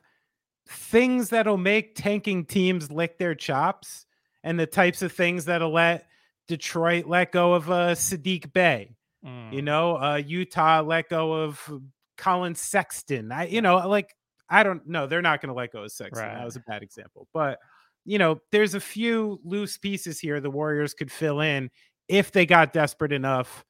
things 0.68 1.30
that'll 1.30 1.58
make 1.58 1.96
tanking 1.96 2.46
teams 2.46 2.91
lick 2.91 3.18
their 3.18 3.34
chops, 3.34 4.06
and 4.44 4.60
the 4.60 4.66
types 4.66 5.02
of 5.02 5.12
things 5.12 5.46
that'll 5.46 5.72
let 5.72 6.06
Detroit 6.48 7.06
let 7.08 7.32
go 7.32 7.54
of 7.54 7.70
uh, 7.70 7.96
Saddiq 7.96 8.52
Bey. 8.54 8.96
Mm. 9.26 9.54
You 9.54 9.62
know, 9.62 9.96
uh, 9.98 10.22
Utah 10.26 10.82
let 10.82 11.10
go 11.10 11.34
of 11.34 11.82
Collin 12.18 12.56
Sexton. 12.56 13.32
I, 13.32 13.48
you 13.48 13.62
know, 13.62 13.76
like 13.88 14.16
I 14.50 14.64
don't 14.64 14.86
know. 14.88 15.08
They're 15.08 15.22
not 15.22 15.41
going 15.41 15.50
to 15.50 15.56
let 15.56 15.72
go 15.72 15.84
of 15.84 15.91
Sexton. 15.91 16.28
Right. 16.28 16.38
That 16.38 16.46
was 16.46 16.58
a 16.58 16.64
bad 16.68 16.84
example, 16.84 17.28
but 17.34 17.60
you 18.06 18.18
know, 18.18 18.39
there's 18.52 18.76
a 18.76 18.80
few 18.80 19.39
loose 19.44 19.78
pieces 19.78 20.20
here 20.20 20.39
the 20.41 20.52
Warriors 20.52 20.94
could 20.94 21.12
fill 21.12 21.39
in 21.39 21.70
if 22.08 22.32
they 22.32 22.46
got 22.46 22.74
desperate 22.74 23.14
enough 23.14 23.64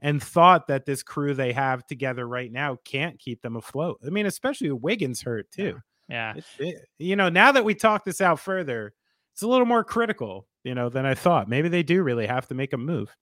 and 0.00 0.22
thought 0.22 0.66
that 0.68 0.86
this 0.86 1.02
crew 1.02 1.34
they 1.34 1.52
have 1.52 1.86
together 1.86 2.26
right 2.26 2.50
now 2.50 2.76
can't 2.84 3.18
keep 3.18 3.42
them 3.42 3.56
afloat. 3.56 3.98
I 4.06 4.10
mean, 4.10 4.26
especially 4.26 4.70
Wiggins 4.70 5.22
hurt 5.22 5.50
too. 5.50 5.78
Yeah. 6.08 6.34
It, 6.36 6.44
it, 6.58 6.88
you 6.98 7.16
know, 7.16 7.28
now 7.28 7.52
that 7.52 7.64
we 7.64 7.74
talk 7.74 8.04
this 8.04 8.20
out 8.20 8.40
further, 8.40 8.94
it's 9.32 9.42
a 9.42 9.48
little 9.48 9.66
more 9.66 9.84
critical, 9.84 10.46
you 10.64 10.74
know, 10.74 10.88
than 10.88 11.06
I 11.06 11.14
thought. 11.14 11.48
Maybe 11.48 11.68
they 11.68 11.82
do 11.82 12.02
really 12.02 12.26
have 12.26 12.48
to 12.48 12.54
make 12.54 12.72
a 12.72 12.78
move 12.78 13.14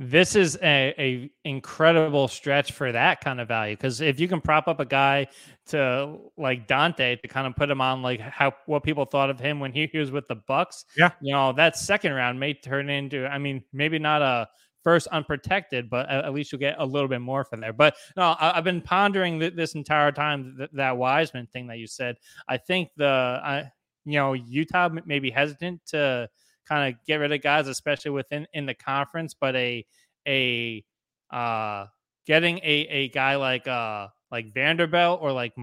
this 0.00 0.34
is 0.34 0.56
a, 0.62 0.94
a 0.98 1.30
incredible 1.44 2.26
stretch 2.26 2.72
for 2.72 2.90
that 2.90 3.20
kind 3.20 3.38
of 3.38 3.46
value 3.46 3.76
because 3.76 4.00
if 4.00 4.18
you 4.18 4.26
can 4.26 4.40
prop 4.40 4.66
up 4.66 4.80
a 4.80 4.84
guy 4.86 5.26
to 5.66 6.16
like 6.38 6.66
Donte 6.66 7.20
to 7.20 7.28
kind 7.28 7.46
of 7.46 7.54
put 7.54 7.70
him 7.70 7.82
on 7.82 8.00
like 8.00 8.18
how 8.18 8.50
what 8.64 8.82
people 8.82 9.04
thought 9.04 9.28
of 9.28 9.38
him 9.38 9.60
when 9.60 9.72
he, 9.72 9.86
he 9.92 9.98
was 9.98 10.10
with 10.10 10.26
the 10.26 10.36
Bucks, 10.36 10.86
yeah, 10.96 11.10
you 11.20 11.34
know 11.34 11.52
that 11.52 11.76
second 11.76 12.14
round 12.14 12.40
may 12.40 12.54
turn 12.54 12.88
into 12.88 13.26
I 13.26 13.36
mean 13.36 13.62
maybe 13.74 13.98
not 13.98 14.22
a 14.22 14.48
first 14.82 15.06
unprotected, 15.08 15.90
but 15.90 16.08
at, 16.08 16.24
at 16.24 16.32
least 16.32 16.50
you'll 16.50 16.60
get 16.60 16.76
a 16.78 16.86
little 16.86 17.08
bit 17.08 17.20
more 17.20 17.44
from 17.44 17.60
there. 17.60 17.74
But 17.74 17.94
no, 18.16 18.34
I, 18.40 18.54
have 18.54 18.64
been 18.64 18.80
pondering 18.80 19.38
th- 19.38 19.54
this 19.54 19.74
entire 19.74 20.10
time 20.12 20.54
th- 20.56 20.70
that 20.72 20.96
Wiseman 20.96 21.46
thing 21.52 21.66
that 21.66 21.76
you 21.76 21.86
said. 21.86 22.16
I 22.48 22.56
think 22.56 22.88
the 22.96 23.06
I 23.44 23.70
you 24.12 24.18
know 24.18 24.32
Utah 24.32 24.88
may 25.04 25.18
be 25.18 25.30
hesitant 25.30 25.80
to 25.86 26.28
kind 26.68 26.92
of 26.92 27.04
get 27.06 27.16
rid 27.16 27.32
of 27.32 27.42
guys, 27.42 27.68
especially 27.68 28.12
within 28.12 28.46
in 28.52 28.66
the 28.66 28.74
conference. 28.74 29.34
But 29.34 29.56
a 29.56 29.84
a 30.26 30.84
uh, 31.30 31.86
getting 32.26 32.58
a 32.58 32.86
a 32.88 33.08
guy 33.08 33.36
like 33.36 33.66
uh 33.66 34.08
like 34.30 34.52
Vanderbilt 34.52 35.20
or 35.22 35.32
like 35.32 35.54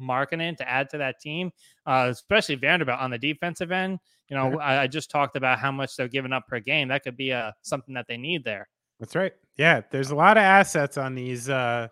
Markkanen 0.00 0.56
to 0.58 0.68
add 0.68 0.90
to 0.90 0.98
that 0.98 1.20
team, 1.20 1.52
uh, 1.86 2.08
especially 2.10 2.54
Vanderbilt 2.54 2.98
on 2.98 3.10
the 3.10 3.18
defensive 3.18 3.72
end. 3.72 3.98
You 4.28 4.36
know, 4.36 4.58
I, 4.60 4.82
I, 4.82 4.86
just 4.86 5.10
talked 5.10 5.36
about 5.36 5.58
how 5.58 5.72
much 5.72 5.96
they're 5.96 6.06
giving 6.06 6.32
up 6.32 6.46
per 6.46 6.60
game. 6.60 6.88
That 6.88 7.02
could 7.02 7.16
be 7.16 7.30
a 7.30 7.38
uh, 7.38 7.52
something 7.62 7.94
that 7.94 8.06
they 8.06 8.16
need 8.16 8.44
there. 8.44 8.68
That's 9.00 9.16
right. 9.16 9.32
Yeah, 9.56 9.80
there's 9.90 10.10
a 10.10 10.14
lot 10.14 10.36
of 10.36 10.42
assets 10.42 10.96
on 10.96 11.14
these 11.14 11.48
uh 11.48 11.88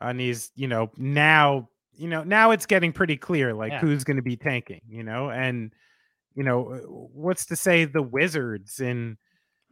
on 0.00 0.16
these, 0.16 0.50
you 0.54 0.68
know, 0.68 0.90
now, 0.96 1.68
you 1.96 2.08
know, 2.08 2.22
now 2.22 2.50
it's 2.50 2.66
getting 2.66 2.92
pretty 2.92 3.16
clear 3.16 3.54
like 3.54 3.72
yeah. 3.72 3.80
who's 3.80 4.04
going 4.04 4.16
to 4.16 4.22
be 4.22 4.36
tanking, 4.36 4.80
you 4.88 5.02
know, 5.02 5.30
and 5.30 5.72
you 6.34 6.44
know, 6.44 6.72
uh, 6.72 6.78
what's 7.12 7.46
to 7.46 7.56
say 7.56 7.84
the 7.84 8.02
Wizards 8.02 8.80
in, 8.80 9.16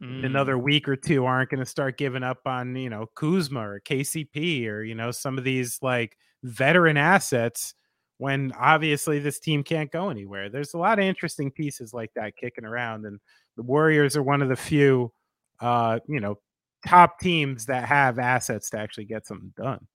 mm. 0.01 0.19
in 0.19 0.25
another 0.25 0.57
week 0.57 0.87
or 0.87 0.95
two 0.95 1.25
aren't 1.25 1.51
going 1.51 1.59
to 1.59 1.69
start 1.69 1.97
giving 1.97 2.23
up 2.23 2.39
on, 2.45 2.75
you 2.75 2.89
know, 2.89 3.05
Kuzma 3.15 3.59
or 3.59 3.81
KCP 3.87 4.67
or, 4.67 4.83
you 4.83 4.95
know, 4.95 5.11
some 5.11 5.37
of 5.37 5.43
these 5.43 5.77
like 5.81 6.17
veteran 6.43 6.97
assets 6.97 7.75
when 8.17 8.51
obviously 8.59 9.19
this 9.19 9.39
team 9.39 9.63
can't 9.63 9.91
go 9.91 10.09
anywhere. 10.09 10.49
There's 10.49 10.73
a 10.73 10.79
lot 10.79 10.97
of 10.97 11.05
interesting 11.05 11.51
pieces 11.51 11.93
like 11.93 12.11
that 12.15 12.35
kicking 12.35 12.65
around 12.65 13.05
and 13.05 13.19
the 13.57 13.63
Warriors 13.63 14.17
are 14.17 14.23
one 14.23 14.41
of 14.41 14.49
the 14.49 14.55
few 14.55 15.11
uh, 15.59 15.99
you 16.07 16.19
know, 16.19 16.39
top 16.85 17.19
teams 17.19 17.65
that 17.65 17.87
have 17.87 18.19
assets 18.19 18.69
to 18.71 18.79
actually 18.79 19.05
get 19.05 19.25
something 19.25 19.53
done. 19.57 19.87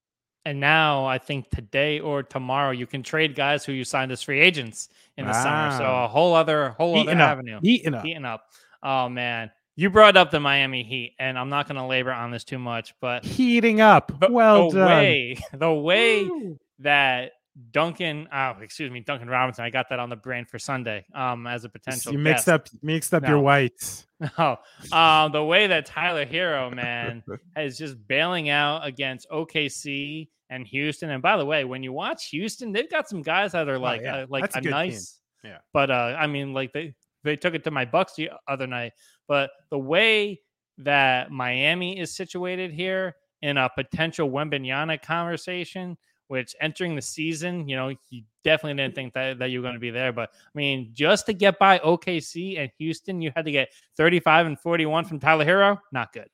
And 0.45 0.59
now 0.59 1.05
I 1.05 1.19
think 1.19 1.51
today 1.51 2.01
or 2.01 2.23
tomorrow 2.23 2.71
you 2.71 2.87
can 2.87 3.03
trade 3.03 3.35
guys 3.35 3.65
who 3.65 3.73
you 3.73 3.85
signed 3.85 4.11
as 4.11 4.23
free 4.23 4.41
agents 4.41 4.89
in 5.17 5.27
the 5.27 5.33
summer. 5.35 5.77
So 5.77 5.85
a 5.85 6.09
whole 6.09 6.35
other 6.35 6.71
whole 6.71 6.95
Heating 6.95 7.15
other 7.21 7.23
up. 7.23 7.31
avenue. 7.31 7.61
Heating 7.63 7.95
up. 7.95 8.05
Heating 8.05 8.25
up. 8.25 8.47
Oh 8.83 9.09
man. 9.09 9.51
You 9.77 9.89
brought 9.89 10.17
up 10.17 10.31
the 10.31 10.41
Miami 10.41 10.83
Heat, 10.83 11.15
and 11.19 11.39
I'm 11.39 11.49
not 11.49 11.67
gonna 11.69 11.87
labor 11.87 12.13
on 12.13 12.31
this 12.31 12.45
too 12.45 12.59
much, 12.59 12.95
but 13.01 13.25
heating 13.25 13.81
up. 13.81 14.31
Well 14.31 14.71
the 14.71 14.79
done. 14.79 14.89
Way, 14.89 15.39
the 15.53 15.73
way 15.73 16.25
Woo. 16.25 16.59
that 16.81 17.33
Duncan, 17.73 18.29
oh, 18.33 18.55
excuse 18.61 18.91
me, 18.91 19.01
Duncan 19.01 19.29
Robinson. 19.29 19.65
I 19.65 19.71
got 19.71 19.89
that 19.91 19.99
on 19.99 20.09
the 20.09 20.17
brain 20.17 20.45
for 20.45 20.59
Sunday. 20.59 21.05
Um, 21.15 21.47
as 21.47 21.65
a 21.65 21.69
potential. 21.69 22.13
You 22.13 22.19
mixed 22.19 22.47
guest. 22.47 22.49
up, 22.49 22.83
mixed 22.83 23.15
up 23.15 23.23
no. 23.23 23.29
your 23.31 23.41
whites. 23.41 24.07
No, 24.37 24.59
um, 24.93 25.33
the 25.33 25.43
way 25.43 25.67
that 25.69 25.87
Tyler 25.87 26.27
Herro 26.27 26.71
man, 26.75 27.23
is 27.57 27.79
just 27.79 27.97
bailing 28.07 28.51
out 28.51 28.87
against 28.87 29.27
OKC 29.31 30.29
and 30.51 30.67
Houston. 30.67 31.09
And 31.09 31.23
by 31.23 31.39
the 31.39 31.47
way, 31.47 31.65
when 31.65 31.83
you 31.83 31.95
watch 31.95 32.29
Houston, 32.29 32.71
they've 32.71 32.91
got 32.91 33.09
some 33.09 33.23
guys 33.23 33.53
that 33.53 33.67
are 33.67 33.77
oh, 33.77 33.81
like, 33.81 34.03
oh, 34.03 34.05
yeah. 34.05 34.17
uh, 34.17 34.27
like 34.29 34.43
That's 34.43 34.67
a, 34.67 34.69
a 34.69 34.71
nice, 34.71 35.21
team. 35.43 35.53
yeah. 35.53 35.59
But 35.73 35.91
uh, 35.91 36.17
I 36.19 36.27
mean, 36.27 36.53
like 36.53 36.75
they 36.75 36.95
they 37.25 37.37
took 37.37 37.55
it 37.55 37.65
to 37.65 37.71
my 37.71 37.87
Bucks 37.87 38.13
the 38.15 38.31
other 38.47 38.67
night. 38.67 38.93
But 39.27 39.53
the 39.71 39.79
way 39.79 40.43
that 40.77 41.31
Miami 41.31 41.99
is 41.99 42.15
situated 42.15 42.73
here 42.73 43.17
in 43.43 43.57
a 43.57 43.71
potential 43.75 44.29
Wembanyama 44.29 45.01
conversation 45.01 45.97
which 46.31 46.55
entering 46.61 46.95
the 46.95 47.03
season, 47.03 47.69
you 47.69 47.75
know, 47.75 47.89
you 48.09 48.23
definitely 48.45 48.81
didn't 48.81 48.95
think 48.95 49.13
that, 49.15 49.41
that 49.41 49.51
you 49.51 49.59
were 49.59 49.65
going 49.65 49.75
to 49.75 49.81
be 49.81 49.91
there. 49.91 50.13
But 50.13 50.31
I 50.33 50.51
mean, 50.55 50.91
just 50.93 51.27
to 51.27 51.33
get 51.33 51.59
by 51.59 51.81
OKC 51.81 52.57
and 52.57 52.71
Houston, 52.79 53.21
you 53.21 53.33
had 53.35 53.45
to 53.47 53.51
get 53.51 53.71
35 53.97 54.47
and 54.47 54.61
41 54.61 55.07
from 55.07 55.19
Tyler 55.19 55.45
Herro. 55.45 55.81
Not 55.91 56.13
good. 56.13 56.29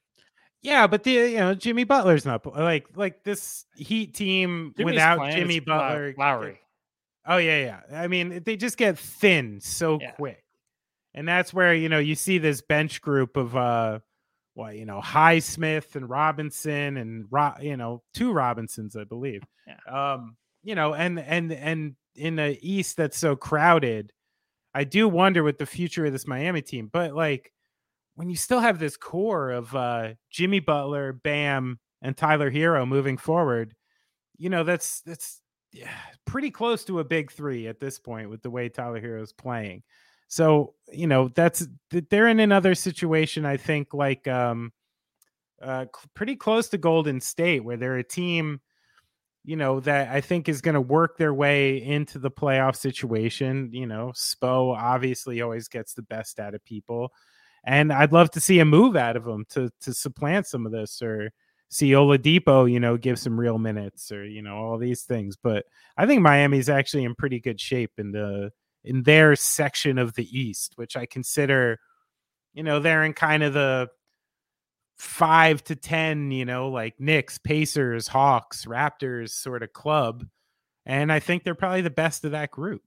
Yeah, 0.61 0.87
but 0.87 1.03
the 1.03 1.13
you 1.13 1.39
know 1.39 1.55
Jimmy 1.55 1.85
Butler's 1.85 2.27
not 2.27 2.45
like 2.45 2.89
like 2.95 3.25
this 3.25 3.65
Heat 3.77 4.15
team 4.15 4.75
Jimmy's 4.77 4.95
without 4.95 5.31
Jimmy 5.31 5.61
Butler. 5.61 6.15
Lowry. 6.19 6.61
Oh 7.25 7.39
yeah, 7.39 7.81
yeah. 7.89 7.99
I 7.99 8.09
mean, 8.09 8.43
they 8.45 8.57
just 8.57 8.77
get 8.77 8.99
thin 8.99 9.61
so 9.63 9.99
yeah. 10.01 10.11
quick, 10.11 10.45
and 11.15 11.27
that's 11.27 11.55
where 11.55 11.73
you 11.73 11.89
know 11.89 12.01
you 12.01 12.15
see 12.15 12.39
this 12.39 12.61
bench 12.61 13.01
group 13.01 13.37
of 13.37 13.57
uh 13.57 14.01
well, 14.57 14.73
you 14.73 14.87
know, 14.87 15.01
Highsmith 15.05 15.97
and 15.97 16.09
Robinson 16.09 16.97
and 16.97 17.27
you 17.61 17.77
know, 17.77 18.03
two 18.15 18.33
Robinsons, 18.33 18.97
I 18.97 19.05
believe. 19.05 19.43
Yeah. 19.67 20.15
Um, 20.15 20.37
you 20.65 20.75
know, 20.75 20.95
and 20.95 21.21
and 21.21 21.53
and 21.53 21.95
in 22.17 22.37
the 22.37 22.59
East 22.63 22.97
that's 22.97 23.19
so 23.19 23.37
crowded, 23.37 24.13
I 24.75 24.85
do 24.85 25.09
wonder 25.09 25.45
what 25.45 25.59
the 25.59 25.67
future 25.67 26.07
of 26.07 26.13
this 26.13 26.27
Miami 26.27 26.63
team. 26.63 26.89
But 26.91 27.15
like 27.15 27.53
when 28.15 28.31
you 28.31 28.37
still 28.37 28.61
have 28.61 28.79
this 28.79 28.97
core 28.97 29.51
of 29.51 29.77
uh 29.77 30.15
Jimmy 30.31 30.61
Butler, 30.61 31.13
Bam, 31.13 31.79
and 32.01 32.17
Tyler 32.17 32.51
Herro 32.51 32.89
moving 32.89 33.19
forward, 33.19 33.75
you 34.39 34.49
know, 34.49 34.65
that's 34.65 35.03
that's 35.03 35.43
yeah, 35.71 35.91
pretty 36.25 36.51
close 36.51 36.83
to 36.87 37.01
a 37.01 37.05
big 37.05 37.31
three 37.31 37.69
at 37.69 37.79
this 37.79 37.99
point 37.99 38.31
with 38.31 38.41
the 38.41 38.51
way 38.51 38.71
Tyler 38.71 39.03
Herro 39.03 39.23
is 39.23 39.35
playing. 39.35 39.83
So, 40.29 40.75
you 40.93 41.07
know, 41.07 41.29
that's 41.29 41.67
they're 42.11 42.29
in 42.29 42.41
another 42.41 42.75
situation, 42.75 43.45
I 43.47 43.57
think, 43.57 43.95
like 43.95 44.27
um 44.29 44.73
uh 45.63 45.87
pretty 46.15 46.37
close 46.37 46.69
to 46.71 46.79
Golden 46.79 47.21
State, 47.21 47.65
where 47.65 47.77
they're 47.77 47.99
a 47.99 48.05
team 48.05 48.61
you 49.45 49.55
know, 49.57 49.79
that 49.81 50.09
I 50.11 50.21
think 50.21 50.49
is 50.49 50.61
going 50.61 50.75
to 50.75 50.81
work 50.81 51.17
their 51.17 51.33
way 51.33 51.81
into 51.83 52.19
the 52.19 52.31
playoff 52.31 52.75
situation. 52.77 53.71
You 53.73 53.87
know, 53.87 54.09
Spo 54.15 54.77
obviously 54.77 55.41
always 55.41 55.69
gets 55.69 55.95
the 55.95 56.03
best 56.03 56.41
out 56.41 56.55
of 56.55 56.65
people. 56.65 57.13
And 57.65 57.93
I'd 57.93 58.13
love 58.13 58.31
to 58.33 58.41
see 58.41 58.59
a 58.59 58.65
move 58.65 58.97
out 58.97 59.17
of 59.17 59.27
him 59.27 59.45
to 59.51 59.71
to 59.83 59.95
supplant 59.95 60.47
some 60.47 60.67
of 60.67 60.73
this 60.73 61.01
or 61.01 61.31
see 61.69 61.91
Oladipo, 61.91 62.71
you 62.71 62.81
know, 62.81 62.97
give 62.97 63.19
some 63.19 63.39
real 63.39 63.59
minutes 63.59 64.11
or, 64.13 64.25
you 64.27 64.43
know, 64.43 64.57
all 64.57 64.79
these 64.79 65.03
things. 65.03 65.37
But 65.37 65.67
I 65.97 66.07
think 66.07 66.23
Miami's 66.23 66.69
actually 66.69 67.05
in 67.05 67.15
pretty 67.15 67.41
good 67.41 67.61
shape 67.61 67.93
in 67.99 68.13
the 68.13 68.51
in 68.87 69.03
their 69.03 69.37
section 69.37 69.99
of 69.99 70.15
the 70.15 70.39
East, 70.39 70.73
which 70.77 70.97
I 70.97 71.05
consider, 71.05 71.81
you 72.55 72.63
know, 72.63 72.81
they're 72.81 73.05
in 73.05 73.13
kind 73.13 73.43
of 73.43 73.53
the 73.53 73.89
five 74.97 75.63
to 75.65 75.77
ten, 75.77 76.31
you 76.31 76.47
know, 76.47 76.71
like 76.71 76.99
Knicks, 76.99 77.37
Pacers, 77.37 78.09
Hawks, 78.09 78.65
Raptors 78.65 79.31
sort 79.31 79.63
of 79.63 79.73
club. 79.73 80.25
And 80.87 81.13
I 81.13 81.19
think 81.19 81.43
they're 81.43 81.55
probably 81.57 81.83
the 81.83 81.91
best 81.91 82.25
of 82.25 82.31
that 82.31 82.53
group. 82.53 82.83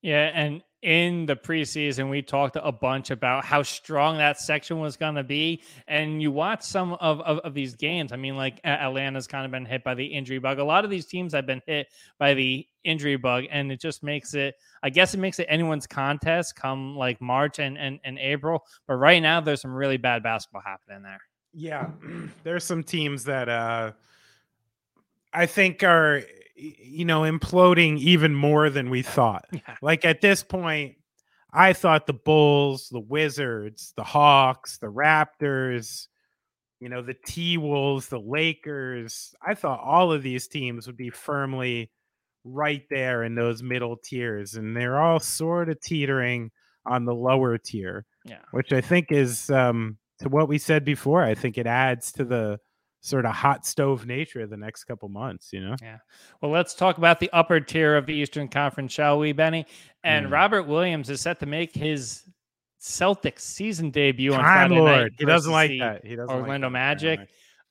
Yeah, 0.00 0.30
and 0.34 0.62
in 0.82 1.26
the 1.26 1.34
preseason, 1.34 2.08
we 2.08 2.22
talked 2.22 2.56
a 2.60 2.70
bunch 2.70 3.10
about 3.10 3.44
how 3.44 3.62
strong 3.62 4.18
that 4.18 4.38
section 4.38 4.78
was 4.78 4.96
going 4.96 5.16
to 5.16 5.24
be. 5.24 5.62
And 5.88 6.22
you 6.22 6.30
watch 6.30 6.62
some 6.62 6.92
of, 6.94 7.20
of, 7.20 7.38
of, 7.38 7.54
these 7.54 7.74
games. 7.74 8.12
I 8.12 8.16
mean, 8.16 8.36
like 8.36 8.60
Atlanta's 8.64 9.26
kind 9.26 9.44
of 9.44 9.50
been 9.50 9.64
hit 9.64 9.82
by 9.82 9.94
the 9.94 10.06
injury 10.06 10.38
bug. 10.38 10.60
A 10.60 10.64
lot 10.64 10.84
of 10.84 10.90
these 10.90 11.06
teams 11.06 11.32
have 11.32 11.46
been 11.46 11.62
hit 11.66 11.88
by 12.18 12.34
the 12.34 12.66
injury 12.84 13.16
bug. 13.16 13.44
And 13.50 13.72
it 13.72 13.80
just 13.80 14.04
makes 14.04 14.34
it, 14.34 14.54
I 14.82 14.90
guess 14.90 15.14
it 15.14 15.18
makes 15.18 15.40
it 15.40 15.46
anyone's 15.48 15.88
contest 15.88 16.54
come 16.54 16.96
like 16.96 17.20
March 17.20 17.58
and, 17.58 17.76
and, 17.76 17.98
and 18.04 18.18
April. 18.18 18.64
But 18.86 18.94
right 18.94 19.20
now, 19.20 19.40
there's 19.40 19.62
some 19.62 19.74
really 19.74 19.96
bad 19.96 20.22
basketball 20.22 20.62
happening 20.64 21.02
there. 21.02 21.20
Yeah. 21.52 21.88
There's 22.44 22.62
some 22.62 22.84
teams 22.84 23.24
that 23.24 23.48
uh, 23.48 23.92
I 25.32 25.46
think 25.46 25.82
are 25.82 26.22
you 26.58 27.04
know, 27.04 27.22
imploding 27.22 27.98
even 27.98 28.34
more 28.34 28.70
than 28.70 28.90
we 28.90 29.02
thought. 29.02 29.44
Yeah. 29.52 29.76
Like 29.82 30.04
at 30.04 30.20
this 30.20 30.42
point, 30.42 30.96
I 31.52 31.72
thought 31.72 32.06
the 32.06 32.12
Bulls, 32.12 32.88
the 32.90 33.00
Wizards, 33.00 33.92
the 33.96 34.04
Hawks, 34.04 34.78
the 34.78 34.88
Raptors, 34.88 36.06
you 36.80 36.88
know, 36.88 37.02
the 37.02 37.16
T 37.26 37.58
Wolves, 37.58 38.08
the 38.08 38.20
Lakers, 38.20 39.34
I 39.44 39.54
thought 39.54 39.80
all 39.80 40.12
of 40.12 40.22
these 40.22 40.46
teams 40.48 40.86
would 40.86 40.96
be 40.96 41.10
firmly 41.10 41.90
right 42.44 42.82
there 42.90 43.24
in 43.24 43.34
those 43.34 43.62
middle 43.62 43.96
tiers. 43.96 44.54
And 44.54 44.76
they're 44.76 45.00
all 45.00 45.20
sort 45.20 45.68
of 45.68 45.80
teetering 45.80 46.50
on 46.86 47.04
the 47.04 47.14
lower 47.14 47.58
tier. 47.58 48.04
Yeah. 48.24 48.42
Which 48.52 48.72
I 48.72 48.80
think 48.80 49.10
is 49.10 49.50
um 49.50 49.98
to 50.20 50.28
what 50.28 50.48
we 50.48 50.58
said 50.58 50.84
before. 50.84 51.22
I 51.22 51.34
think 51.34 51.58
it 51.58 51.66
adds 51.66 52.12
to 52.12 52.24
the 52.24 52.58
sort 53.00 53.24
of 53.24 53.34
hot 53.34 53.64
stove 53.66 54.06
nature 54.06 54.40
of 54.40 54.50
the 54.50 54.56
next 54.56 54.84
couple 54.84 55.08
months, 55.08 55.52
you 55.52 55.60
know? 55.60 55.76
Yeah. 55.80 55.98
Well, 56.40 56.50
let's 56.50 56.74
talk 56.74 56.98
about 56.98 57.20
the 57.20 57.30
upper 57.32 57.60
tier 57.60 57.96
of 57.96 58.06
the 58.06 58.14
Eastern 58.14 58.48
Conference, 58.48 58.92
shall 58.92 59.18
we, 59.18 59.32
Benny? 59.32 59.66
And 60.04 60.26
mm. 60.26 60.32
Robert 60.32 60.64
Williams 60.64 61.10
is 61.10 61.20
set 61.20 61.40
to 61.40 61.46
make 61.46 61.74
his 61.74 62.22
Celtics 62.80 63.40
season 63.40 63.90
debut 63.90 64.32
on 64.32 64.40
Time 64.40 64.68
Friday 64.68 64.80
Lord. 64.80 64.90
night. 64.90 65.12
He 65.18 65.24
doesn't 65.24 65.52
like 65.52 65.78
that. 65.80 66.04
He 66.04 66.16
doesn't 66.16 66.28
like 66.28 66.42
Orlando 66.42 66.66
like 66.68 66.72
Magic. 66.72 67.20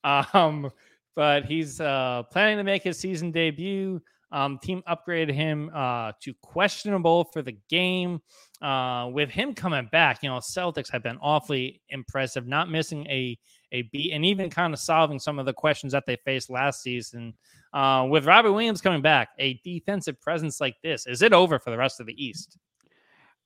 Um, 0.04 0.72
but 1.16 1.46
he's 1.46 1.82
uh, 1.82 2.24
planning 2.32 2.58
to 2.58 2.64
make 2.64 2.84
his 2.84 3.00
season 3.00 3.32
debut. 3.32 4.02
Um, 4.32 4.60
team 4.60 4.84
upgraded 4.88 5.34
him 5.34 5.72
uh, 5.74 6.12
to 6.22 6.34
questionable 6.42 7.26
for 7.26 7.42
the 7.42 7.58
game. 7.70 8.22
Uh, 8.62 9.10
with 9.12 9.30
him 9.30 9.54
coming 9.54 9.88
back, 9.92 10.22
you 10.22 10.30
know, 10.30 10.38
Celtics 10.38 10.92
have 10.92 11.04
been 11.04 11.18
awfully 11.22 11.82
impressive, 11.90 12.48
not 12.48 12.70
missing 12.70 13.06
a 13.08 13.38
a 13.72 13.84
beat 13.84 14.14
and 14.14 14.26
even 14.26 14.50
kind 14.50 14.74
of 14.74 14.80
solving 14.80 15.20
some 15.20 15.40
of 15.40 15.46
the 15.46 15.54
questions 15.54 15.94
that 15.94 16.06
they 16.06 16.18
faced 16.18 16.50
last 16.50 16.82
season. 16.82 17.34
Uh, 17.74 18.08
with 18.10 18.26
Robert 18.26 18.54
Williams 18.54 18.82
coming 18.82 19.02
back, 19.02 19.30
a 19.40 19.56
defensive 19.64 20.20
presence 20.22 20.62
like 20.62 20.76
this, 20.84 21.06
is 21.06 21.22
it 21.22 21.34
over 21.34 21.60
for 21.60 21.70
the 21.70 21.78
rest 21.78 22.00
of 22.00 22.06
the 22.06 22.24
East? 22.24 22.58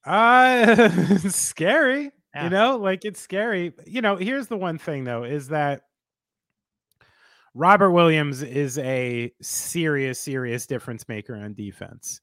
Uh, 0.06 0.90
scary. 1.30 2.12
Yeah. 2.34 2.44
You 2.46 2.50
know, 2.50 2.78
like 2.78 3.04
it's 3.04 3.20
scary. 3.20 3.74
You 3.86 4.02
know, 4.02 4.16
here's 4.16 4.48
the 4.48 4.58
one 4.58 4.78
thing 4.78 5.04
though 5.04 5.24
is 5.24 5.50
that 5.50 5.82
Robert 7.54 7.92
Williams 7.92 8.42
is 8.42 8.78
a 8.78 9.32
serious, 9.42 10.20
serious 10.20 10.66
difference 10.66 11.08
maker 11.10 11.36
on 11.36 11.54
defense. 11.54 12.22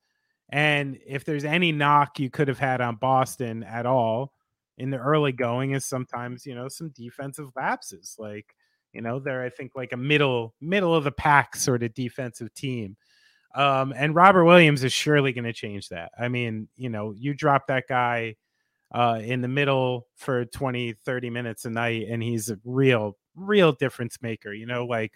And 0.51 0.99
if 1.07 1.25
there's 1.25 1.45
any 1.45 1.73
knock 1.73 2.19
you 2.19 2.31
could 2.31 2.49
have 2.49 2.59
had 2.59 2.81
on 2.81 2.97
Boston 2.97 3.63
at 3.63 3.85
all 3.85 4.33
in 4.79 4.91
the 4.91 4.99
early 4.99 5.33
going, 5.33 5.73
is 5.73 5.85
sometimes, 5.85 6.47
you 6.47 6.55
know, 6.55 6.69
some 6.69 6.91
defensive 6.91 7.51
lapses. 7.55 8.17
Like, 8.19 8.55
you 8.93 9.03
know, 9.03 9.19
they're, 9.19 9.43
I 9.43 9.51
think, 9.51 9.73
like 9.75 9.93
a 9.93 9.97
middle, 9.97 10.55
middle 10.61 10.95
of 10.95 11.05
the 11.05 11.13
pack 11.13 11.57
sort 11.57 11.83
of 11.83 11.95
defensive 11.95 12.53
team. 12.55 12.97
Um, 13.55 13.93
and 13.97 14.15
Robert 14.15 14.45
Williams 14.45 14.85
is 14.85 14.93
surely 14.93 15.33
going 15.33 15.45
to 15.45 15.53
change 15.53 15.89
that. 15.89 16.13
I 16.19 16.29
mean, 16.29 16.69
you 16.77 16.89
know, 16.89 17.13
you 17.17 17.35
drop 17.35 17.67
that 17.67 17.85
guy 17.89 18.37
uh, 18.93 19.21
in 19.23 19.41
the 19.41 19.49
middle 19.49 20.07
for 20.17 20.45
20, 20.47 20.93
30 20.93 21.31
minutes 21.31 21.65
a 21.65 21.71
night, 21.71 22.07
and 22.09 22.23
he's 22.23 22.51
a 22.51 22.59
real, 22.65 23.17
real 23.35 23.73
difference 23.73 24.19
maker, 24.23 24.53
you 24.53 24.67
know, 24.67 24.87
like 24.87 25.13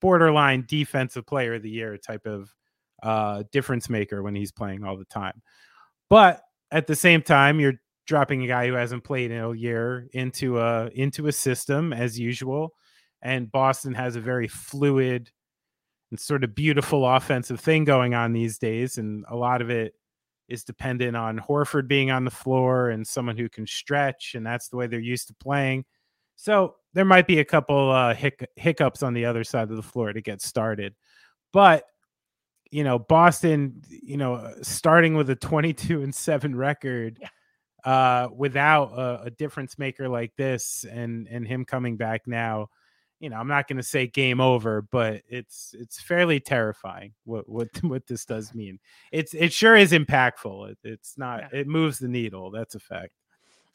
borderline 0.00 0.64
defensive 0.68 1.26
player 1.26 1.54
of 1.54 1.62
the 1.62 1.70
year 1.70 1.96
type 1.96 2.26
of 2.26 2.54
uh, 3.02 3.42
difference 3.52 3.88
maker 3.88 4.22
when 4.22 4.34
he's 4.34 4.52
playing 4.52 4.84
all 4.84 4.96
the 4.96 5.04
time. 5.06 5.42
But 6.10 6.42
at 6.70 6.86
the 6.86 6.96
same 6.96 7.22
time, 7.22 7.60
you're 7.60 7.80
dropping 8.08 8.42
a 8.42 8.46
guy 8.46 8.66
who 8.66 8.72
hasn't 8.72 9.04
played 9.04 9.30
in 9.30 9.38
a 9.38 9.52
year 9.52 10.08
into 10.14 10.58
a 10.58 10.88
into 10.94 11.28
a 11.28 11.32
system 11.32 11.92
as 11.92 12.18
usual. 12.18 12.74
And 13.20 13.52
Boston 13.52 13.94
has 13.94 14.16
a 14.16 14.20
very 14.20 14.48
fluid 14.48 15.30
and 16.10 16.18
sort 16.18 16.42
of 16.42 16.54
beautiful 16.54 17.06
offensive 17.06 17.60
thing 17.60 17.84
going 17.84 18.14
on 18.14 18.32
these 18.32 18.58
days, 18.58 18.96
and 18.96 19.24
a 19.28 19.36
lot 19.36 19.60
of 19.60 19.68
it 19.68 19.92
is 20.48 20.64
dependent 20.64 21.14
on 21.14 21.38
Horford 21.38 21.86
being 21.86 22.10
on 22.10 22.24
the 22.24 22.30
floor 22.30 22.88
and 22.88 23.06
someone 23.06 23.36
who 23.36 23.50
can 23.50 23.66
stretch, 23.66 24.34
and 24.34 24.46
that's 24.46 24.68
the 24.68 24.76
way 24.76 24.86
they're 24.86 24.98
used 24.98 25.28
to 25.28 25.34
playing. 25.34 25.84
So 26.36 26.76
there 26.94 27.04
might 27.04 27.26
be 27.26 27.40
a 27.40 27.44
couple 27.44 27.90
uh, 27.90 28.14
hic- 28.14 28.48
hiccups 28.56 29.02
on 29.02 29.12
the 29.12 29.26
other 29.26 29.44
side 29.44 29.70
of 29.70 29.76
the 29.76 29.82
floor 29.82 30.14
to 30.14 30.22
get 30.22 30.40
started, 30.40 30.94
but 31.52 31.84
you 32.70 32.84
know, 32.84 32.98
Boston, 32.98 33.82
you 33.88 34.18
know, 34.18 34.54
starting 34.60 35.14
with 35.14 35.30
a 35.30 35.34
22 35.34 36.02
and 36.02 36.14
7 36.14 36.54
record 36.54 37.18
yeah. 37.20 37.28
Uh 37.84 38.28
without 38.34 38.90
a, 38.92 39.22
a, 39.26 39.30
difference 39.30 39.78
maker 39.78 40.08
like 40.08 40.34
this 40.36 40.84
and 40.90 41.28
and 41.28 41.46
him 41.46 41.64
coming 41.64 41.96
back 41.96 42.26
now, 42.26 42.68
you 43.20 43.30
know, 43.30 43.36
I'm 43.36 43.48
not 43.48 43.68
going 43.68 43.76
to 43.76 43.82
say 43.82 44.06
game 44.06 44.40
over, 44.40 44.82
but 44.82 45.22
it's 45.28 45.74
it's 45.78 46.00
fairly 46.00 46.40
terrifying 46.40 47.12
what 47.24 47.48
what 47.48 47.68
what 47.82 48.06
this 48.06 48.24
does 48.24 48.54
mean. 48.54 48.78
It's 49.12 49.34
it 49.34 49.52
sure 49.52 49.76
is 49.76 49.92
impactful. 49.92 50.70
It, 50.72 50.78
it's 50.82 51.16
not 51.18 51.40
yeah. 51.40 51.60
it 51.60 51.66
moves 51.66 51.98
the 51.98 52.08
needle. 52.08 52.50
That's 52.50 52.74
a 52.74 52.80
fact. 52.80 53.12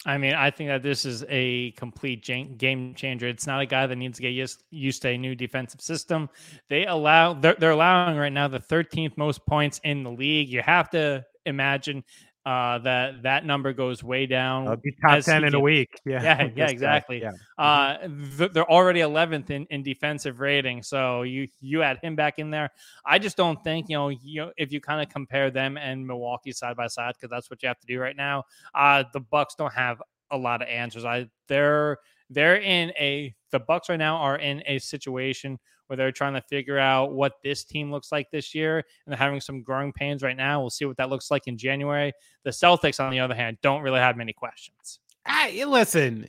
I 0.06 0.18
mean, 0.18 0.34
I 0.34 0.52
think 0.52 0.70
that 0.70 0.84
this 0.84 1.06
is 1.06 1.24
a 1.30 1.72
complete 1.72 2.24
game 2.24 2.94
changer. 2.94 3.28
It's 3.28 3.48
not 3.48 3.62
a 3.62 3.66
guy 3.66 3.88
that 3.88 3.96
needs 3.96 4.18
to 4.18 4.22
get 4.22 4.30
used, 4.30 4.64
used 4.70 5.02
to 5.04 5.10
a 5.10 5.18
new 5.18 5.34
defensive 5.34 5.80
system. 5.80 6.30
They 6.68 6.86
allow 6.86 7.34
they're, 7.34 7.56
they're 7.56 7.72
allowing 7.72 8.18
right 8.18 8.34
now 8.34 8.50
the 8.50 8.60
13th 8.60 9.18
most 9.18 9.46
points 9.46 9.80
in 9.84 10.04
the 10.04 10.12
league. 10.12 10.50
You 10.50 10.62
have 10.62 10.90
to 10.90 11.26
imagine 11.46 12.04
uh, 12.46 12.78
that 12.80 13.24
that 13.24 13.46
number 13.46 13.72
goes 13.72 14.04
way 14.04 14.26
down. 14.26 14.68
I'll 14.68 14.76
be 14.76 14.94
top 15.02 15.22
ten 15.22 15.46
in 15.46 15.56
a 15.56 15.60
week. 15.60 16.00
Yeah, 16.06 16.22
yeah, 16.22 16.50
yeah, 16.56 16.68
exactly. 16.68 17.22
Yeah. 17.22 17.32
Uh, 17.58 17.98
th- 18.38 18.52
they're 18.52 18.70
already 18.70 19.00
11th 19.00 19.50
in, 19.50 19.66
in 19.70 19.82
defensive 19.82 20.42
rating, 20.42 20.84
so 20.84 21.22
you 21.22 21.48
you 21.62 21.84
add 21.84 22.00
him 22.04 22.16
back 22.16 22.40
in 22.40 22.50
there. 22.50 22.70
I 23.06 23.18
just 23.18 23.38
don't 23.38 23.64
think 23.64 23.88
you 23.88 23.96
know 23.96 24.10
you 24.10 24.42
know, 24.42 24.52
if 24.58 24.74
you 24.74 24.82
kind 24.82 25.02
of 25.02 25.08
compare 25.14 25.52
them 25.52 25.78
and 25.78 26.06
Milwaukee 26.06 26.52
side 26.52 26.76
by 26.76 26.88
side 26.88 27.14
because 27.16 27.30
that's 27.30 27.50
what 27.50 27.64
you 27.64 27.68
have 27.68 27.80
to 27.80 27.88
do 27.88 28.00
right 28.00 28.16
now. 28.16 28.44
Uh, 28.76 29.06
the 29.14 29.22
Bucks 29.22 29.56
don't 29.56 29.74
have 29.74 30.02
a 30.30 30.38
lot 30.38 30.62
of 30.62 30.68
answers. 30.68 31.06
I 31.06 31.30
they're 31.48 32.00
they're 32.30 32.58
in 32.58 32.90
a 33.00 33.34
the 33.52 33.60
Bucks 33.60 33.88
right 33.88 33.98
now 34.00 34.18
are 34.18 34.38
in 34.38 34.64
a 34.66 34.80
situation 34.80 35.60
where 35.88 35.98
they're 35.98 36.12
trying 36.12 36.34
to 36.34 36.42
figure 36.42 36.80
out 36.80 37.14
what 37.14 37.34
this 37.44 37.64
team 37.64 37.92
looks 37.92 38.12
like 38.12 38.32
this 38.32 38.56
year 38.56 38.78
and 38.78 39.12
they're 39.12 39.18
having 39.18 39.42
some 39.42 39.62
growing 39.62 39.94
pains 39.94 40.24
right 40.24 40.38
now. 40.38 40.62
We'll 40.62 40.70
see 40.70 40.86
what 40.86 40.98
that 40.98 41.10
looks 41.10 41.30
like 41.30 41.48
in 41.48 41.58
January. 41.58 42.14
The 42.44 42.52
Celtics, 42.52 43.04
on 43.04 43.12
the 43.12 43.20
other 43.20 43.36
hand, 43.36 43.58
don't 43.62 43.82
really 43.82 44.00
have 44.00 44.18
many 44.18 44.34
questions. 44.34 45.00
I, 45.26 45.64
listen, 45.66 46.28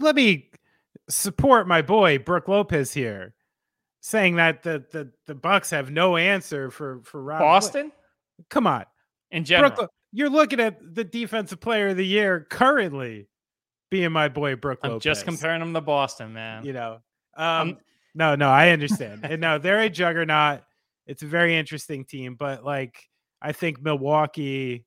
let 0.00 0.16
me 0.16 0.50
support 1.08 1.68
my 1.68 1.82
boy 1.82 2.18
Brook 2.18 2.48
Lopez 2.48 2.92
here, 2.92 3.34
saying 4.00 4.36
that 4.36 4.62
the 4.62 4.84
the, 4.90 5.10
the 5.26 5.34
Bucks 5.34 5.70
have 5.70 5.90
no 5.90 6.16
answer 6.16 6.70
for 6.70 7.00
for 7.04 7.22
Rob 7.22 7.40
Boston. 7.40 7.92
Come 8.48 8.66
on, 8.66 8.84
in 9.30 9.44
general, 9.44 9.70
Brook, 9.70 9.90
you're 10.12 10.30
looking 10.30 10.60
at 10.60 10.94
the 10.94 11.04
defensive 11.04 11.60
player 11.60 11.88
of 11.88 11.96
the 11.96 12.06
year 12.06 12.46
currently 12.50 13.28
being 13.90 14.10
my 14.10 14.28
boy 14.28 14.56
Brook 14.56 14.80
I'm 14.82 14.92
Lopez. 14.92 15.04
just 15.04 15.24
comparing 15.24 15.62
him 15.62 15.74
to 15.74 15.80
Boston, 15.80 16.32
man. 16.32 16.64
You 16.64 16.72
know, 16.72 16.98
um, 17.36 17.78
no, 18.14 18.34
no, 18.34 18.48
I 18.50 18.70
understand. 18.70 19.24
and 19.24 19.40
no, 19.40 19.58
they're 19.58 19.80
a 19.80 19.90
juggernaut. 19.90 20.62
It's 21.06 21.22
a 21.22 21.26
very 21.26 21.56
interesting 21.56 22.04
team, 22.04 22.36
but 22.38 22.64
like 22.64 22.96
I 23.40 23.52
think 23.52 23.82
Milwaukee 23.82 24.86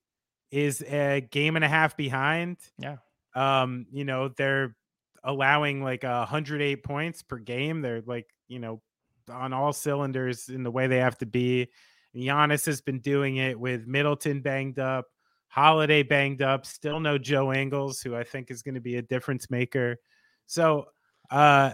is 0.51 0.82
a 0.84 1.21
game 1.32 1.55
and 1.55 1.65
a 1.65 1.67
half 1.67 1.97
behind. 1.97 2.57
Yeah. 2.78 2.97
Um, 3.36 3.88
you 3.91 4.05
know, 4.05 4.30
they're 4.30 4.76
allowing 5.23 5.84
like 5.84 6.03
a 6.03 6.19
108 6.19 6.84
points 6.84 7.21
per 7.21 7.38
game. 7.38 7.82
They're 7.82 8.01
like, 8.05 8.28
you 8.47 8.59
know, 8.59 8.82
on 9.30 9.53
all 9.53 9.73
cylinders 9.73 10.49
in 10.49 10.63
the 10.63 10.71
way 10.71 10.88
they 10.88 10.99
have 10.99 11.17
to 11.17 11.26
be. 11.26 11.67
Giannis 12.15 12.65
has 12.65 12.80
been 12.80 12.99
doing 12.99 13.38
it 13.38 13.59
with 13.59 13.88
Middleton 13.88 14.41
banged 14.41 14.80
up, 14.80 15.05
Holiday 15.49 16.03
banged 16.03 16.41
up, 16.41 16.65
still 16.65 16.99
no 16.99 17.17
Joe 17.17 17.51
Ingles, 17.51 18.01
who 18.01 18.15
I 18.15 18.23
think 18.23 18.51
is 18.51 18.61
going 18.61 18.76
to 18.76 18.82
be 18.82 18.95
a 18.95 19.01
difference 19.01 19.49
maker. 19.49 19.97
So, 20.45 20.86
uh, 21.30 21.73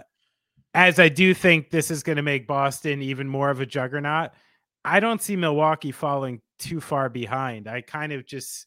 as 0.74 0.98
I 0.98 1.08
do 1.08 1.34
think 1.34 1.70
this 1.70 1.90
is 1.90 2.02
going 2.02 2.16
to 2.16 2.22
make 2.22 2.46
Boston 2.46 3.02
even 3.02 3.28
more 3.28 3.50
of 3.50 3.60
a 3.60 3.66
juggernaut, 3.66 4.30
I 4.84 5.00
don't 5.00 5.22
see 5.22 5.36
Milwaukee 5.36 5.92
falling 5.92 6.40
too 6.58 6.80
far 6.80 7.08
behind. 7.08 7.68
I 7.68 7.82
kind 7.82 8.12
of 8.12 8.26
just 8.26 8.66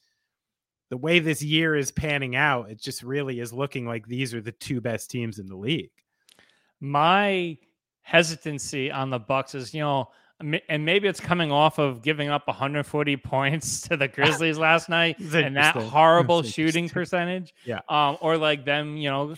the 0.89 0.97
way 0.97 1.19
this 1.19 1.41
year 1.41 1.75
is 1.75 1.91
panning 1.91 2.35
out, 2.35 2.69
it 2.69 2.79
just 2.79 3.01
really 3.01 3.39
is 3.39 3.51
looking 3.51 3.87
like 3.87 4.07
these 4.07 4.33
are 4.33 4.41
the 4.41 4.51
two 4.51 4.81
best 4.81 5.09
teams 5.09 5.39
in 5.39 5.47
the 5.47 5.55
league. 5.55 5.91
My 6.79 7.57
hesitancy 8.01 8.91
on 8.91 9.09
the 9.09 9.19
Bucks 9.19 9.55
is, 9.55 9.73
you 9.73 9.81
know, 9.81 10.09
and 10.69 10.85
maybe 10.85 11.07
it's 11.07 11.21
coming 11.21 11.51
off 11.51 11.79
of 11.79 12.01
giving 12.01 12.29
up 12.29 12.45
140 12.47 13.17
points 13.17 13.81
to 13.87 13.97
the 13.97 14.07
Grizzlies 14.07 14.57
last 14.57 14.89
night 14.89 15.17
and 15.19 15.55
that 15.55 15.75
horrible 15.75 16.43
shooting 16.43 16.89
percentage. 16.89 17.53
Yeah. 17.63 17.79
Um, 17.87 18.17
or 18.21 18.37
like 18.37 18.65
them, 18.65 18.97
you 18.97 19.09
know, 19.09 19.35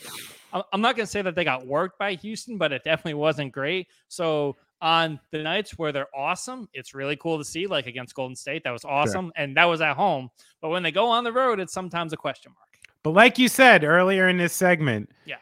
I'm 0.54 0.82
not 0.82 0.96
going 0.96 1.06
to 1.06 1.12
say 1.12 1.22
that 1.22 1.36
they 1.36 1.44
got 1.44 1.68
worked 1.68 2.00
by 2.00 2.14
Houston, 2.16 2.58
but 2.58 2.72
it 2.72 2.84
definitely 2.84 3.16
wasn't 3.16 3.52
great. 3.52 3.88
So 4.08 4.58
on 4.82 5.20
the 5.32 5.44
nights 5.44 5.78
where 5.78 5.92
they're 5.92 6.16
awesome, 6.16 6.70
it's 6.74 6.94
really 6.94 7.16
cool 7.16 7.38
to 7.38 7.46
see, 7.46 7.68
like 7.68 7.88
against 7.88 8.16
Golden 8.16 8.36
State. 8.36 8.64
That 8.64 8.72
was 8.72 8.86
awesome. 8.86 9.26
Sure. 9.26 9.34
And 9.36 9.58
that 9.58 9.66
was 9.66 9.82
at 9.82 9.96
home. 9.96 10.30
But 10.62 10.70
when 10.70 10.84
they 10.84 10.92
go 10.92 11.08
on 11.08 11.24
the 11.24 11.34
road, 11.34 11.60
it's 11.60 11.74
sometimes 11.74 12.14
a 12.14 12.18
question 12.18 12.52
mark. 12.52 12.68
But 13.04 13.12
like 13.12 13.38
you 13.38 13.48
said 13.48 13.84
earlier 13.84 14.28
in 14.28 14.38
this 14.38 14.54
segment, 14.54 15.10
yeah. 15.26 15.38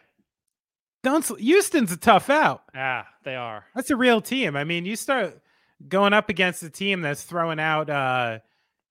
Don't 1.04 1.24
Houston's 1.40 1.92
a 1.92 1.98
tough 1.98 2.32
out. 2.32 2.64
Yeah, 2.74 3.04
they 3.24 3.36
are. 3.36 3.66
That's 3.76 3.92
a 3.92 3.96
real 3.96 4.22
team. 4.22 4.56
I 4.56 4.64
mean, 4.64 4.86
you 4.86 4.96
start 4.96 5.40
going 5.88 6.14
up 6.14 6.30
against 6.30 6.64
a 6.64 6.70
team 6.70 7.02
that's 7.02 7.22
throwing 7.22 7.60
out, 7.60 7.92
uh, 7.92 8.40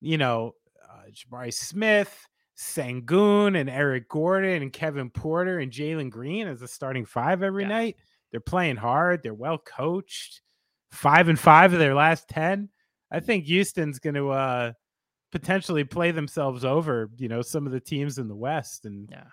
you 0.01 0.17
know, 0.17 0.55
uh, 0.89 1.11
Jabari 1.11 1.53
Smith, 1.53 2.29
Sengun, 2.57 3.59
and 3.59 3.69
Eric 3.69 4.09
Gordon, 4.09 4.63
and 4.63 4.73
Kevin 4.73 5.11
Porter, 5.11 5.59
and 5.59 5.73
Jalen 5.73 6.11
Green 6.11 6.47
as 6.47 6.63
a 6.63 6.69
starting 6.69 7.05
five 7.05 7.43
every 7.43 7.65
yeah. 7.65 7.69
night. 7.69 7.97
They're 8.31 8.41
playing 8.41 8.77
hard. 8.77 9.23
They're 9.23 9.35
well 9.35 9.59
coached. 9.59 10.41
Five 10.91 11.29
and 11.29 11.39
five 11.39 11.73
of 11.73 11.79
their 11.79 11.95
last 11.95 12.29
ten. 12.29 12.69
I 13.11 13.21
think 13.21 13.45
Houston's 13.45 13.99
going 13.99 14.15
to 14.15 14.31
uh, 14.31 14.73
potentially 15.33 15.85
play 15.85 16.11
themselves 16.11 16.65
over. 16.65 17.11
You 17.17 17.29
know, 17.29 17.43
some 17.43 17.67
of 17.67 17.73
the 17.73 17.81
teams 17.81 18.19
in 18.19 18.29
the 18.29 18.37
West 18.37 18.87
and 18.87 19.09
yeah. 19.11 19.25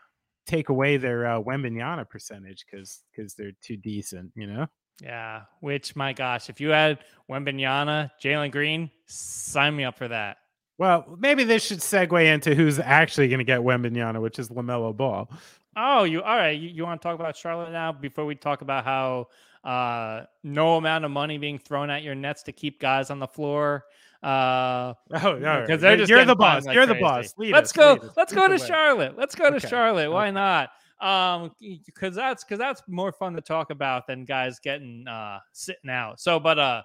take 0.46 0.70
away 0.70 0.98
their 0.98 1.26
uh, 1.28 1.42
Wembanyama 1.42 2.10
percentage 2.10 2.66
because 2.70 3.04
because 3.12 3.36
they're 3.36 3.54
too 3.62 3.78
decent. 3.78 4.32
You 4.36 4.48
know. 4.48 4.68
Yeah, 5.02 5.44
which 5.62 5.96
my 5.96 6.14
gosh, 6.14 6.50
if 6.50 6.62
you 6.62 6.70
had 6.70 7.00
Wembanyama, 7.30 8.12
Jalen 8.24 8.52
Green, 8.52 8.92
sign 9.08 9.76
me 9.76 9.84
up 9.84 9.98
for 9.98 10.08
that. 10.08 10.38
Well, 10.82 11.16
maybe 11.20 11.44
this 11.44 11.64
should 11.64 11.78
segue 11.78 12.26
into 12.26 12.56
who's 12.56 12.80
actually 12.80 13.28
going 13.28 13.38
to 13.38 13.44
get 13.44 13.60
Wembanyama, 13.60 14.20
which 14.20 14.40
is 14.40 14.50
LaMelo 14.50 14.98
Ball. 14.98 15.30
Oh, 15.78 16.06
you 16.06 16.24
all 16.24 16.36
right? 16.36 16.60
You, 16.60 16.70
you 16.70 16.84
want 16.84 17.00
to 17.00 17.08
talk 17.08 17.20
about 17.20 17.38
Charlotte 17.38 17.72
now 17.72 17.92
before 17.92 18.26
we 18.26 18.34
talk 18.34 18.64
about 18.64 18.84
how 18.84 19.28
uh, 19.64 20.24
no 20.44 20.78
amount 20.78 21.06
of 21.06 21.12
money 21.12 21.38
being 21.38 21.60
thrown 21.60 21.92
at 21.92 22.02
your 22.02 22.16
nets 22.16 22.42
to 22.42 22.52
keep 22.52 22.80
guys 22.80 23.12
on 23.12 23.20
the 23.20 23.28
floor. 23.28 23.86
Uh, 24.24 24.96
oh, 25.24 25.38
no, 25.38 25.62
because 25.62 25.82
they're 25.82 25.98
just 25.98 26.10
you're 26.10 26.26
the 26.26 26.36
boss. 26.36 26.66
Like 26.66 26.74
you're 26.74 26.88
crazy. 26.88 26.98
the 26.98 27.06
boss. 27.06 27.34
Lead 27.38 27.52
let's 27.52 27.70
us, 27.70 27.78
go. 27.78 28.10
Let's 28.18 28.34
go 28.34 28.48
to 28.48 28.58
Charlotte. 28.58 29.16
Let's 29.16 29.36
go 29.36 29.52
to 29.52 29.58
okay. 29.58 29.68
Charlotte. 29.68 30.10
Why 30.10 30.30
okay. 30.30 30.32
not? 30.32 30.70
Um, 31.00 31.52
because 31.86 32.16
that's 32.16 32.44
because 32.44 32.58
that's 32.58 32.82
more 32.88 33.12
fun 33.12 33.36
to 33.36 33.42
talk 33.42 33.70
about 33.70 34.08
than 34.08 34.26
guys 34.26 34.58
getting 34.58 35.08
uh 35.08 35.42
sitting 35.52 35.92
out. 35.92 36.20
So, 36.20 36.40
but 36.40 36.58
uh, 36.58 36.82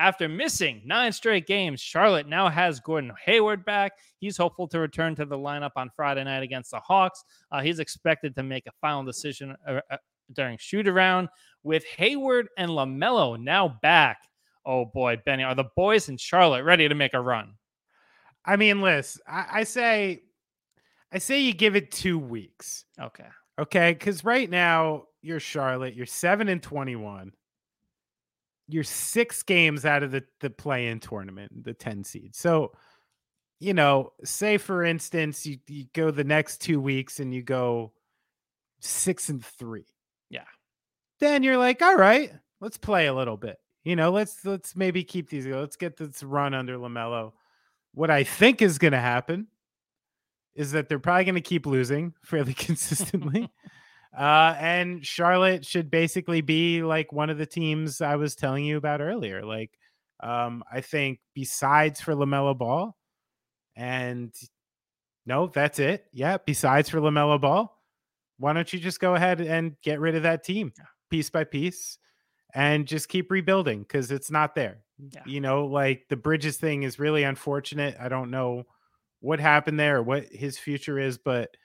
after 0.00 0.28
missing 0.28 0.82
nine 0.84 1.12
straight 1.12 1.46
games, 1.46 1.80
Charlotte 1.80 2.26
now 2.26 2.48
has 2.48 2.80
Gordon 2.80 3.12
Hayward 3.24 3.64
back. 3.64 3.92
He's 4.18 4.36
hopeful 4.36 4.66
to 4.68 4.80
return 4.80 5.14
to 5.16 5.26
the 5.26 5.36
lineup 5.36 5.72
on 5.76 5.90
Friday 5.94 6.24
night 6.24 6.42
against 6.42 6.70
the 6.70 6.80
Hawks. 6.80 7.22
Uh, 7.52 7.60
he's 7.60 7.78
expected 7.78 8.34
to 8.34 8.42
make 8.42 8.66
a 8.66 8.72
final 8.80 9.04
decision 9.04 9.54
uh, 9.68 9.80
uh, 9.90 9.96
during 10.32 10.56
shoot 10.58 10.88
around 10.88 11.28
with 11.62 11.84
Hayward 11.96 12.48
and 12.56 12.70
LaMelo 12.70 13.38
now 13.38 13.78
back. 13.82 14.18
Oh 14.64 14.86
boy, 14.86 15.18
Benny, 15.24 15.42
are 15.42 15.54
the 15.54 15.70
boys 15.76 16.08
in 16.08 16.16
Charlotte 16.16 16.64
ready 16.64 16.88
to 16.88 16.94
make 16.94 17.14
a 17.14 17.20
run? 17.20 17.54
I 18.44 18.56
mean, 18.56 18.80
Liz, 18.80 19.20
I, 19.28 19.46
I 19.52 19.64
say, 19.64 20.22
I 21.12 21.18
say 21.18 21.40
you 21.40 21.52
give 21.52 21.76
it 21.76 21.90
two 21.90 22.18
weeks. 22.18 22.86
Okay. 22.98 23.28
Okay, 23.58 23.92
because 23.92 24.24
right 24.24 24.48
now 24.48 25.04
you're 25.20 25.40
Charlotte, 25.40 25.94
you're 25.94 26.06
seven 26.06 26.48
and 26.48 26.62
twenty-one 26.62 27.32
you're 28.70 28.84
six 28.84 29.42
games 29.42 29.84
out 29.84 30.02
of 30.02 30.10
the 30.10 30.24
the 30.40 30.50
play-in 30.50 31.00
tournament, 31.00 31.64
the 31.64 31.74
10 31.74 32.04
seed. 32.04 32.34
So, 32.34 32.72
you 33.58 33.74
know, 33.74 34.12
say 34.24 34.58
for 34.58 34.84
instance, 34.84 35.44
you, 35.46 35.58
you 35.66 35.86
go 35.94 36.10
the 36.10 36.24
next 36.24 36.60
two 36.60 36.80
weeks 36.80 37.20
and 37.20 37.34
you 37.34 37.42
go 37.42 37.92
six 38.80 39.28
and 39.28 39.44
three. 39.44 39.86
Yeah. 40.28 40.44
Then 41.18 41.42
you're 41.42 41.58
like, 41.58 41.82
all 41.82 41.96
right, 41.96 42.32
let's 42.60 42.78
play 42.78 43.06
a 43.06 43.14
little 43.14 43.36
bit. 43.36 43.58
You 43.84 43.96
know, 43.96 44.10
let's 44.10 44.44
let's 44.44 44.76
maybe 44.76 45.04
keep 45.04 45.30
these. 45.30 45.46
Let's 45.46 45.76
get 45.76 45.96
this 45.96 46.22
run 46.22 46.54
under 46.54 46.76
LaMelo. 46.76 47.32
What 47.92 48.10
I 48.10 48.24
think 48.24 48.62
is 48.62 48.78
going 48.78 48.92
to 48.92 49.00
happen 49.00 49.48
is 50.54 50.72
that 50.72 50.88
they're 50.88 50.98
probably 50.98 51.24
going 51.24 51.34
to 51.36 51.40
keep 51.40 51.66
losing 51.66 52.14
fairly 52.24 52.54
consistently. 52.66 53.50
Uh, 54.16 54.56
and 54.58 55.06
Charlotte 55.06 55.64
should 55.64 55.90
basically 55.90 56.40
be 56.40 56.82
like 56.82 57.12
one 57.12 57.30
of 57.30 57.38
the 57.38 57.46
teams 57.46 58.00
I 58.00 58.16
was 58.16 58.34
telling 58.34 58.64
you 58.64 58.76
about 58.76 59.00
earlier. 59.00 59.44
Like, 59.44 59.78
um, 60.20 60.64
I 60.70 60.80
think 60.80 61.20
besides 61.34 62.00
for 62.00 62.14
LaMelo 62.14 62.56
Ball, 62.58 62.96
and 63.76 64.34
no, 65.26 65.46
that's 65.46 65.78
it. 65.78 66.06
Yeah, 66.12 66.38
besides 66.44 66.90
for 66.90 66.98
LaMelo 66.98 67.40
Ball, 67.40 67.76
why 68.38 68.52
don't 68.52 68.72
you 68.72 68.80
just 68.80 69.00
go 69.00 69.14
ahead 69.14 69.40
and 69.40 69.76
get 69.82 70.00
rid 70.00 70.16
of 70.16 70.24
that 70.24 70.44
team 70.44 70.72
piece 71.10 71.30
by 71.30 71.44
piece 71.44 71.98
and 72.54 72.86
just 72.86 73.08
keep 73.08 73.30
rebuilding 73.30 73.82
because 73.82 74.10
it's 74.10 74.30
not 74.30 74.54
there. 74.54 74.78
Yeah. 74.98 75.22
You 75.24 75.40
know, 75.40 75.66
like 75.66 76.06
the 76.08 76.16
Bridges 76.16 76.56
thing 76.56 76.82
is 76.82 76.98
really 76.98 77.22
unfortunate. 77.22 77.96
I 78.00 78.08
don't 78.08 78.30
know 78.30 78.64
what 79.20 79.40
happened 79.40 79.78
there 79.78 79.98
or 79.98 80.02
what 80.02 80.24
his 80.24 80.58
future 80.58 80.98
is, 80.98 81.18
but 81.18 81.56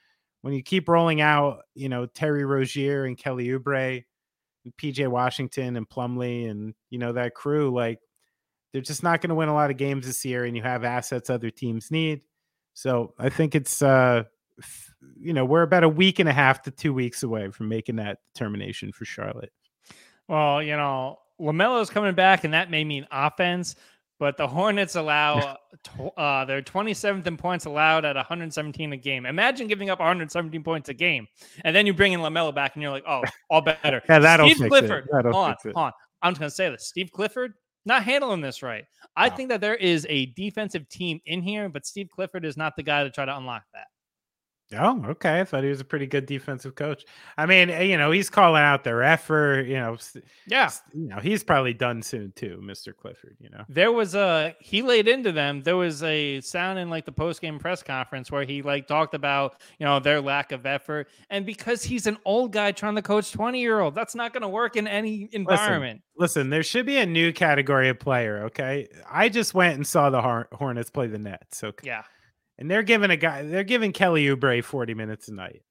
when 0.46 0.54
you 0.54 0.62
keep 0.62 0.88
rolling 0.88 1.20
out, 1.20 1.62
you 1.74 1.88
know, 1.88 2.06
Terry 2.06 2.44
Rozier 2.44 3.04
and 3.04 3.18
Kelly 3.18 3.48
Oubre, 3.48 4.04
and 4.64 4.76
PJ 4.76 5.08
Washington 5.08 5.76
and 5.76 5.88
Plumlee 5.88 6.48
and 6.48 6.72
you 6.88 6.98
know 7.00 7.12
that 7.14 7.34
crew, 7.34 7.74
like 7.74 7.98
they're 8.72 8.80
just 8.80 9.02
not 9.02 9.20
going 9.20 9.30
to 9.30 9.34
win 9.34 9.48
a 9.48 9.54
lot 9.54 9.72
of 9.72 9.76
games 9.76 10.06
this 10.06 10.24
year, 10.24 10.44
and 10.44 10.56
you 10.56 10.62
have 10.62 10.84
assets 10.84 11.30
other 11.30 11.50
teams 11.50 11.90
need. 11.90 12.20
So 12.74 13.12
I 13.18 13.28
think 13.28 13.56
it's 13.56 13.82
uh 13.82 14.22
you 15.18 15.32
know, 15.32 15.44
we're 15.44 15.62
about 15.62 15.82
a 15.82 15.88
week 15.88 16.20
and 16.20 16.28
a 16.28 16.32
half 16.32 16.62
to 16.62 16.70
two 16.70 16.94
weeks 16.94 17.24
away 17.24 17.50
from 17.50 17.68
making 17.68 17.96
that 17.96 18.18
determination 18.32 18.92
for 18.92 19.04
Charlotte. 19.04 19.52
Well, 20.28 20.62
you 20.62 20.76
know, 20.76 21.18
LaMelo's 21.40 21.90
coming 21.90 22.14
back, 22.14 22.44
and 22.44 22.54
that 22.54 22.70
may 22.70 22.84
mean 22.84 23.04
offense. 23.10 23.74
But 24.18 24.38
the 24.38 24.48
Hornets 24.48 24.96
allow 24.96 25.58
uh, 26.16 26.44
they're 26.46 26.62
27th 26.62 27.26
in 27.26 27.36
points 27.36 27.66
allowed 27.66 28.04
at 28.04 28.16
117 28.16 28.92
a 28.92 28.96
game. 28.96 29.26
Imagine 29.26 29.66
giving 29.66 29.90
up 29.90 29.98
117 29.98 30.62
points 30.62 30.88
a 30.88 30.94
game, 30.94 31.26
and 31.64 31.76
then 31.76 31.86
you 31.86 31.92
bring 31.92 32.12
in 32.12 32.20
LaMelo 32.20 32.54
back, 32.54 32.74
and 32.74 32.82
you're 32.82 32.92
like, 32.92 33.04
oh, 33.06 33.22
all 33.50 33.60
better. 33.60 34.02
yeah, 34.08 34.18
that'll 34.18 34.48
Steve 34.48 34.68
Clifford. 34.68 35.08
That'll 35.12 35.32
hold 35.32 35.46
on, 35.48 35.56
hold 35.62 35.76
on. 35.76 35.92
I'm 36.22 36.32
just 36.32 36.40
gonna 36.40 36.50
say 36.50 36.70
this: 36.70 36.86
Steve 36.86 37.10
Clifford 37.12 37.52
not 37.84 38.02
handling 38.02 38.40
this 38.40 38.62
right. 38.62 38.84
I 39.16 39.28
wow. 39.28 39.36
think 39.36 39.48
that 39.50 39.60
there 39.60 39.76
is 39.76 40.06
a 40.08 40.26
defensive 40.26 40.88
team 40.88 41.20
in 41.26 41.40
here, 41.40 41.68
but 41.68 41.86
Steve 41.86 42.08
Clifford 42.10 42.44
is 42.44 42.56
not 42.56 42.74
the 42.76 42.82
guy 42.82 43.04
to 43.04 43.10
try 43.10 43.24
to 43.24 43.36
unlock 43.36 43.62
that. 43.72 43.86
Oh, 44.74 45.00
okay. 45.10 45.40
I 45.40 45.44
thought 45.44 45.62
he 45.62 45.68
was 45.68 45.80
a 45.80 45.84
pretty 45.84 46.06
good 46.06 46.26
defensive 46.26 46.74
coach. 46.74 47.04
I 47.38 47.46
mean, 47.46 47.70
eh, 47.70 47.82
you 47.82 47.96
know, 47.96 48.10
he's 48.10 48.28
calling 48.28 48.62
out 48.62 48.82
their 48.82 49.02
effort. 49.02 49.66
You 49.66 49.76
know, 49.76 49.96
yeah. 50.48 50.70
You 50.92 51.08
know, 51.08 51.18
he's 51.18 51.44
probably 51.44 51.72
done 51.72 52.02
soon 52.02 52.32
too, 52.34 52.60
Mister 52.60 52.92
Clifford. 52.92 53.36
You 53.38 53.50
know, 53.50 53.64
there 53.68 53.92
was 53.92 54.16
a 54.16 54.56
he 54.58 54.82
laid 54.82 55.06
into 55.06 55.30
them. 55.30 55.62
There 55.62 55.76
was 55.76 56.02
a 56.02 56.40
sound 56.40 56.80
in 56.80 56.90
like 56.90 57.04
the 57.04 57.12
post 57.12 57.40
game 57.40 57.60
press 57.60 57.82
conference 57.82 58.30
where 58.30 58.44
he 58.44 58.62
like 58.62 58.88
talked 58.88 59.14
about 59.14 59.60
you 59.78 59.86
know 59.86 60.00
their 60.00 60.20
lack 60.20 60.50
of 60.50 60.66
effort, 60.66 61.08
and 61.30 61.46
because 61.46 61.84
he's 61.84 62.08
an 62.08 62.18
old 62.24 62.52
guy 62.52 62.72
trying 62.72 62.96
to 62.96 63.02
coach 63.02 63.30
twenty 63.30 63.60
year 63.60 63.78
old, 63.78 63.94
that's 63.94 64.16
not 64.16 64.32
going 64.32 64.42
to 64.42 64.48
work 64.48 64.74
in 64.74 64.88
any 64.88 65.28
environment. 65.30 66.02
Listen, 66.16 66.40
listen, 66.40 66.50
there 66.50 66.64
should 66.64 66.86
be 66.86 66.96
a 66.96 67.06
new 67.06 67.32
category 67.32 67.88
of 67.88 68.00
player. 68.00 68.44
Okay, 68.46 68.88
I 69.08 69.28
just 69.28 69.54
went 69.54 69.76
and 69.76 69.86
saw 69.86 70.10
the 70.10 70.46
Hornets 70.52 70.90
play 70.90 71.06
the 71.06 71.18
Nets. 71.18 71.62
Okay, 71.62 71.86
yeah 71.86 72.02
and 72.58 72.70
they're 72.70 72.82
giving 72.82 73.10
a 73.10 73.16
guy, 73.16 73.42
they're 73.42 73.64
giving 73.64 73.92
Kelly 73.92 74.26
Oubre 74.26 74.62
40 74.62 74.94
minutes 74.94 75.28
a 75.28 75.34
night. 75.34 75.62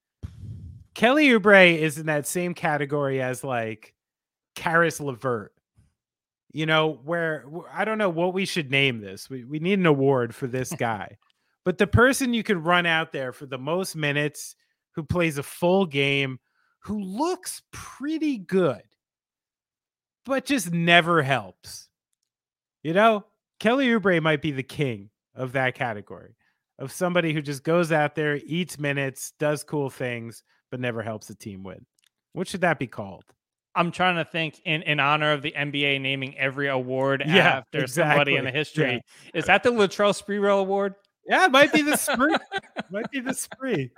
Kelly 0.93 1.27
Oubre 1.29 1.77
is 1.77 1.97
in 1.97 2.05
that 2.05 2.27
same 2.27 2.53
category 2.53 3.21
as 3.21 3.43
like 3.43 3.93
Caris 4.55 4.99
LeVert. 4.99 5.51
You 6.53 6.65
know, 6.65 6.99
where 7.03 7.43
I 7.73 7.83
don't 7.83 7.97
know 7.97 8.09
what 8.09 8.33
we 8.33 8.45
should 8.45 8.71
name 8.71 9.01
this. 9.01 9.29
We, 9.29 9.43
we 9.43 9.59
need 9.59 9.79
an 9.79 9.85
award 9.85 10.33
for 10.33 10.47
this 10.47 10.71
guy. 10.77 11.17
but 11.65 11.77
the 11.77 11.87
person 11.87 12.33
you 12.33 12.43
could 12.43 12.63
run 12.63 12.85
out 12.85 13.11
there 13.11 13.33
for 13.33 13.45
the 13.45 13.57
most 13.57 13.95
minutes, 13.95 14.55
who 14.91 15.03
plays 15.03 15.37
a 15.37 15.43
full 15.43 15.85
game, 15.85 16.39
who 16.79 16.99
looks 16.99 17.61
pretty 17.73 18.37
good, 18.37 18.83
but 20.23 20.45
just 20.45 20.71
never 20.71 21.21
helps. 21.21 21.89
You 22.83 22.93
know, 22.93 23.25
Kelly 23.59 23.87
Oubre 23.87 24.21
might 24.21 24.41
be 24.41 24.51
the 24.51 24.63
king 24.63 25.09
of 25.33 25.53
that 25.53 25.75
category 25.75 26.35
of 26.79 26.91
somebody 26.91 27.33
who 27.33 27.41
just 27.41 27.63
goes 27.63 27.91
out 27.91 28.15
there, 28.15 28.39
eats 28.45 28.77
minutes, 28.79 29.33
does 29.39 29.63
cool 29.63 29.89
things, 29.89 30.43
but 30.71 30.79
never 30.79 31.01
helps 31.01 31.27
the 31.27 31.35
team 31.35 31.63
win. 31.63 31.85
What 32.33 32.47
should 32.47 32.61
that 32.61 32.79
be 32.79 32.87
called? 32.87 33.23
I'm 33.75 33.91
trying 33.91 34.15
to 34.17 34.25
think 34.25 34.61
in, 34.65 34.81
in 34.83 34.99
honor 34.99 35.31
of 35.33 35.41
the 35.41 35.51
NBA 35.51 35.99
naming 36.01 36.37
every 36.37 36.67
award 36.69 37.23
Yeah, 37.25 37.57
after 37.57 37.79
exactly. 37.79 38.11
somebody 38.11 38.35
in 38.37 38.45
the 38.45 38.51
history. 38.51 39.01
Is 39.33 39.45
that 39.45 39.63
the 39.63 39.69
Latrell 39.71 40.13
Sprewell 40.13 40.59
Award? 40.61 40.95
Yeah, 41.27 41.45
it 41.45 41.51
might 41.51 41.73
be 41.73 41.81
the 41.81 41.97
spree. 41.97 42.35
might 42.89 43.09
be 43.11 43.19
the 43.19 43.33
spree. 43.33 43.91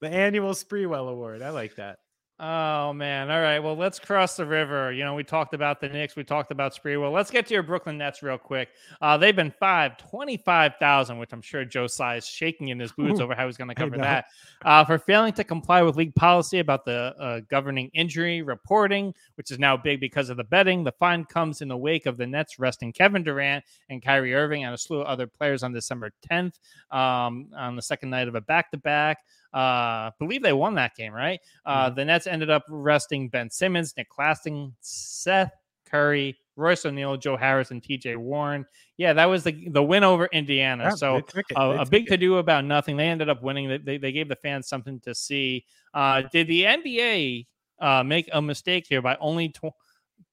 The 0.00 0.08
annual 0.08 0.52
Sprewell 0.52 1.08
Award. 1.08 1.42
I 1.42 1.50
like 1.50 1.76
that. 1.76 1.98
Oh 2.44 2.92
man. 2.92 3.30
All 3.30 3.40
right. 3.40 3.60
Well, 3.60 3.76
let's 3.76 4.00
cross 4.00 4.34
the 4.34 4.44
river. 4.44 4.90
You 4.90 5.04
know, 5.04 5.14
we 5.14 5.22
talked 5.22 5.54
about 5.54 5.80
the 5.80 5.88
Knicks, 5.88 6.16
we 6.16 6.24
talked 6.24 6.50
about 6.50 6.74
Spree. 6.74 6.96
Well, 6.96 7.12
Let's 7.12 7.30
get 7.30 7.46
to 7.46 7.54
your 7.54 7.62
Brooklyn 7.62 7.96
Nets 7.96 8.20
real 8.20 8.36
quick. 8.36 8.70
Uh, 9.00 9.16
they've 9.16 9.36
been 9.36 9.54
five, 9.60 9.96
25,000, 9.96 11.18
which 11.18 11.32
I'm 11.32 11.40
sure 11.40 11.64
Joe 11.64 11.86
Tsai 11.86 12.16
is 12.16 12.26
shaking 12.26 12.68
in 12.68 12.80
his 12.80 12.90
boots 12.90 13.20
Ooh, 13.20 13.22
over 13.22 13.36
how 13.36 13.46
he's 13.46 13.56
going 13.56 13.68
to 13.68 13.76
cover 13.76 13.96
that. 13.98 14.24
Uh, 14.64 14.84
for 14.84 14.98
failing 14.98 15.32
to 15.34 15.44
comply 15.44 15.82
with 15.82 15.94
league 15.94 16.16
policy 16.16 16.58
about 16.58 16.84
the 16.84 17.14
uh, 17.16 17.40
governing 17.48 17.90
injury 17.94 18.42
reporting, 18.42 19.14
which 19.36 19.52
is 19.52 19.60
now 19.60 19.76
big 19.76 20.00
because 20.00 20.28
of 20.28 20.36
the 20.36 20.42
betting. 20.42 20.82
The 20.82 20.92
fine 20.92 21.24
comes 21.24 21.60
in 21.60 21.68
the 21.68 21.76
wake 21.76 22.06
of 22.06 22.16
the 22.16 22.26
Nets 22.26 22.58
resting 22.58 22.92
Kevin 22.92 23.22
Durant 23.22 23.64
and 23.88 24.02
Kyrie 24.02 24.34
Irving 24.34 24.64
and 24.64 24.74
a 24.74 24.78
slew 24.78 25.02
of 25.02 25.06
other 25.06 25.28
players 25.28 25.62
on 25.62 25.72
December 25.72 26.10
10th 26.28 26.54
um, 26.90 27.50
on 27.56 27.76
the 27.76 27.82
second 27.82 28.10
night 28.10 28.26
of 28.26 28.34
a 28.34 28.40
back 28.40 28.72
to 28.72 28.78
back. 28.78 29.18
Uh, 29.52 30.10
believe 30.18 30.42
they 30.42 30.52
won 30.52 30.74
that 30.74 30.94
game, 30.96 31.12
right? 31.12 31.40
Uh, 31.66 31.90
Mhm. 31.90 31.94
The 31.96 32.04
Nets 32.06 32.26
ended 32.26 32.50
up 32.50 32.64
resting 32.68 33.28
Ben 33.28 33.50
Simmons, 33.50 33.94
Nic 33.96 34.08
Claxton, 34.08 34.74
Seth 34.80 35.52
Curry, 35.84 36.38
Royce 36.56 36.84
O'Neale, 36.86 37.16
Joe 37.16 37.36
Harris, 37.36 37.70
and 37.70 37.82
T.J. 37.82 38.16
Warren. 38.16 38.64
Yeah, 38.96 39.12
that 39.14 39.26
was 39.26 39.42
the 39.44 39.68
the 39.70 39.82
win 39.82 40.04
over 40.04 40.26
Indiana. 40.32 40.84
Yeah, 40.84 40.90
so 40.90 41.20
they 41.48 41.54
a, 41.56 41.84
big 41.86 42.06
to 42.06 42.16
do 42.16 42.36
about 42.36 42.64
nothing. 42.64 42.96
They 42.96 43.08
ended 43.08 43.28
up 43.28 43.42
winning. 43.42 43.68
They- 43.68 43.78
They, 43.78 43.98
they 43.98 44.12
gave 44.12 44.28
the 44.28 44.36
fans 44.36 44.68
something 44.68 45.00
to 45.00 45.14
see. 45.14 45.64
Uh, 45.94 46.22
did 46.32 46.46
the 46.46 46.64
NBA 46.64 47.46
uh, 47.78 48.02
make 48.04 48.28
a 48.32 48.40
mistake 48.40 48.86
here 48.88 49.02
by 49.02 49.16
only 49.20 49.48
tw- 49.50 49.74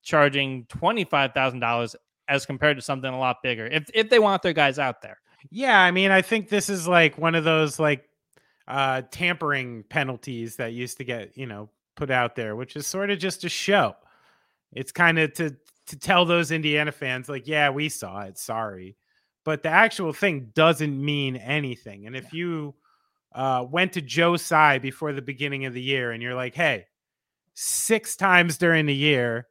charging 0.03 0.65
twenty 0.65 1.03
five 1.03 1.34
thousand 1.34 1.59
dollars 1.59 1.95
as 2.28 2.45
compared 2.45 2.78
to 2.78 2.82
something 2.82 3.11
a 3.11 3.17
lot 3.20 3.38
bigger? 3.43 3.67
If 3.67 3.89
if 3.93 4.09
they 4.09 4.20
want 4.20 4.41
their 4.43 4.53
guys 4.53 4.80
out 4.80 5.01
there, 5.01 5.20
Yeah, 5.49 5.80
I 5.82 5.91
mean, 5.91 6.11
I 6.11 6.22
think 6.22 6.49
this 6.49 6.70
is 6.70 6.88
like 6.88 7.17
one 7.17 7.36
of 7.36 7.43
those 7.43 7.80
like 7.80 8.09
uh 8.70 9.01
tampering 9.11 9.84
penalties 9.89 10.55
that 10.57 10.74
used 10.74 10.97
to 10.99 11.03
get, 11.03 11.38
you 11.38 11.47
know, 11.47 11.70
put 11.95 12.11
out 12.11 12.36
there, 12.36 12.55
which 12.55 12.76
is 12.76 12.88
sort 12.88 13.09
of 13.09 13.20
just 13.20 13.43
a 13.43 13.49
show. 13.49 13.95
It's 14.74 14.91
kind 14.91 15.20
of 15.20 15.34
to 15.36 15.55
to 15.88 15.99
tell 15.99 16.26
those 16.26 16.51
Indiana 16.51 16.91
fans 16.91 17.30
like, 17.30 17.47
yeah, 17.47 17.70
we 17.72 17.89
saw 17.89 18.22
it, 18.22 18.38
sorry. 18.38 18.95
But 19.43 19.63
the 19.63 19.70
actual 19.70 20.13
thing 20.13 20.51
doesn't 20.53 21.03
mean 21.03 21.36
anything. 21.38 22.07
And 22.07 22.15
if 22.15 22.34
you 22.34 22.76
uh 23.34 23.65
went 23.70 23.93
to 23.93 24.01
Joe 24.01 24.38
Tsai 24.38 24.80
before 24.80 25.13
the 25.13 25.22
beginning 25.22 25.65
of 25.65 25.74
the 25.74 25.82
year 25.82 26.11
and 26.11 26.24
you're 26.24 26.36
like, 26.36 26.55
"Hey, 26.55 26.88
six 27.55 28.15
times 28.15 28.57
during 28.57 28.86
the 28.86 28.95
year, 28.95 29.47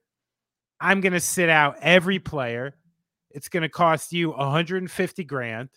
I'm 0.81 1.01
going 1.01 1.13
to 1.13 1.21
sit 1.21 1.49
out 1.49 1.77
every 1.83 2.19
player. 2.19 2.75
It's 3.31 3.49
going 3.49 3.63
to 3.63 3.69
cost 3.69 4.13
you 4.13 4.31
150 4.31 5.25
grand. 5.25 5.69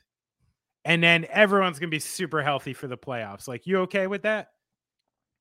And 0.84 1.04
then 1.04 1.28
everyone's 1.30 1.78
going 1.80 1.90
to 1.90 1.96
be 1.96 2.00
super 2.00 2.42
healthy 2.42 2.74
for 2.74 2.88
the 2.88 2.98
playoffs. 2.98 3.48
Like, 3.48 3.68
you 3.68 3.80
okay 3.82 4.08
with 4.08 4.24
that? 4.24 4.48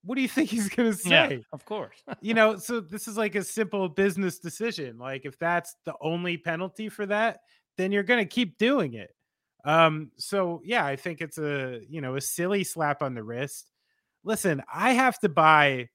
What 0.05 0.17
do 0.17 0.23
you 0.23 0.29
think 0.37 0.51
he's 0.51 0.69
going 0.69 0.93
to 0.93 0.97
say? 0.97 1.11
Yeah, 1.11 1.39
of 1.53 1.65
course. 1.65 1.97
you 2.21 2.35
know, 2.35 2.57
so 2.57 2.81
this 2.81 3.09
is 3.09 3.17
like 3.17 3.35
a 3.35 3.45
simple 3.45 3.89
business 3.89 4.39
decision. 4.39 4.99
Like, 4.99 5.25
if 5.25 5.39
that's 5.39 5.77
the 5.85 5.95
only 6.01 6.37
penalty 6.37 6.89
for 6.89 7.07
that, 7.07 7.41
then 7.77 7.93
you're 7.93 8.03
going 8.03 8.23
to 8.23 8.29
keep 8.29 8.59
doing 8.59 8.95
it. 8.95 9.15
Um, 9.65 10.11
so 10.17 10.63
yeah, 10.65 10.87
I 10.87 10.97
think 10.97 11.21
it's 11.21 11.37
a 11.37 11.81
you 11.87 12.01
know 12.01 12.17
a 12.17 12.21
silly 12.21 12.65
slap 12.65 13.03
on 13.03 13.15
the 13.15 13.23
wrist. 13.23 13.71
Listen, 14.25 14.63
I 14.73 14.93
have 14.93 15.19
to 15.21 15.29
buy. 15.29 15.89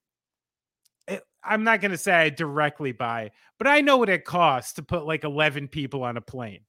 it- 1.08 1.24
I'm 1.42 1.64
not 1.64 1.80
going 1.80 1.90
to 1.92 1.98
say 1.98 2.12
I 2.12 2.28
directly 2.30 2.92
buy, 2.92 3.30
but 3.58 3.66
I 3.68 3.80
know 3.80 3.96
what 3.96 4.08
it 4.08 4.24
costs 4.24 4.74
to 4.74 4.82
put 4.82 5.06
like 5.06 5.24
11 5.24 5.68
people 5.68 6.02
on 6.02 6.16
a 6.16 6.20
plane. 6.20 6.60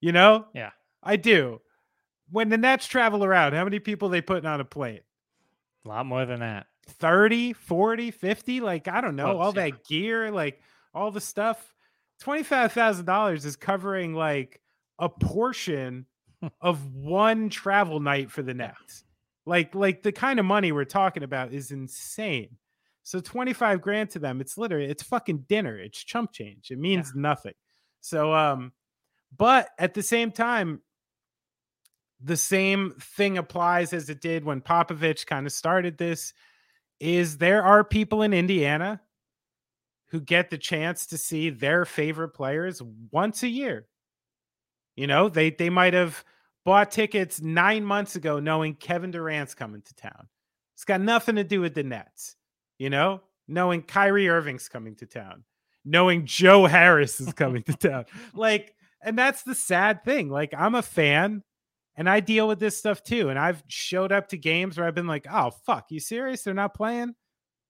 You 0.00 0.12
know? 0.12 0.46
Yeah. 0.54 0.70
I 1.02 1.16
do. 1.16 1.60
When 2.30 2.48
the 2.48 2.58
Nets 2.58 2.86
travel 2.86 3.24
around, 3.24 3.52
how 3.52 3.64
many 3.64 3.78
people 3.78 4.08
they 4.08 4.20
putting 4.20 4.46
on 4.46 4.60
a 4.60 4.64
plane? 4.64 5.00
a 5.86 5.88
lot 5.88 6.06
more 6.06 6.26
than 6.26 6.40
that. 6.40 6.66
30, 6.88 7.52
40, 7.52 8.10
50, 8.10 8.60
like 8.60 8.88
I 8.88 9.00
don't 9.00 9.16
know, 9.16 9.34
Close, 9.34 9.40
all 9.40 9.54
yeah. 9.54 9.70
that 9.70 9.84
gear, 9.84 10.30
like 10.30 10.60
all 10.94 11.10
the 11.10 11.20
stuff. 11.20 11.74
$25,000 12.22 13.44
is 13.44 13.56
covering 13.56 14.14
like 14.14 14.60
a 14.98 15.08
portion 15.08 16.06
of 16.60 16.94
one 16.94 17.48
travel 17.48 18.00
night 18.00 18.30
for 18.30 18.42
the 18.42 18.54
Nets. 18.54 19.04
Like 19.46 19.74
like 19.74 20.02
the 20.02 20.12
kind 20.12 20.40
of 20.40 20.46
money 20.46 20.72
we're 20.72 20.84
talking 20.84 21.22
about 21.22 21.52
is 21.52 21.70
insane. 21.70 22.56
So 23.04 23.20
25 23.20 23.80
grand 23.80 24.10
to 24.10 24.18
them, 24.18 24.40
it's 24.40 24.58
literally 24.58 24.86
it's 24.86 25.04
fucking 25.04 25.44
dinner. 25.48 25.78
It's 25.78 26.02
chump 26.02 26.32
change. 26.32 26.70
It 26.72 26.78
means 26.78 27.12
nothing. 27.14 27.54
So 28.00 28.34
um 28.34 28.72
but 29.36 29.68
at 29.78 29.94
the 29.94 30.02
same 30.02 30.32
time 30.32 30.80
the 32.20 32.36
same 32.36 32.94
thing 33.00 33.38
applies 33.38 33.92
as 33.92 34.08
it 34.08 34.20
did 34.20 34.44
when 34.44 34.60
Popovich 34.60 35.26
kind 35.26 35.46
of 35.46 35.52
started 35.52 35.98
this 35.98 36.32
is 36.98 37.38
there 37.38 37.62
are 37.62 37.84
people 37.84 38.22
in 38.22 38.32
Indiana 38.32 39.00
who 40.10 40.20
get 40.20 40.50
the 40.50 40.58
chance 40.58 41.06
to 41.06 41.18
see 41.18 41.50
their 41.50 41.84
favorite 41.84 42.30
players 42.30 42.80
once 43.10 43.42
a 43.42 43.48
year. 43.48 43.86
You 44.94 45.06
know, 45.06 45.28
they 45.28 45.50
they 45.50 45.68
might 45.68 45.92
have 45.94 46.24
bought 46.64 46.90
tickets 46.90 47.40
9 47.40 47.84
months 47.84 48.16
ago 48.16 48.40
knowing 48.40 48.74
Kevin 48.74 49.10
Durant's 49.10 49.54
coming 49.54 49.82
to 49.82 49.94
town. 49.94 50.28
It's 50.74 50.84
got 50.84 51.00
nothing 51.00 51.36
to 51.36 51.44
do 51.44 51.60
with 51.60 51.74
the 51.74 51.82
Nets. 51.82 52.36
You 52.78 52.90
know, 52.90 53.22
knowing 53.46 53.82
Kyrie 53.82 54.28
Irving's 54.28 54.68
coming 54.68 54.96
to 54.96 55.06
town, 55.06 55.44
knowing 55.84 56.24
Joe 56.24 56.66
Harris 56.66 57.20
is 57.20 57.32
coming 57.34 57.62
to 57.64 57.72
town. 57.88 58.06
Like 58.32 58.74
and 59.02 59.18
that's 59.18 59.42
the 59.42 59.54
sad 59.54 60.02
thing. 60.04 60.30
Like 60.30 60.54
I'm 60.56 60.74
a 60.74 60.82
fan 60.82 61.42
and 61.96 62.08
I 62.08 62.20
deal 62.20 62.46
with 62.46 62.58
this 62.58 62.76
stuff 62.76 63.02
too. 63.02 63.30
And 63.30 63.38
I've 63.38 63.62
showed 63.68 64.12
up 64.12 64.28
to 64.28 64.38
games 64.38 64.76
where 64.76 64.86
I've 64.86 64.94
been 64.94 65.06
like, 65.06 65.26
oh, 65.30 65.50
fuck, 65.64 65.86
you 65.90 66.00
serious? 66.00 66.42
They're 66.42 66.54
not 66.54 66.74
playing? 66.74 67.14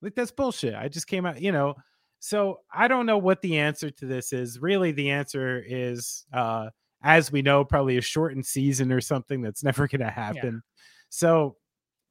Like, 0.03 0.15
that's 0.15 0.33
bullshit. 0.33 0.75
I 0.75 0.89
just 0.89 1.07
came 1.07 1.25
out, 1.25 1.41
you 1.41 1.53
know. 1.53 1.75
So 2.19 2.61
I 2.73 2.89
don't 2.89 3.07
know 3.07 3.19
what 3.19 3.41
the 3.41 3.59
answer 3.59 3.91
to 3.91 4.07
this 4.07 4.33
is. 4.33 4.59
Really, 4.61 4.91
the 4.91 5.11
answer 5.11 5.63
is, 5.67 6.25
uh, 6.33 6.71
as 7.03 7.31
we 7.31 7.43
know, 7.43 7.65
probably 7.65 7.99
a 7.99 8.03
shortened 8.03 8.47
season 8.47 8.91
or 8.91 9.01
something 9.01 9.43
that's 9.43 9.63
never 9.65 9.87
going 9.87 10.01
to 10.01 10.11
happen. 10.11 10.63
So 11.09 11.57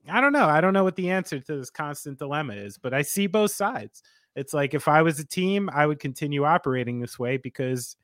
I 0.09 0.22
don't 0.22 0.34
know. 0.34 0.47
I 0.47 0.61
don't 0.61 0.74
know 0.74 0.84
what 0.84 0.95
the 0.95 1.09
answer 1.09 1.39
to 1.39 1.57
this 1.57 1.70
constant 1.70 2.20
dilemma 2.20 2.53
is, 2.53 2.78
but 2.78 2.93
I 2.93 3.01
see 3.01 3.28
both 3.28 3.51
sides. 3.51 4.03
It's 4.36 4.53
like 4.53 4.74
if 4.74 4.88
I 4.88 5.01
was 5.01 5.20
a 5.20 5.26
team, 5.26 5.70
I 5.74 5.86
would 5.86 5.99
continue 5.99 6.43
operating 6.43 6.99
this 6.99 7.18
way 7.18 7.38
because 7.38 7.95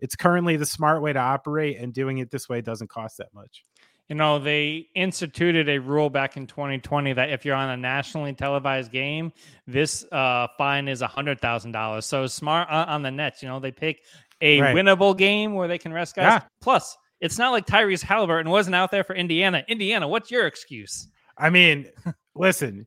it's 0.00 0.16
currently 0.16 0.56
the 0.56 0.66
smart 0.66 1.02
way 1.02 1.12
to 1.12 1.18
operate, 1.18 1.78
and 1.78 1.92
doing 1.92 2.18
it 2.18 2.30
this 2.30 2.48
way 2.48 2.60
doesn't 2.60 2.88
cost 2.88 3.18
that 3.18 3.32
much. 3.34 3.64
You 4.08 4.16
know, 4.16 4.40
they 4.40 4.88
instituted 4.96 5.68
a 5.68 5.78
rule 5.78 6.10
back 6.10 6.36
in 6.36 6.48
2020 6.48 7.12
that 7.12 7.30
if 7.30 7.44
you're 7.44 7.54
on 7.54 7.70
a 7.70 7.76
nationally 7.76 8.32
televised 8.32 8.90
game, 8.90 9.32
this 9.68 10.04
uh, 10.10 10.48
fine 10.58 10.88
is 10.88 11.00
$100,000. 11.00 12.02
So 12.02 12.26
smart 12.26 12.68
on, 12.70 12.88
on 12.88 13.02
the 13.02 13.10
Nets. 13.12 13.40
You 13.40 13.48
know, 13.48 13.60
they 13.60 13.70
pick 13.70 14.02
a 14.40 14.60
Right. 14.60 14.74
winnable 14.74 15.16
game 15.16 15.54
where 15.54 15.68
they 15.68 15.78
can 15.78 15.92
rest 15.92 16.16
guys. 16.16 16.24
Yeah. 16.24 16.40
Plus, 16.60 16.96
it's 17.20 17.38
not 17.38 17.52
like 17.52 17.66
Tyrese 17.66 18.02
Halliburton 18.02 18.50
wasn't 18.50 18.74
out 18.74 18.90
there 18.90 19.04
for 19.04 19.14
Indiana. 19.14 19.62
Indiana, 19.68 20.08
what's 20.08 20.28
your 20.30 20.46
excuse? 20.48 21.06
I 21.38 21.50
mean, 21.50 21.86
listen, 22.34 22.86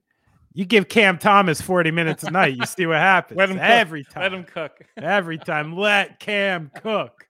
you 0.53 0.65
give 0.65 0.87
Cam 0.87 1.17
Thomas 1.17 1.61
40 1.61 1.91
minutes 1.91 2.23
a 2.23 2.31
night, 2.31 2.55
you 2.55 2.65
see 2.65 2.85
what 2.85 2.97
happens. 2.97 3.37
Let 3.37 3.49
him 3.49 3.57
cook. 3.57 3.65
every 3.65 4.03
time. 4.03 4.21
Let 4.23 4.33
him 4.33 4.43
cook. 4.43 4.71
every 4.97 5.37
time. 5.37 5.75
Let 5.75 6.19
Cam 6.19 6.71
cook. 6.81 7.27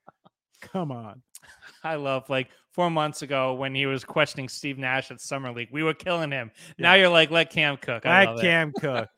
Come 0.62 0.92
on. 0.92 1.22
I 1.84 1.96
love 1.96 2.30
like 2.30 2.50
four 2.72 2.90
months 2.90 3.22
ago 3.22 3.54
when 3.54 3.76
he 3.76 3.86
was 3.86 4.04
questioning 4.04 4.50
Steve 4.50 4.78
Nash 4.78 5.12
at 5.12 5.22
Summer 5.22 5.52
League. 5.52 5.70
We 5.72 5.84
were 5.84 5.94
killing 5.94 6.32
him. 6.32 6.52
Now 6.78 6.94
you're 6.96 7.10
like, 7.10 7.32
let 7.32 7.50
Cam 7.50 7.78
cook. 7.78 8.06
I 8.06 8.26
Let. 8.26 8.42
Cam 8.42 8.72
cook. 8.80 9.10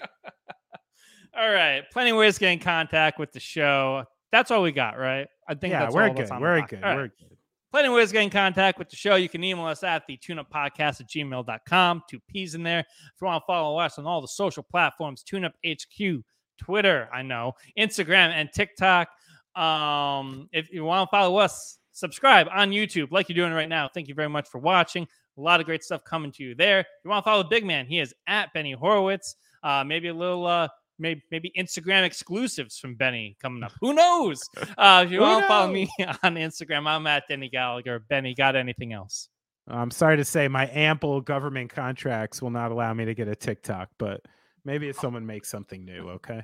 All 1.38 1.52
right. 1.52 1.84
Plenty 1.92 2.12
of 2.12 2.18
ways 2.18 2.36
to 2.36 2.42
get 2.42 2.52
in 2.52 2.60
contact 2.60 3.20
with 3.20 3.32
the 3.32 3.40
show. 3.40 4.04
That's 4.32 4.52
all 4.52 4.62
we 4.62 4.72
got, 4.72 4.98
right? 4.98 5.28
I 5.48 5.56
think 5.56 5.72
yeah, 5.72 5.82
that's 5.82 5.96
we're 5.96 6.04
all 6.04 6.10
good. 6.10 6.18
that's 6.18 6.32
on 6.32 6.42
the 6.42 6.44
We're 6.44 6.62
good. 6.66 6.84
All 6.84 6.90
right. 6.90 6.96
We're 6.98 7.08
good. 7.08 7.35
Plenty 7.76 7.90
of 7.90 7.96
ways 7.96 8.08
to 8.08 8.14
get 8.14 8.24
in 8.24 8.30
contact 8.30 8.80
with 8.80 8.90
the 8.90 8.96
show. 8.96 9.16
You 9.16 9.28
can 9.28 9.44
email 9.44 9.66
us 9.66 9.84
at 9.84 10.08
the 10.08 10.16
tuneup 10.16 10.50
podcast 10.50 11.02
at 11.02 11.10
gmail.com. 11.10 12.04
Two 12.10 12.22
P's 12.22 12.56
in 12.56 12.64
there. 12.64 12.80
If 12.80 13.22
you 13.22 13.28
want 13.28 13.44
to 13.44 13.46
follow 13.46 13.78
us 13.78 14.00
on 14.00 14.08
all 14.08 14.22
the 14.22 14.30
social 14.30 14.64
platforms, 14.64 15.26
TuneUp 15.26 15.52
HQ, 15.68 16.24
Twitter, 16.58 17.10
I 17.12 17.22
know, 17.22 17.52
Instagram, 17.78 18.30
and 18.30 18.50
TikTok. 18.54 19.10
Um, 19.58 20.48
if 20.54 20.72
you 20.72 20.86
want 20.86 21.10
to 21.10 21.12
follow 21.12 21.36
us, 21.36 21.80
subscribe 21.92 22.48
on 22.50 22.70
YouTube 22.70 23.12
like 23.12 23.28
you're 23.28 23.36
doing 23.36 23.52
right 23.52 23.68
now. 23.68 23.90
Thank 23.94 24.08
you 24.08 24.16
very 24.16 24.30
much 24.30 24.48
for 24.48 24.60
watching. 24.60 25.06
A 25.38 25.42
lot 25.42 25.60
of 25.60 25.66
great 25.66 25.84
stuff 25.84 26.02
coming 26.06 26.32
to 26.32 26.44
you 26.46 26.56
there. 26.56 26.80
If 26.80 26.88
you 27.04 27.10
want 27.10 27.26
to 27.26 27.30
follow 27.30 27.44
big 27.44 27.66
man, 27.66 27.88
he 27.88 28.00
is 28.00 28.14
at 28.26 28.54
Benny 28.54 28.72
Horowitz. 28.72 29.36
Uh, 29.64 29.84
maybe 29.84 30.08
a 30.08 30.14
little 30.14 30.48
uh, 30.48 30.70
maybe 31.00 31.22
maybe 31.32 31.52
Instagram 31.58 32.04
exclusives 32.04 32.78
from 32.78 32.96
Benny 32.96 33.38
coming 33.42 33.64
up. 33.64 33.72
Who 33.82 33.94
knows? 33.94 34.42
Uh, 34.78 35.04
if 35.06 35.12
you 35.12 35.22
want 35.22 35.44
to 35.44 35.48
follow 35.48 35.72
me 35.72 35.90
on 36.24 36.36
Instagram, 36.36 36.88
I'm 36.88 37.08
at 37.08 37.24
Denny 37.28 37.50
Gallagher. 37.50 38.00
Benny, 38.00 38.34
got 38.34 38.56
anything 38.56 38.94
else? 38.94 39.30
I'm 39.68 39.92
sorry 39.92 40.18
to 40.18 40.26
say 40.26 40.48
my 40.48 40.68
ample 40.68 41.22
government 41.22 41.72
contracts 41.72 42.42
will 42.42 42.52
not 42.52 42.72
allow 42.72 42.94
me 42.94 43.06
to 43.06 43.16
get 43.16 43.28
a 43.28 43.36
TikTok, 43.36 43.90
but 43.98 44.22
maybe 44.64 44.90
if 44.90 45.00
someone 45.00 45.26
makes 45.26 45.50
something 45.50 45.84
new, 45.84 46.10
okay? 46.10 46.44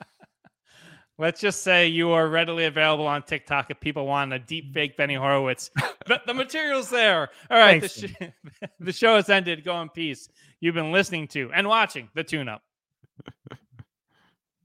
Let's 1.18 1.38
just 1.38 1.62
say 1.62 1.88
you 1.88 2.12
are 2.12 2.28
readily 2.28 2.64
available 2.64 3.06
on 3.06 3.22
TikTok 3.24 3.70
if 3.70 3.78
people 3.78 4.06
want 4.06 4.32
a 4.32 4.38
deep 4.38 4.72
fake 4.72 4.96
Benny 4.96 5.14
Horowitz. 5.14 5.70
the, 6.06 6.22
the 6.26 6.32
material's 6.32 6.88
there. 6.88 7.28
All 7.50 7.58
right. 7.58 7.82
The, 7.82 7.88
sh- 7.88 8.68
the 8.80 8.92
show 8.92 9.16
has 9.16 9.28
ended. 9.28 9.64
Go 9.64 9.80
in 9.82 9.90
peace. 9.90 10.30
You've 10.60 10.74
been 10.74 10.92
listening 10.92 11.28
to 11.28 11.50
and 11.52 11.68
watching 11.68 12.08
the 12.14 12.24
tune 12.24 12.48
up. 12.48 12.62